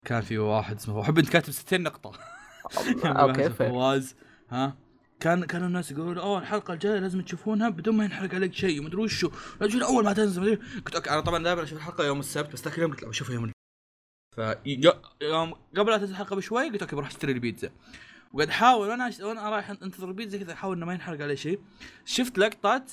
[0.07, 2.13] كان في واحد اسمه حب أنت كاتب 60 نقطة.
[3.05, 4.17] okay فواز
[4.51, 4.77] ها.
[5.21, 8.81] كان كانوا الناس يقولون أوه الحلقة الجاية لازم تشوفونها بدون ما ينحرق عليك شيء.
[8.81, 9.31] ومدري وشو.
[9.63, 12.91] أول ما تنزل قلت okay أنا طبعا دائما أشوف الحلقة يوم السبت بس ذاك اليوم
[12.91, 13.53] قلت لا بشوفها يوم
[14.37, 14.41] ف
[15.23, 17.71] يوم قبل لا تنزل الحلقة بشوي قلت okay بروح أشتري البيتزا.
[18.33, 19.11] وقاعد أحاول وأنا.
[19.23, 21.61] وأنا رايح أنتظر البيتزا كذا أحاول إنه ما ينحرق علي شيء
[22.05, 22.85] شفت لقطه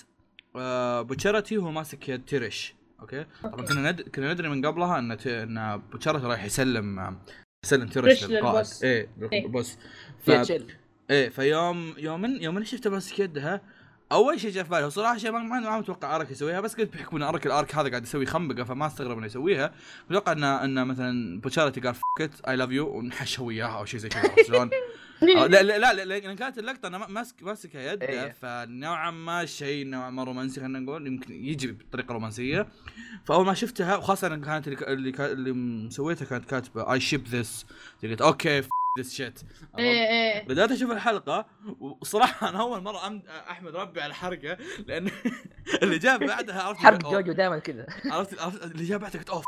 [0.55, 4.01] آه بوتشارتي وهو ماسك يد تيرش okay طبعا كنا ند...
[4.01, 5.27] كنا ندري من قبلها إن ت...
[5.27, 7.21] إن بوتشارتي رايح يسلم آه،
[7.65, 8.83] يسلم تيرش للقائد للبوس.
[8.83, 9.43] إيه إيه.
[9.43, 9.77] للبوس
[10.19, 10.29] ف...
[11.09, 13.61] إيه فيوم يوم يوم شفته ماسك يدها
[14.11, 17.15] أول شيء جاء في بالي صراحة شيء ما ما متوقع أرك يسويها بس قلت بحكم
[17.17, 19.73] إن أرك الأرك هذا قاعد يسوي خنبقة فما أستغرب إنه يسويها
[20.09, 23.99] أتوقع ان إن مثلا بوتشارتي قال فكت اي لاف يو ونحش هو اياها أو شيء
[23.99, 24.69] زي كذا شلون؟
[25.47, 28.31] لا لا لا لا- لأن كانت اللقطة أنا ماسك ماسك يده إيه.
[28.31, 32.67] فنوعا ما شيء نوعا ما رومانسي خلينا نقول يمكن يجي بطريقة رومانسية.
[33.25, 37.27] فأول ما شفتها وخاصة إن كانت اللي اللي, كا- اللي مسويتها كانت كاتبة I ship
[37.27, 37.65] this
[38.03, 38.61] قلت أوكي
[38.99, 39.39] this shit
[39.79, 40.47] إيه إيه.
[40.47, 41.45] بدأت أشوف الحلقة
[41.79, 45.11] وصراحة أنا أول مرة أمد أحمد ربي على حرقه لأن
[45.83, 47.85] اللي جاء بعدها عرفت حرق جوجو دائما كذا.
[48.05, 49.43] عرفت اللي جاء بعدها قلت أوه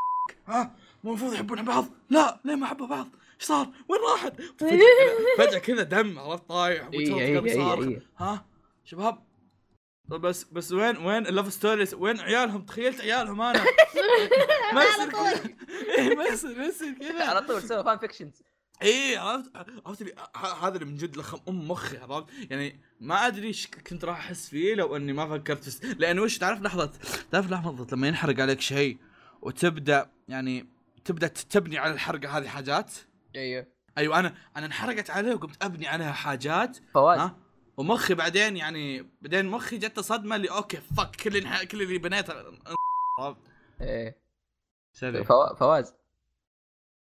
[0.48, 0.74] ها
[1.04, 3.08] مو المفروض يحبون بعض؟ لا ليه ما حبوا بعض؟
[3.42, 4.40] إيش صار؟ وين راحت
[5.38, 8.00] فجأة كذا- دم عرفت؟ طايح إيه، إيه، إيه، صار.
[8.18, 8.46] ها؟
[8.84, 9.18] شباب.
[10.08, 13.64] بس بس وين وين ال love stories وين عيالهم؟ تخيلت عيالهم أنا.
[14.74, 15.42] ما يصير كذا.
[15.98, 17.24] إيه، ما يصير ما يصير كذا.
[17.24, 18.42] على طول سوى fan fictions
[18.82, 19.50] إيه عرفت؟
[19.86, 20.14] عرفت
[20.62, 24.48] هذا اللي من جد لخم أم مخي عرفت؟ يعني ما أدري إيش كنت راح أحس
[24.48, 25.84] فيه لو إني ما فكرت.
[25.98, 26.92] لأن وش تعرف لحظه
[27.32, 28.98] تعرف لحظة لما ينحرق عليك شيء
[29.42, 30.66] وتبدأ يعني
[31.04, 32.90] تبدأ تبني على الحرقة هذه حاجات؟
[33.36, 33.66] أيوه.
[33.98, 36.78] أيوه أنا أنا انحرقت عليه وقمت أبني عليها حاجات.
[36.94, 37.18] فواز.
[37.18, 37.36] ها؟
[37.76, 42.34] ومخي بعدين يعني بعدين مخي جت صدمه اللي أوكي فك كل اللي كل اللي بنيته؟
[43.80, 44.22] إيه.
[45.58, 45.94] فواز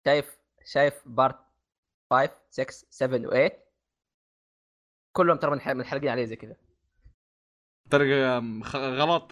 [0.05, 1.39] شايف شايف بارت
[2.11, 3.19] 5 6 7
[3.49, 3.51] و8
[5.11, 6.55] كلهم ترى منح- منحرقين عليه زي كذا.
[7.91, 8.39] طريقه
[8.75, 9.31] غلط.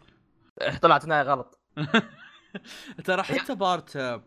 [0.82, 1.60] طلعت نهايه غلط.
[3.06, 4.22] ترى حتى بارت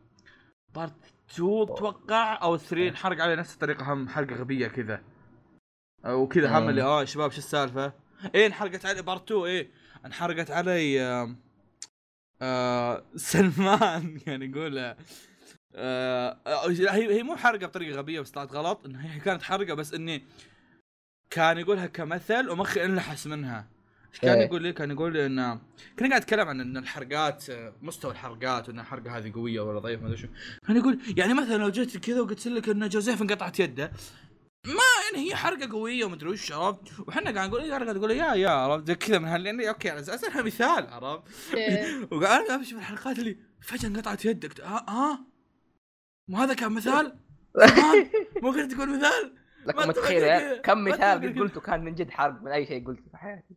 [0.74, 0.94] بارت
[1.35, 5.02] 2 أتوقع أو 3 انحرق عليه نفس الطريقة هم حرقة غبية كذا
[6.07, 6.69] وكذا هم مم.
[6.69, 7.93] اللي آه شباب شو السالفة؟
[8.35, 9.70] إيه انحرقت علي بارت 2 إيه
[10.07, 11.36] انحرقت علي آه
[12.43, 14.97] آه سلمان يعني يقول آه
[15.74, 19.94] آه هي هي مو حرقة بطريقة غبية بس طلعت غلط انها هي كانت حرقة بس
[19.94, 20.23] إني
[21.31, 23.66] كان يقولها كمثل ومخي انلحس منها
[24.10, 24.46] إيش كان إيه.
[24.46, 25.60] يقول لي؟ كان يقول لي انه
[25.98, 30.02] كنا قاعد اتكلم عن إن الحرقات آه، مستوى الحرقات وإن الحرقة هذه قوية ولا ضعيفة
[30.02, 30.28] ما أدري شو
[30.66, 33.92] كان يقول يعني مثلا لو جيت كذا وقلت لك إن جوزيف انقطعت يده
[34.64, 34.82] ما
[35.12, 38.90] يعني هي حرقة قوية ومدري وش عرفت وحنا قاعد نقول قاعد تقول يا يا عرفت
[38.90, 42.00] كذا من هال يعني أوكي على أساس انها مثال عرفت إيه.
[42.12, 45.24] وقاعد أمشي في الحلقات اللي فجأة انقطعت يدك ها ها
[46.28, 47.16] مو هذا كان مثال؟
[48.42, 50.56] مو كنت تقول مثال؟ لكم متخيل.
[50.56, 51.40] كم مثال.
[51.40, 53.54] قلته كان من جد حرق من أي شيء قلته في حياتي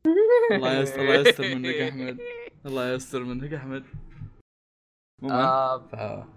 [0.51, 2.19] الله يستر الله يستر منك يا أحمد
[2.65, 3.85] الله يستر منك يا أحمد؟
[5.23, 6.27] آه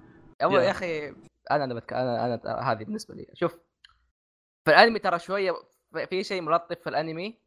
[0.43, 0.71] اول يا.
[0.71, 1.09] أخي
[1.51, 1.93] أنا أنا بتك...
[1.93, 3.59] أنا أنا هذه بالنسبة لي شوف
[4.65, 5.53] في الأنمي ترى شوية
[6.11, 7.39] في شيء ملطف في الأنمي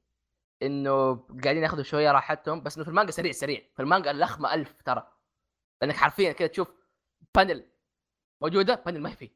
[0.63, 4.81] إنه قاعدين ياخذوا شوية راحتهم بس إنه في المانجا سريع سريع في المانجا اللخمه ألف
[4.81, 5.07] ترى
[5.81, 6.71] لأنك حرفيا كذا تشوف
[7.35, 7.65] panel
[8.41, 9.29] موجودة panel ما هي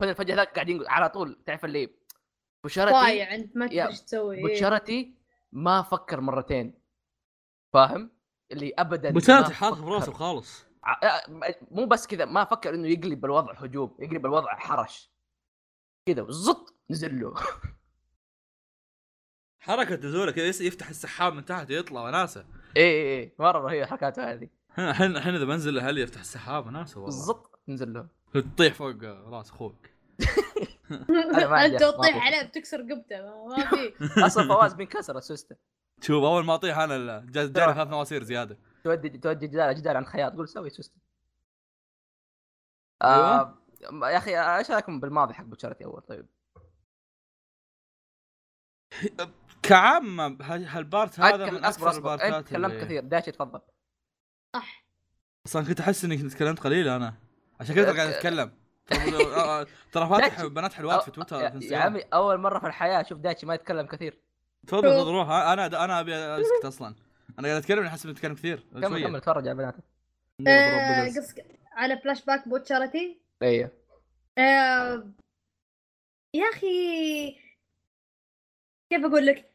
[0.00, 1.90] panel فجأة ذاك قاعدين على طول تعرف اللي
[2.64, 4.36] بشارتي؟ ضايع أنت ما تدري إيش تسوي.
[4.36, 4.44] إيه.
[4.56, 5.14] بشارتي
[5.52, 6.74] ما فكر مرتين.
[7.72, 8.10] فاهم؟
[8.52, 9.84] اللي ابدا بوتانتي ما حاط فكر.
[9.84, 10.66] براسه خالص
[11.70, 15.10] مو بس كذا ما فكر إنه يقلب الوضع هجوم يقلب الوضع حرش.
[16.06, 17.34] كذا زط نزل له.
[19.60, 22.46] حركة نزوله كذا يفتح السحاب من تحت ويطلع وناسة.
[22.76, 24.48] اي اي اي مرة رهيبة حركاته هذه.
[24.78, 27.16] الحين الحين إذا بنزل هل يفتح السحاب وناسة والله.
[27.16, 28.17] بالضبط نزل له.
[28.34, 29.74] تطيح فوق راس أخوك.
[30.90, 32.26] أنت تطيح.
[32.26, 33.22] عليه بتكسر قبته.
[33.22, 33.94] ما ما في.
[34.26, 35.56] أصلا فواز بينكسر السوسته
[36.00, 38.58] شوف أول ما أطيح أنا جاني ثلاث مواسير زيادة.
[38.84, 40.32] تودي تودي جدار جدار عند خياط.
[40.32, 40.96] تقول سوي سوسته
[43.02, 43.40] أيوة.
[43.40, 46.26] آه يا أخي إيش رأيكم بالماضي حق بوتشارتي أول؟ طيب؟
[49.62, 53.02] كعامة هالبارت هذا من أكثر أصبر انت البارتات تكلمت كثير.
[53.04, 53.60] داشي تفضل.
[54.56, 54.84] صح.
[55.46, 57.14] أصلا كنت أحس إني كنت تكلمت قليل أنا.
[57.60, 58.52] عشان كذا قاعد أتكلم.
[58.88, 60.48] ترى آه، آه، ترى فاتح داشي.
[60.48, 61.78] بنات حلوات في تويتر يا.
[61.78, 64.18] عمي أول مرة في الحياة أشوف داشي ما يتكلم كثير.
[64.66, 65.30] تفضل تفضل روح.
[65.30, 66.94] أنا أنا أبي أسكت أصلا.
[67.38, 68.66] أنا قاعد أتكلم احس إني اتكلم كثير.
[68.72, 69.04] كمل.
[69.06, 69.84] كمل تفرج على بناتك
[71.18, 73.70] قصدك على فلاش باك بوتشارتي أيوه
[74.38, 75.08] آه،
[76.34, 77.30] يا أخي
[78.92, 79.50] كيف أقول لك؟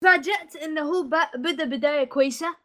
[0.00, 2.56] تفاجأت إنه هو ب- بدا بداية كويسة.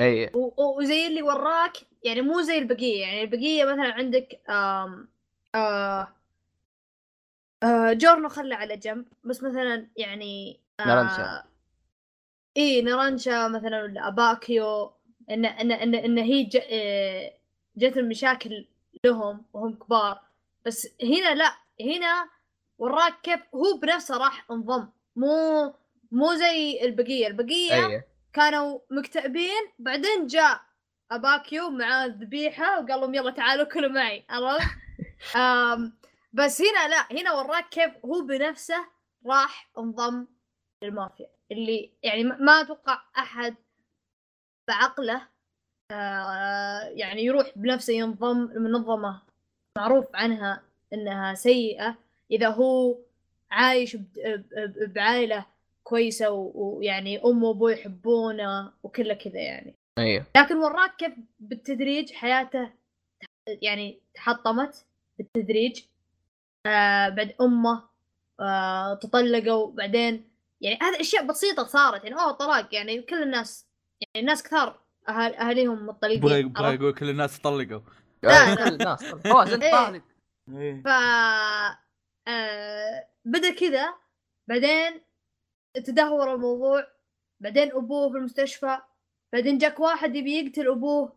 [0.00, 1.72] أيوه وزي اللي وراك
[2.06, 3.00] يعني مو زي البقية.
[3.00, 5.08] يعني البقية مثلا عندك آم
[5.54, 6.08] آه
[7.62, 11.44] آه جورنو خلى على جنب بس مثلا يعني آه نارانشا.
[12.56, 14.92] اي نارانشا مثلا ولا أباكيو
[15.30, 16.56] إن إن إن, إن هي ج...
[16.70, 17.32] آه،
[17.76, 18.66] جت المشاكل
[19.04, 20.20] لهم وهم كبار.
[20.66, 22.28] بس هنا لا هنا
[22.78, 24.88] وراك كيف هو بنفسه راح انضم.
[25.16, 25.74] مو
[26.12, 27.26] مو زي البقية.
[27.26, 28.04] البقية أيوه.
[28.32, 30.60] كانوا مكتئبين بعدين جاء
[31.10, 34.66] اباكيو مع الذبيحة وقال لهم يلا تعالوا كلوا معي عرفت؟
[36.32, 38.86] بس هنا لا هنا وراك كيف هو بنفسه
[39.26, 40.26] راح انضم
[40.84, 43.54] للمافيا اللي يعني ما أتوقع أحد
[44.68, 45.28] بعقله
[45.92, 49.22] آه، يعني يروح بنفسه ينضم لمنظمه
[49.78, 50.62] معروف عنها
[50.92, 51.98] إنها سيئة
[52.30, 52.98] إذا هو
[53.50, 53.96] عايش
[54.86, 55.46] بعائلة
[55.84, 60.26] كويسة ويعني أمه وأبوه يحبونه وكله كذا يعني أيوه.
[60.36, 62.72] لكن وراك كيف بالتدريج حياته
[63.46, 64.86] يعني تحطمت
[65.18, 65.84] بالتدريج.
[66.66, 67.88] آه بعد أمه
[68.40, 72.04] آه تطلقوا بعدين يعني هذه أشياء بسيطة صارت.
[72.04, 72.74] يعني أوه طلاق.
[72.74, 73.66] يعني كل الناس
[74.00, 77.80] يعني الناس كثار أهل أهاليهم مطلقين بغى؟ يقول كل الناس طلقوا.
[78.22, 79.72] لا، كل الناس إيه.
[79.72, 80.02] طالق.
[80.84, 80.88] ف
[82.28, 83.94] آه بدأ كذا.
[84.48, 85.00] بعدين
[85.74, 86.86] تدهور الموضوع.
[87.40, 88.78] بعدين أبوه في المستشفى
[89.36, 91.12] بعدين جاك واحد يبي يقتل أبوه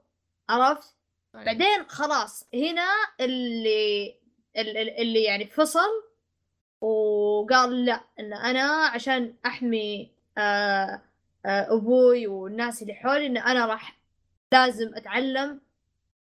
[0.49, 0.95] عرفت
[1.33, 2.87] بعدين خلاص هنا
[3.19, 4.15] اللي
[4.57, 5.89] ال- ال- اللي يعني فصل
[6.81, 11.01] وقال لا إن أنا عشان أحمي آه
[11.45, 13.99] آه أبوي والناس اللي حولي إن أنا راح
[14.51, 15.61] لازم أتعلم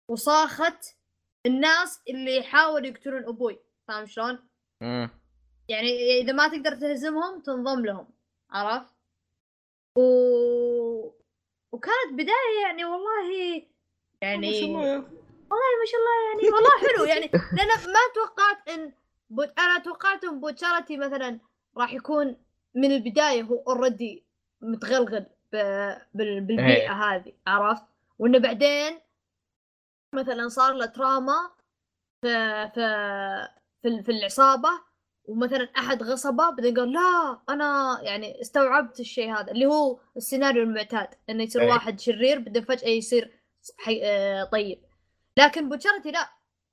[0.08, 0.84] وصاخت
[1.46, 3.58] الناس اللي يحاولوا يقتلون أبوي
[3.88, 4.38] فاهم شلون؟
[4.80, 5.10] مم.
[5.68, 8.08] يعني إذا ما تقدر تهزمهم تنضم لهم
[8.50, 8.94] عرفت؟
[9.96, 10.02] و...
[11.72, 13.62] وكانت بداية يعني والله
[14.22, 15.18] يعني ما شاء الله
[15.50, 17.30] والله ما شاء الله يعني والله حلو يعني.
[17.52, 18.92] لأن ما توقعت إن
[19.30, 19.58] بوت...
[19.58, 21.38] أنا توقعت إن بوتشارتي مثلا
[21.76, 22.36] راح يكون
[22.74, 24.24] من البداية هو already
[24.60, 25.56] متغلغل ب...
[26.14, 26.40] بال...
[26.40, 26.92] بالبيئة إيه.
[26.92, 27.84] هذه عرفت؟
[28.18, 29.00] وإنه بعدين
[30.14, 31.50] مثلا صار له trauma
[32.22, 32.70] في
[33.82, 34.87] في في العصابة.
[35.28, 41.08] ومثلا أحد غصبه بعدين قال لا أنا يعني استوعبت الشيء هذا اللي هو السيناريو المعتاد
[41.30, 41.68] إنه يصير إيه.
[41.68, 43.40] واحد شرير بعدين فجأة يصير
[43.78, 44.00] حي...
[44.04, 44.84] آه طيب.
[45.38, 46.30] لكن بوتشارتي لا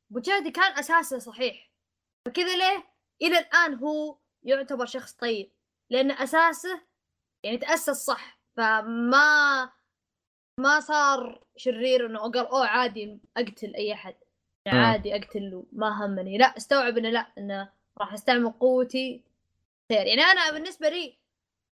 [0.10, 1.72] بوتشارتي كان أساسه صحيح.
[2.28, 2.84] فكذا ليه؟
[3.22, 5.52] إلى الآن هو يعتبر شخص طيب
[5.90, 6.82] لأن أساسه
[7.44, 8.40] يعني تأسس صح.
[8.58, 9.70] فما
[10.60, 14.16] ما صار شرير إنه قال أوه عادي أقتل أي أحد.
[14.68, 16.38] عادي اقتل ما همني.
[16.38, 17.70] لا استوعب إنه لا إنه
[18.02, 19.24] راح أستعمل قوتي
[19.92, 21.18] خير يعني أنا بالنسبة لي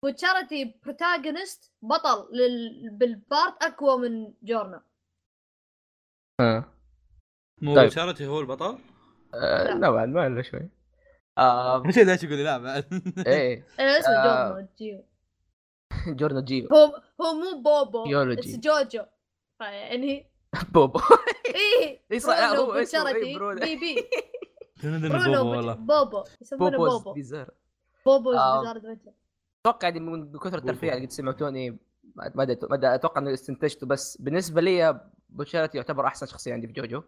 [0.02, 2.90] بوتشارتي protagonist بطل لل...
[2.90, 4.82] بالبارت أقوى من جورنو
[6.40, 6.64] آه.
[7.62, 7.88] مو طيب.
[7.88, 8.78] شارتي هو البطل؟
[9.34, 10.68] آه، نوعا ما الا شوي
[11.38, 12.84] آه مش ليش تقول لي لا بعد
[13.26, 14.48] إيه أنا اسمه آه.
[14.48, 15.04] جورنا جيو
[16.06, 18.56] جورنا جيو هو هو مو بوبو يولوجي.
[18.56, 19.04] جوجو
[19.60, 20.30] يعني
[20.74, 21.00] بوبو
[21.54, 23.76] إيه إيه صح، لا، برونو هو اسمه إيه، بوتشارتي.
[23.76, 23.94] بي بي
[24.90, 25.72] بوبو والله.
[25.74, 26.24] بوبو.
[26.40, 27.50] يسمونه بوبو بيزار.
[28.06, 28.60] بوبو آه.
[28.60, 29.14] وزارة وجه
[29.60, 31.78] أتوقع يعني من كثر الترفيه اللي قد سمعتوني ما
[32.34, 36.66] ما أدري- ما أدري، أتوقع إنه استنتجته بس بالنسبة لي بوشارتي يعتبر أحسن شخصية عندي
[36.66, 37.02] في جوجو.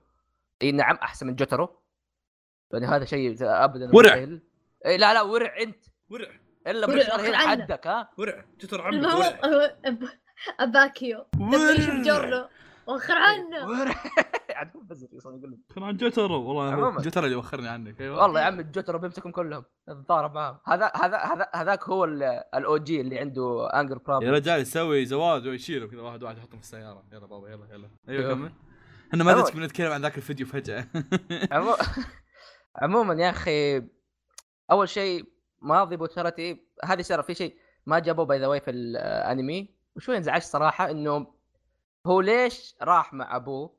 [0.63, 1.69] إي نعم أحسن من جوترو.
[2.73, 4.15] يعني هذا شيء ابدا ورع.
[4.15, 5.85] إيه لا لا ورع أنت.
[6.11, 6.29] ورع.
[6.67, 7.39] إلا ورع، أخر هنا.
[7.39, 8.45] حدك ها؟ ورع.
[8.61, 9.77] جتر عمك ورع.
[10.61, 11.25] أباكيو.
[12.05, 12.49] جورنو
[12.89, 16.43] وخر عنه هو بزر يصير يقول كان عن جوترو.
[16.43, 17.02] والله.
[17.02, 18.01] جوترو اللي وخرني عنك.
[18.01, 18.23] أيوه.
[18.23, 20.59] والله يا عم الجوترو بيمسكهم كلهم تضارب معاهم.
[20.66, 25.48] هذا هذا هذا هذاك هو الاو جي اللي عنده انجر يا بروبلم رجال يسوي زواج
[25.48, 27.05] ويشيله كذا واحد واحد يحطهم في السيارة.
[27.12, 27.90] يلا بابا يلا يلا.
[28.09, 28.35] أيوه.
[28.35, 28.52] كمل.
[29.09, 29.40] إحنا ما.
[29.40, 30.86] ادري بنتكلم عن ذاك الفيديو فجأة.
[31.52, 31.77] عمو...
[32.77, 33.82] عموما يا أخي
[34.70, 35.24] أول شيء
[35.62, 37.56] ماضي بوتشارتي هذه سر في شيء
[37.86, 41.38] ما جابوه by the way في الانمي وشوي انزعجت صراحة إنه
[42.09, 43.78] هو ليش راح مع أبوه؟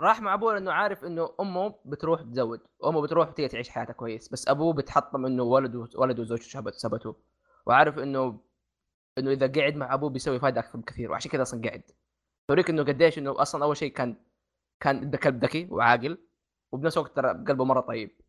[0.00, 4.28] راح مع أبوه لأنه عارف إنه أمه بتروح تتزوج امه بتروح تيجي تعيش حياتها كويس
[4.28, 7.16] بس أبوه بتحطم إنه ولده ولده وزوجته سبته
[7.66, 8.40] وعارف انه
[9.18, 11.82] إنه إذا قعد مع أبوه بيسوي فائده أكثر بكثير وعشان كذا أصلا قعد.
[12.48, 14.16] توريك إنه قديش إنه أصلا أول شيء كان
[14.80, 16.18] كان كلب ذكي وعاقل
[16.72, 18.20] وبنفس الوقت ترى قلبه مرة طيب.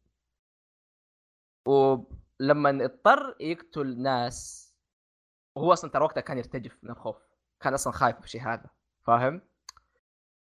[1.68, 4.68] ولما اضطر يقتل ناس
[5.56, 7.37] وهو أصلا ترى وقتها كان يرتجف من الخوف.
[7.60, 8.70] كان أصلا خايف بالشيء هذا
[9.04, 9.42] فاهم؟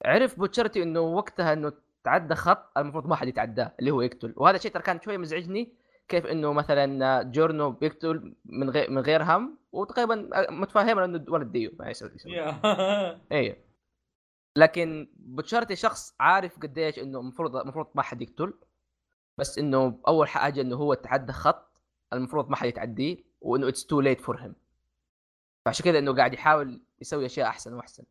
[0.04, 1.72] عرف بوتشرتي إنه وقتها إنه
[2.04, 4.34] تعدى خط المفروض ما حد يتعداه اللي هو يقتل.
[4.36, 5.72] وهذا الشيء ترى كان شوية مزعجني
[6.08, 11.70] كيف إنه مثلا جورنو بيقتل من غير من غير هم وتقريبا متفاهم إنه ولد ديو
[11.78, 12.10] ما يسوي.
[13.32, 13.64] إيه.
[14.56, 18.54] لكن بوتشارتي شخص عارف قديش إنه المفروض المفروض ما حد يقتل
[19.38, 21.80] بس إنه أول حاجة إنه هو تعدى خط
[22.12, 24.54] المفروض ما حد يتعديه وإنه it's too late for him
[25.64, 28.04] فعشان كذا إنه قاعد يحاول يسوي أشياء أحسن وأحسن.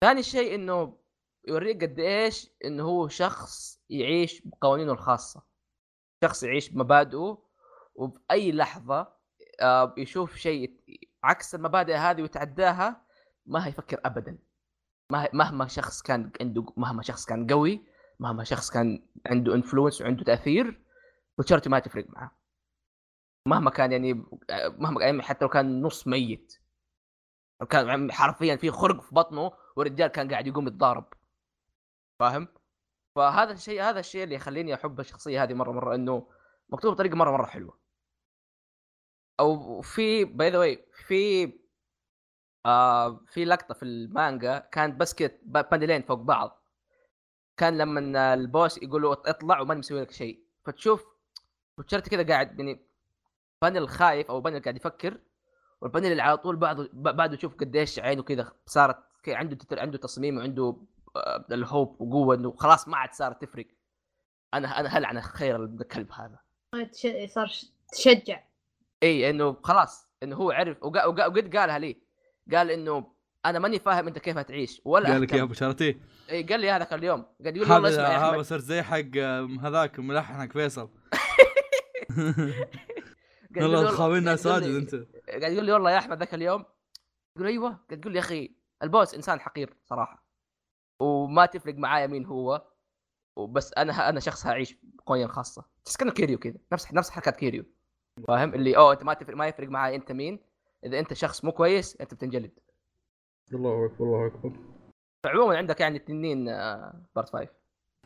[0.00, 0.98] ثاني شيء إنه
[1.48, 5.42] يوريك قد إيش إنه هو شخص يعيش بقوانينه الخاصة.
[6.24, 7.38] شخص يعيش بمبادئه
[7.94, 9.12] وبأي لحظة
[9.60, 10.80] آه، يشوف شيء
[11.24, 13.06] عكس المبادئ هذه ويتعداها
[13.46, 14.38] ما هيفكر ابدا.
[15.10, 17.84] مه- مهما شخص كان عنده مهما شخص كان قوي
[18.20, 20.82] مهما شخص كان عنده influence وعنده تأثير
[21.38, 22.30] بوتشارتي ما تفرق معاه.
[23.46, 24.24] مهما كان يعني
[24.78, 26.58] مهما يعني حتى لو كان نص ميت.
[27.70, 31.14] كان حرفيا في خرق في بطنه والرجال كان قاعد يقوم يتضارب.
[32.20, 32.48] فاهم؟
[33.16, 36.28] فهذا الشيء هذا الشيء اللي يخليني أحب الشخصية هذه مرة مرة إنه
[36.68, 37.78] مكتوب بطريقة مرة مرة حلوة.
[39.40, 41.52] أو في by the way في
[42.66, 46.62] آه في لقطة في المانجا كانت بس كده بانلين فوق بعض.
[47.56, 50.46] كان لما ال boss يقول له اطلع وما مسوي لك شيء.
[50.64, 51.06] فتشوف
[51.78, 52.91] بوتشارتي كذا قاعد يعني
[53.62, 55.18] panel خايف أو panel قاعد يفكر
[55.80, 59.80] وال panel اللي على طول بعده بعده يشوف قديش عينه كذا صارت كي عنده تتر
[59.80, 60.76] عنده تصميم وعنده
[61.16, 63.66] آه، الهوب وقوة إنه خلاص ما عاد صارت تفرق.
[64.54, 66.38] أنا أنا هلعن خير الكلب هذا؟
[67.26, 67.52] صار
[67.92, 68.40] تشجع.
[69.02, 72.02] إي إنه خلاص إنه هو عرف وقا- وقا- وقد قالها لي.
[72.52, 73.12] قال إنه
[73.46, 75.42] أنا ماني فاهم أنت كيف هتعيش ولا قال لك يا.
[75.42, 76.00] أبو شرطي.
[76.30, 77.24] إيه، قال لي هذاك اليوم.
[77.42, 80.34] قاعد يقول لي والله اسمع هذا يا هذا احمد صار زي حق آه، هذاك ملحن
[80.34, 80.88] حق فيصل.
[83.56, 84.94] والله خاوينا ساجد لي- أنت.
[85.28, 86.64] قاعد يقول لي والله يا أحمد ذاك اليوم.
[87.36, 90.26] يقول أيوه قاعد يقول لي يا أخي ال boss إنسان حقير صراحة.
[91.02, 92.66] وما تفرق معايا مين هو
[93.38, 95.64] وبس أنا أنا شخص هعيش بقوانين خاصة.
[95.86, 96.58] بس كأنه كيريو كذا.
[96.72, 97.64] نفس نفس حركات كيريو.
[98.28, 100.40] فاهم؟ اللي أوه أنت ما تفرق ما يفرق معاي أنت مين.
[100.84, 102.58] إذا أنت شخص مو كويس أنت بتنجلد.
[103.52, 104.52] الله أكبر الله أكبر.
[105.24, 106.44] فعموما عندك يعني تنين
[107.14, 107.48] part 5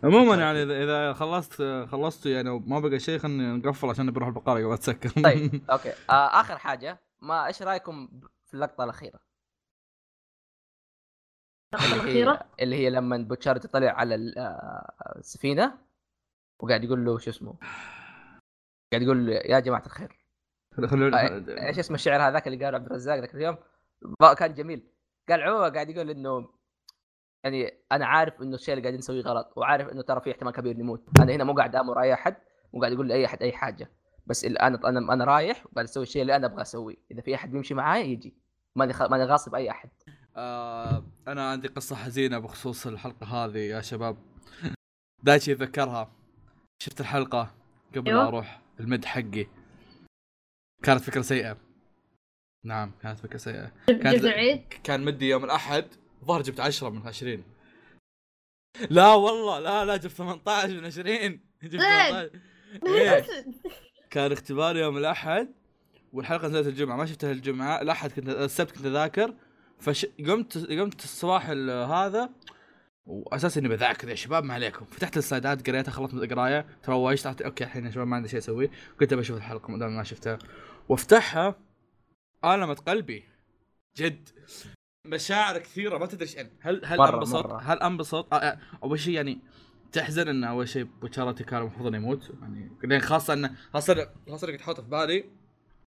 [0.04, 4.66] عموما يعني اذا إذا خلصت خلصت يعني ما بقى شيء خلينا نقفل عشان بروح البقره
[4.66, 5.08] قبل تسكر.
[5.08, 5.92] طيب okay.
[6.10, 9.20] آه آخر حاجة ما إيش رأيكم في اللقطة الأخيرة؟
[11.74, 15.78] هي الأخيرة؟ اللي هي لما بوتشارتي طلع على آه، السفينة
[16.58, 17.54] وقاعد يقول له شو اسمه؟
[18.92, 20.26] قاعد يقول له يا جماعة الخير.
[20.78, 23.56] آه، إيش اسم الشعر هذاك اللي قاله عبد الرزاق ذاك اليوم؟
[24.38, 24.82] كان جميل.
[25.28, 26.48] قال عموما قاعد يقول إنه
[27.46, 30.76] يعني أنا عارف إنه الشيء اللي قاعدين نسويه غلط وعارف إنه ترى في احتمال كبير
[30.76, 32.36] نموت أنا هنا مو قاعد أمر أي أحد
[32.72, 33.90] مو قاعد أقول لاي أحد أي حاجة.
[34.26, 36.96] بس اللي أنا أنا أنا رايح وقاعد أسوي الشيء اللي أنا أبغى أسويه.
[37.10, 38.34] إذا في أحد بيمشي معايا يجي.
[38.76, 39.02] ماني خ...
[39.02, 39.90] ماني غاصب أي أحد.
[40.36, 44.16] آه أنا عندي قصة حزينة بخصوص الحلقة هذه يا شباب.
[45.24, 46.12] دايتشي يتذكرها
[46.82, 47.54] شفت الحلقة؟
[47.96, 48.14] قبل.
[48.14, 48.60] لا أروح.
[48.80, 49.46] المد حقي.
[50.82, 51.56] كانت فكرة سيئة.
[52.64, 53.72] نعم كانت فكرة سيئة.
[53.86, 54.26] كانت
[54.84, 55.84] كان مدي يوم الأحد.
[56.26, 57.44] ظهر جبت 10 من 20
[58.90, 62.30] لا والله لا لا جبت 18 من 20 جبت 18
[62.86, 63.26] إيه.
[64.10, 65.48] كان اختبار يوم الأحد
[66.12, 69.34] والحلقة نزلت الجمعة ما شفتها الجمعة الأحد كنت السبت كنت أذاكر.
[69.80, 72.30] فش قمت قمت الصباح ال- هذا
[73.06, 74.84] واساس إني بذاكر يا شباب ما عليكم.
[74.84, 78.38] فتحت السلايدات قريتها خلصت من القراية تروشت قلت okay الحين يا شباب ما عندي شيء
[78.38, 78.70] اسويه
[79.00, 80.38] قلت بشوف الحلقة ما دام ما شفتها.
[80.88, 81.54] وافتحها
[82.44, 83.24] المت قلبي
[83.96, 84.28] جد.
[85.06, 87.60] مشاعر كثيرة ما تدري إيش هل هل مرة- أنبسط؟ مرة.
[87.62, 89.38] هل أنبسط؟ آه، آه، أول شيء يعني
[89.92, 92.30] تحزن انه أول شيء بوتشارتي كان المفروض إنه يموت.
[92.84, 95.24] يعني خاصة انه خاصة خاصة انك تحط في بالي.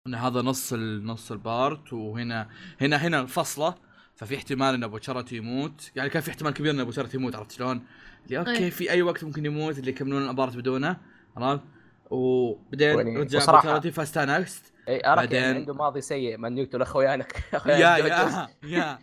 [0.07, 2.49] إن هذا نص نص ال part وهنا
[2.81, 3.75] هنا هنا الفصلة.
[4.15, 5.91] ففي احتمال إن بوتشارتي يموت.
[5.95, 7.81] يعني كان في احتمال كبير إن بوتشارتي يموت عرفت شلون؟
[8.25, 8.71] اللي okay أي.
[8.71, 10.97] في أي وقت ممكن يموت اللي يكملون ال part بدونه
[11.37, 11.61] عرفت؟
[12.09, 17.77] وبعدين رجع بوتشارتي فاستانست إي أراك بعدين- يعني عنده ماضي سيء من يقتل اخوانك يا
[17.97, 18.99] يا يا.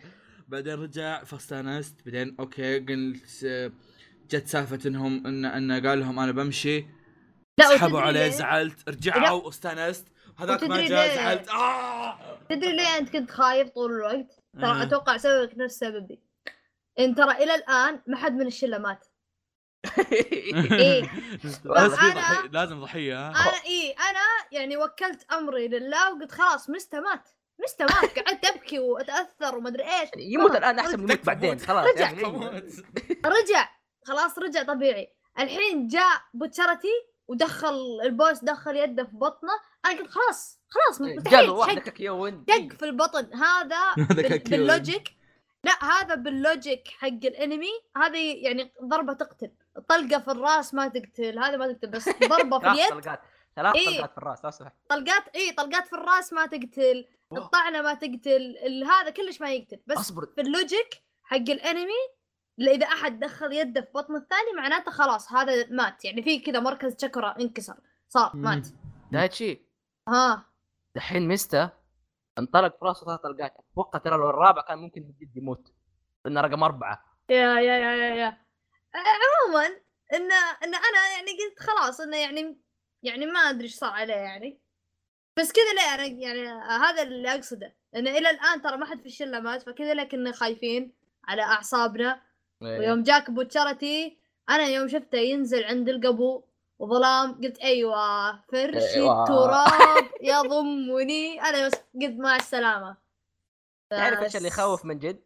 [0.47, 3.71] بعدين رجع فاستانست بعدين okay قلت آه،
[4.29, 6.79] جت سالفة إنهم إن ان قال لهم أنا بمشي.
[7.59, 10.07] لا سحبوا عليه ليه؟ زعلت رجعوا واستانست.
[10.37, 11.49] هذاك ما جاء؟ زعلت.
[11.49, 12.19] آه!
[12.49, 14.59] تدري ليه أنت كنت خايف طول الوقت؟ آه.
[14.61, 16.21] ترى أتوقع أسوي لك نفس سببي.
[16.99, 19.05] إن ترى إلى الآن ما حد من الشلة مات.
[20.71, 21.03] إيه.
[21.65, 24.19] لازم ضحية لازم ضحية ها؟ أنا اي أنا
[24.51, 27.29] يعني وكلت أمري لله وقلت خلاص مستا مات
[27.63, 30.09] مستا مات قعدت أبكي وأتأثر ومدري إيش.
[30.17, 31.59] يموت الآن أحسن من بعدين.
[31.59, 32.11] خلاص رجع.
[32.11, 32.21] يعني.
[33.25, 33.69] رجع.
[34.03, 35.13] خلاص رجع طبيعي.
[35.39, 39.51] الحين جاء بوتشارتي ودخل ال boss دخل يده في بطنه.
[39.85, 41.47] أنا قلت خلاص خلاص جاب مستحيل
[42.45, 43.33] دق في البطن.
[43.33, 44.05] هذا.
[44.49, 45.09] بال logic.
[45.63, 47.71] لا هذا بال logic حق الأنمي.
[47.97, 49.51] هذه يعني ضربة تقتل.
[49.87, 53.03] طلقة في الراس ما تقتل هذا ما تقتل بس ضربة في ثلاث اليد.
[53.03, 53.21] طلقات
[53.55, 53.97] ثلاث إيه.
[53.97, 57.05] طلقات في الراس لو سمحت طلقات اي طلقات في الراس ما تقتل.
[57.33, 58.55] الطعنة ما تقتل
[58.91, 59.79] هذا كلش ما يقتل.
[59.87, 60.25] بس أصبر.
[60.35, 62.19] في ال logic حق الأنمي
[62.59, 66.05] اذا أحد دخل يده في بطن الثاني معناته خلاص هذا مات.
[66.05, 67.75] يعني في كذا مركز شكرا انكسر.
[68.09, 68.31] صار.
[68.33, 68.67] مات.
[69.11, 69.61] دايتشي.
[70.07, 70.45] ها.
[70.95, 71.69] دحين ميستا
[72.37, 73.53] انطلق في راسه ثلاث طلقات.
[73.73, 75.73] أتوقع ترى لو الرابع كان ممكن بجد يموت.
[76.25, 77.05] لأنه رقم أربعة.
[77.29, 78.37] يا يا يا يا يا.
[78.95, 79.65] عموما
[80.13, 80.31] ان
[80.63, 82.57] إن أنا يعني قلت خلاص إنه يعني
[83.03, 84.59] يعني ما أدري إيش صار عليه يعني
[85.37, 89.05] بس كذا ليه أنا يعني هذا اللي أقصده انه إلى الآن ترى ما حد في
[89.05, 90.93] الشلة مات فكذا ليه كنا خايفين
[91.23, 92.21] على أعصابنا
[92.61, 92.79] إيه.
[92.79, 94.17] ويوم جاك بوتشارتي
[94.49, 96.43] أنا يوم شفته ينزل عند القبو
[96.79, 99.23] وظلام قلت أيوه فرش أيوة.
[99.23, 102.97] التراب يضمني أنا بس قلت مع السلامة
[103.89, 105.19] تعرف إيش اللي يخوف من جد؟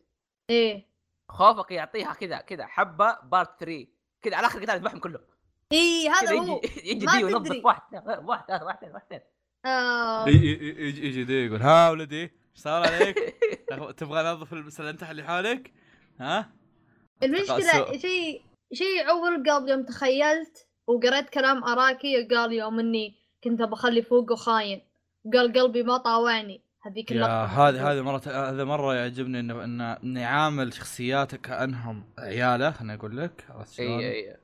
[0.49, 0.93] إيه
[1.30, 3.88] خوفك يعطيها كذا كذا حبة بارت 3
[4.22, 5.22] كذا على آخر قتال يذبحهم كلهم
[5.72, 7.66] إيه هذا هو يجي يجي دي وينظف.
[7.66, 9.22] واحد واحد واحد واحد واحد
[9.66, 13.36] آه يجي دي يقول ها ولدي إيش صار عليك؟
[13.98, 15.74] تبغى انظف المسله اللي حالك؟
[16.20, 16.54] ها؟
[17.24, 17.98] المشكلة سوء.
[17.98, 18.41] شيء
[18.74, 24.82] شيء يعور القلب يوم تخيلت وقريت كلام أراكي قال يوم إني كنت بخلي فوقه خاين
[25.34, 29.64] قال قلبي ما طاوعني هذيك يا اللقطة هذه هذه مره هذا مرة يعجبني انه
[30.04, 34.38] انه يعامل شخصياته كأنهم عيالة خليني أقول لك عرفت شلون؟ إي إي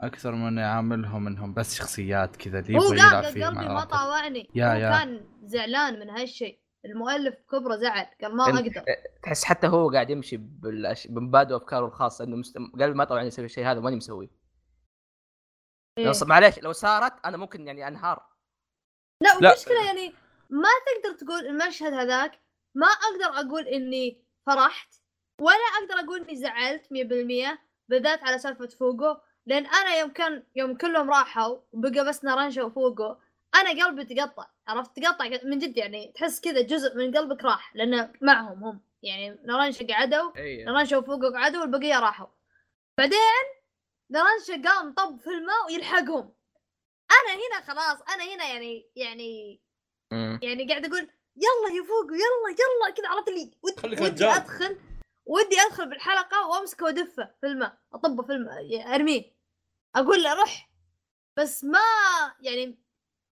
[0.00, 3.84] أكثر من انه يعاملهم إنهم بس شخصيات كذا اللي هو يبغى يلعب فيهم قلبي ما.
[3.84, 4.98] طاوعني يا- هو يا.
[4.98, 8.84] كان زعلان من هالشيء المؤلف كبره زعل قال ما أقدر
[9.22, 11.06] تحس حتى هو قاعد يمشي بالأش...
[11.06, 12.58] بمبادئ وافكاره الخاصة إنه مست...
[12.78, 14.30] قال ما طبعا يسوي الشيء هذا ماني مسويه
[15.98, 16.04] إيه.
[16.06, 18.22] لو معليش لو صارت أنا ممكن يعني أنهار
[19.22, 19.48] لا لا.
[19.48, 20.12] والمشكلة يعني
[20.50, 22.40] ما تقدر تقول المشهد هذاك
[22.74, 24.94] ما أقدر أقول إني فرحت
[25.40, 27.58] ولا أقدر أقول إني زعلت 100%
[27.88, 29.16] بالذات على سالفة فوقو
[29.46, 33.16] لأن أنا يوم كان يوم كلهم راحوا وبقى بس نارنجا وفوقو
[33.54, 38.12] أنا قلبي تقطع عرفت؟ تقطع من جد يعني تحس كذا جزء من قلبك راح لأنه
[38.20, 42.26] معهم هم يعني نارنجا قعدوا اي نارنجا وفوقو قعدوا والبقية راحوا.
[42.98, 43.18] بعدين
[44.10, 46.32] نارنجا قام طب في الماء ويلحقهم.
[47.10, 49.60] أنا هنا خلاص أنا هنا يعني يعني
[50.42, 52.94] يعني قاعد أقول يلا يا فوق يلا يلا.
[52.94, 54.24] كذا عرفت لي ود- ودي.
[54.26, 54.78] أدخل
[55.26, 59.32] ودي أدخل بالحلقة وامسكه وأدفه في الماء أطبه في الماء يعني أرميه.
[59.96, 60.70] أقول له رح
[61.38, 61.78] بس ما
[62.40, 62.78] يعني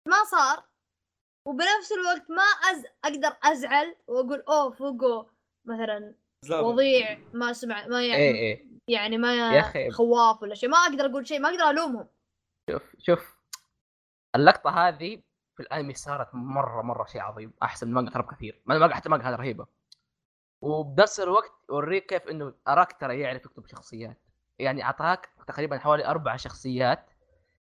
[0.07, 0.63] ما صار.
[1.47, 2.85] وبنفس الوقت ما أز...
[3.03, 5.29] أقدر أزعل وأقول أوه فوقه
[5.65, 6.15] مثلا
[6.51, 9.61] وضيع ما سمع ما يعني اي اي يعني ما.
[9.91, 10.69] خواف ولا شيء.
[10.69, 12.07] ما أقدر أقول شيء ما أقدر ألومهم.
[12.71, 13.37] شوف شوف.
[14.35, 15.21] اللقطة هذه
[15.57, 18.61] في الأنمي صارت مرة مرة شيء عظيم أحسن من المانجا ترى بكثير.
[18.65, 19.67] ما حتى المانجا هذه رهيبة.
[20.61, 24.21] وبنفس الوقت يوريك كيف إنه أراك ترى يعرف يكتب شخصيات.
[24.59, 27.09] يعني أعطاك تقريبا حوالي أربع شخصيات.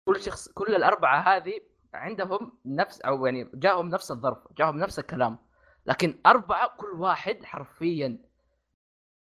[0.05, 1.61] كل شخص كل الأربعة هذه
[1.95, 5.39] عندهم نفس أو يعني جاهم نفس الظرف جاهم نفس الكلام.
[5.87, 8.19] لكن أربعة كل واحد حرفيا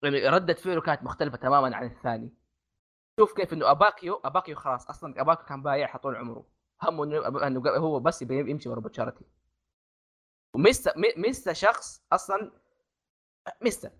[0.03, 2.33] يعني ردة فعله كانت مختلفة تماما عن الثاني.
[3.19, 6.50] شوف كيف إنه أباكيو أباكيو خلاص أصلا أباكيو كان بايع طول عمره
[6.83, 7.03] همه
[7.47, 9.25] أنه هو بس يمشي ورا بوتشارتي
[10.55, 12.51] وميستا مي- ميستا شخص أصلا
[13.61, 13.91] ميستا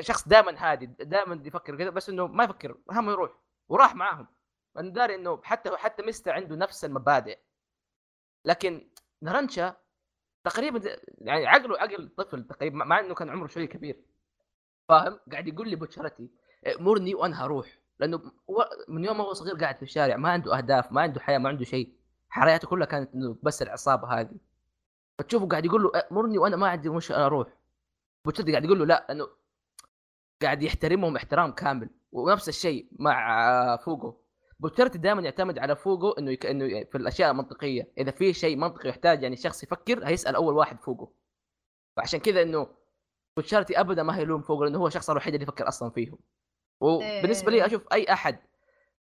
[0.00, 3.38] شخص دائما هادي دائما يفكر كذا بس إنه ما يفكر همه يروح.
[3.68, 4.26] وراح معاهم.
[4.76, 7.38] لأنه داري إنه حتى حتى ميستا عنده نفس المبادئ.
[8.44, 8.90] لكن
[9.22, 9.76] نرنشا
[10.44, 14.04] تقريبا يعني عقله عقل طفل تقريبا مع إنه كان عمره شوي كبير.
[14.88, 16.30] فاهم؟ قاعد يقول لي بتشارتي
[16.66, 17.78] مرني وأنا هروح.
[17.98, 18.32] لأنه
[18.88, 21.64] من يوم هو صغير قاعد في الشارع ما عنده أهداف ما عنده حياة ما عنده
[21.64, 21.96] شيء.
[22.32, 24.36] حياته كلها كانت إنه بس العصابة هذه.
[25.18, 27.48] فتشوفه قاعد يقول له مرني وأنا ما عندي مش أروح.
[28.24, 29.28] بوتشارتي قاعد يقول له لا لأنه
[30.42, 31.90] قاعد يحترمهم احترام كامل.
[32.12, 34.16] ونفس الشيء مع فوجو.
[34.60, 36.46] بوتشارتي دائما يعتمد على فوجو إنه يك...
[36.46, 37.92] إنه في الأشياء المنطقية.
[37.98, 41.12] إذا في شيء منطقي يحتاج يعني شخص يفكر هيسأل أول واحد فوجو.
[41.96, 42.66] فعشان كذا إنه
[43.36, 46.18] بوتشارتي ابدا ما هيلوم فوجو لأنه هو الشخص الوحيد اللي يفكر أصلا فيهم.
[46.80, 48.38] وبالنسبة لي أشوف أي أحد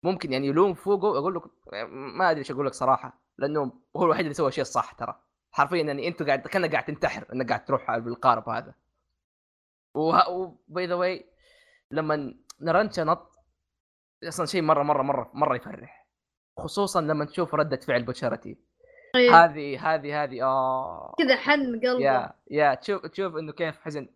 [0.03, 1.43] ممكن يعني يلوم فوجو أقول لك
[1.91, 5.21] ما أدري إيش أقول لك صراحة لأنه هو الوحيد اللي سوى الشيء الصح ترى.
[5.53, 8.75] حرفيا يعني انت قاعد كأنك قاعد تنتحر إنك قاعد تروح بالقارب هذا.
[9.95, 11.27] وباي the way
[11.91, 13.33] لما نارانشا نط
[14.25, 16.07] أصلا شيء مره مره مره مرة يفرح.
[16.59, 18.59] خصوصا لما تشوف ردة فعل بوتشارتي
[19.15, 19.45] إيه.
[19.45, 21.15] هذه هذه هذه آه.
[21.19, 22.01] كذا حن قلبه.
[22.01, 24.09] يا يا تشوف تشوف إنه كيف حزن.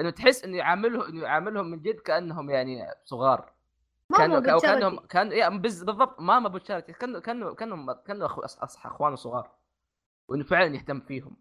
[0.00, 3.53] إنه تحس إنه يعاملهم إنه يعاملهم من جد كأنهم يعني صغار.
[4.16, 4.66] كانوا أو بتشارتي.
[4.66, 6.20] كانهم كان يا بز- بالضبط.
[6.20, 8.42] ماما بوتشارتي كانوا كانوا كانوا كانوا أخو...
[8.84, 9.50] اخوانه صغار.
[10.28, 11.36] وإنه فعلا يهتم فيهم.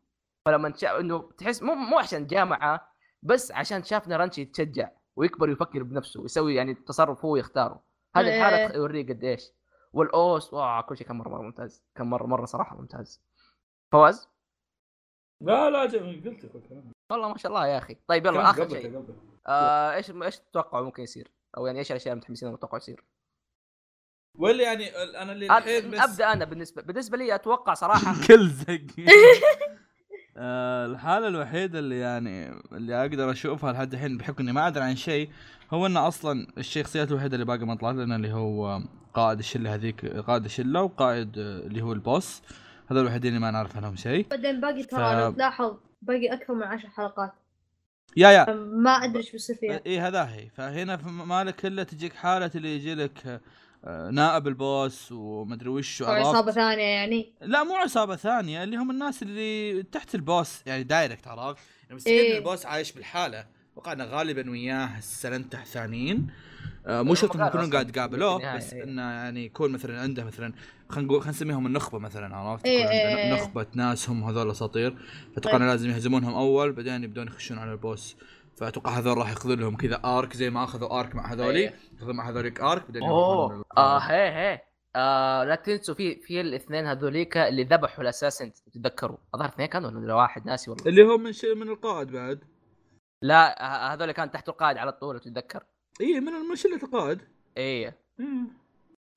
[0.46, 1.00] فلما شا...
[1.00, 6.56] إنه تحس مو مو عشان جامعة بس عشان شافنا رانشي يتشجع ويكبر ويفكر بنفسه ويسوي
[6.56, 7.84] يعني تصرف هو يختاره.
[8.16, 8.38] هذه إيه.
[8.38, 9.52] الحالة يوريك قديش.
[9.94, 11.86] والأوس واو كل شيء كان مره مرة ممتاز.
[11.96, 13.24] كان مره مرة صراحة ممتاز.
[13.92, 14.30] فواز؟
[15.42, 16.24] لا لا جميل.
[16.30, 16.52] قلت
[17.12, 17.98] والله ما شاء الله يا أخي.
[18.08, 19.06] طيب يلا آخر شيء.
[19.48, 23.04] آه إيش إيش تتوقعوا ممكن يصير؟ أو يعني إيش الأشياء المتحمسين متوقع يصير
[24.36, 24.90] واللي يعني
[25.22, 28.16] أنا اللي الحين بس أبدأ أنا بالنسبة بالنسبة لي أتوقع صراحة.
[28.28, 28.82] كل زق
[30.38, 34.96] آه، الحالة الوحيدة اللي يعني اللي أقدر أشوفها لحد الحين بحكم إني ما أدري عن
[34.96, 35.30] شيء
[35.72, 38.82] هو إن أصلا الشخصيات الوحيدة اللي باقي ما طلعت لنا اللي هو
[39.14, 42.42] قائد الشلة هذيك قائد الشلة وقائد اللي هو البوس.
[42.92, 44.28] هذول الوحيدين اللي ما نعرف عنهم شيء.
[44.30, 47.34] بعدين باقي ترى ف- لو تلاحظ باقي أكثر من عشر حلقات.
[48.18, 52.52] يا يا ما أدري إيش بيصير فيها اي هذا هي فهنا مالك الا تجيك حالة
[52.56, 53.42] اللي يجي لك
[53.86, 59.24] آه، نائب البوس ومدري وش عصابة؟ ثانية يعني لا مو عصابة ثانية اللي هم الناس
[59.24, 62.38] اللي تحت البوس يعني دايركت عرفت؟ يعني مستحيل إيه.
[62.38, 66.28] البوس عايش بالحالة وقعنا غالبا وياه السلنته ثانيين
[66.88, 68.84] مو هم شرط إنهم يكونون قاعد يقابلوه بس إيه.
[68.84, 70.54] إنه يعني يكون مثلا عنده مثلا
[70.90, 73.34] خلينا نقول خلينا نسميهم النخبة مثلا عرفت؟ إيه يكون عنده إيه.
[73.34, 74.98] نخبة ناس هم هذول اساطير
[75.36, 78.18] فأتوقع إنه لازم يهزمونهم أول بعدين يبدون يخشون على البوس.
[78.58, 81.74] فأتوقع هذول راح ياخذون لهم كذا ارك زي ما أخذوا ارك مع هذولي إيه.
[81.94, 83.66] ياخذون مع هذوليك ارك بعدين أوه.
[83.78, 84.62] آه هي هي.
[84.96, 90.14] آه لا تنسوا في في الاثنين هذوليك اللي ذبحوا الاساسن تتذكروا؟ الظاهر اثنين كانوا ولا
[90.14, 90.86] واحد؟ ناسي والله.
[90.88, 92.44] اللي هو من من القائد بعد.
[93.22, 95.64] لا ه- هذول كان تحت القائد على طول تتذكر.
[96.02, 97.22] إي من من شلة القائد
[97.58, 98.28] إيه إيه.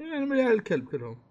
[0.00, 1.22] يعني من الكلب كلهم.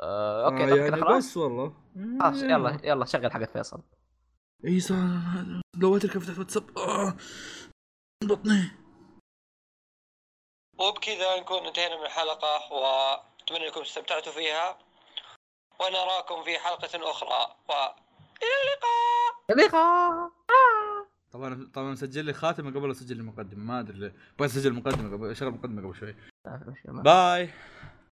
[0.00, 1.24] آه، أوكي آه طب يعني خلاص.
[1.30, 1.74] بس والله.
[2.20, 3.82] خلاص يلا يلا شغل حق فيصل.
[4.64, 4.98] إي صار.
[5.76, 7.16] لو تركب فتحت واتساب آه.
[8.24, 8.70] بطني.
[10.78, 14.78] وبكذا نكون انتهينا من الحلقة وأتمنى أنكم استمتعتوا فيها.
[15.80, 17.56] ونراكم في حلقة أخرى.
[17.68, 19.34] وإلى اللقاء.
[19.50, 20.32] اللقاء.
[21.34, 24.12] طبعا طبعا مسجل لي خاتمة قبل أسجل المقدمة ما أدري ليه.
[24.38, 26.14] بغيت اسجل المقدمة قبل اشغل المقدمة قبل شوي.
[26.86, 27.50] bye.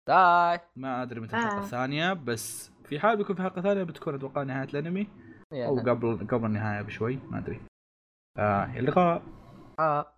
[0.09, 0.61] bye.
[0.77, 1.65] ما أدري متى الحلقة آه.
[1.65, 5.09] الثانية بس في حال بيكون في حلقة ثانية بتكون أتوقع نهاية الأنمي.
[5.53, 7.61] أو قبل قبل النهاية بشوي ما أدري.
[8.39, 9.23] آه إلى اللقاء.
[9.79, 10.14] آه.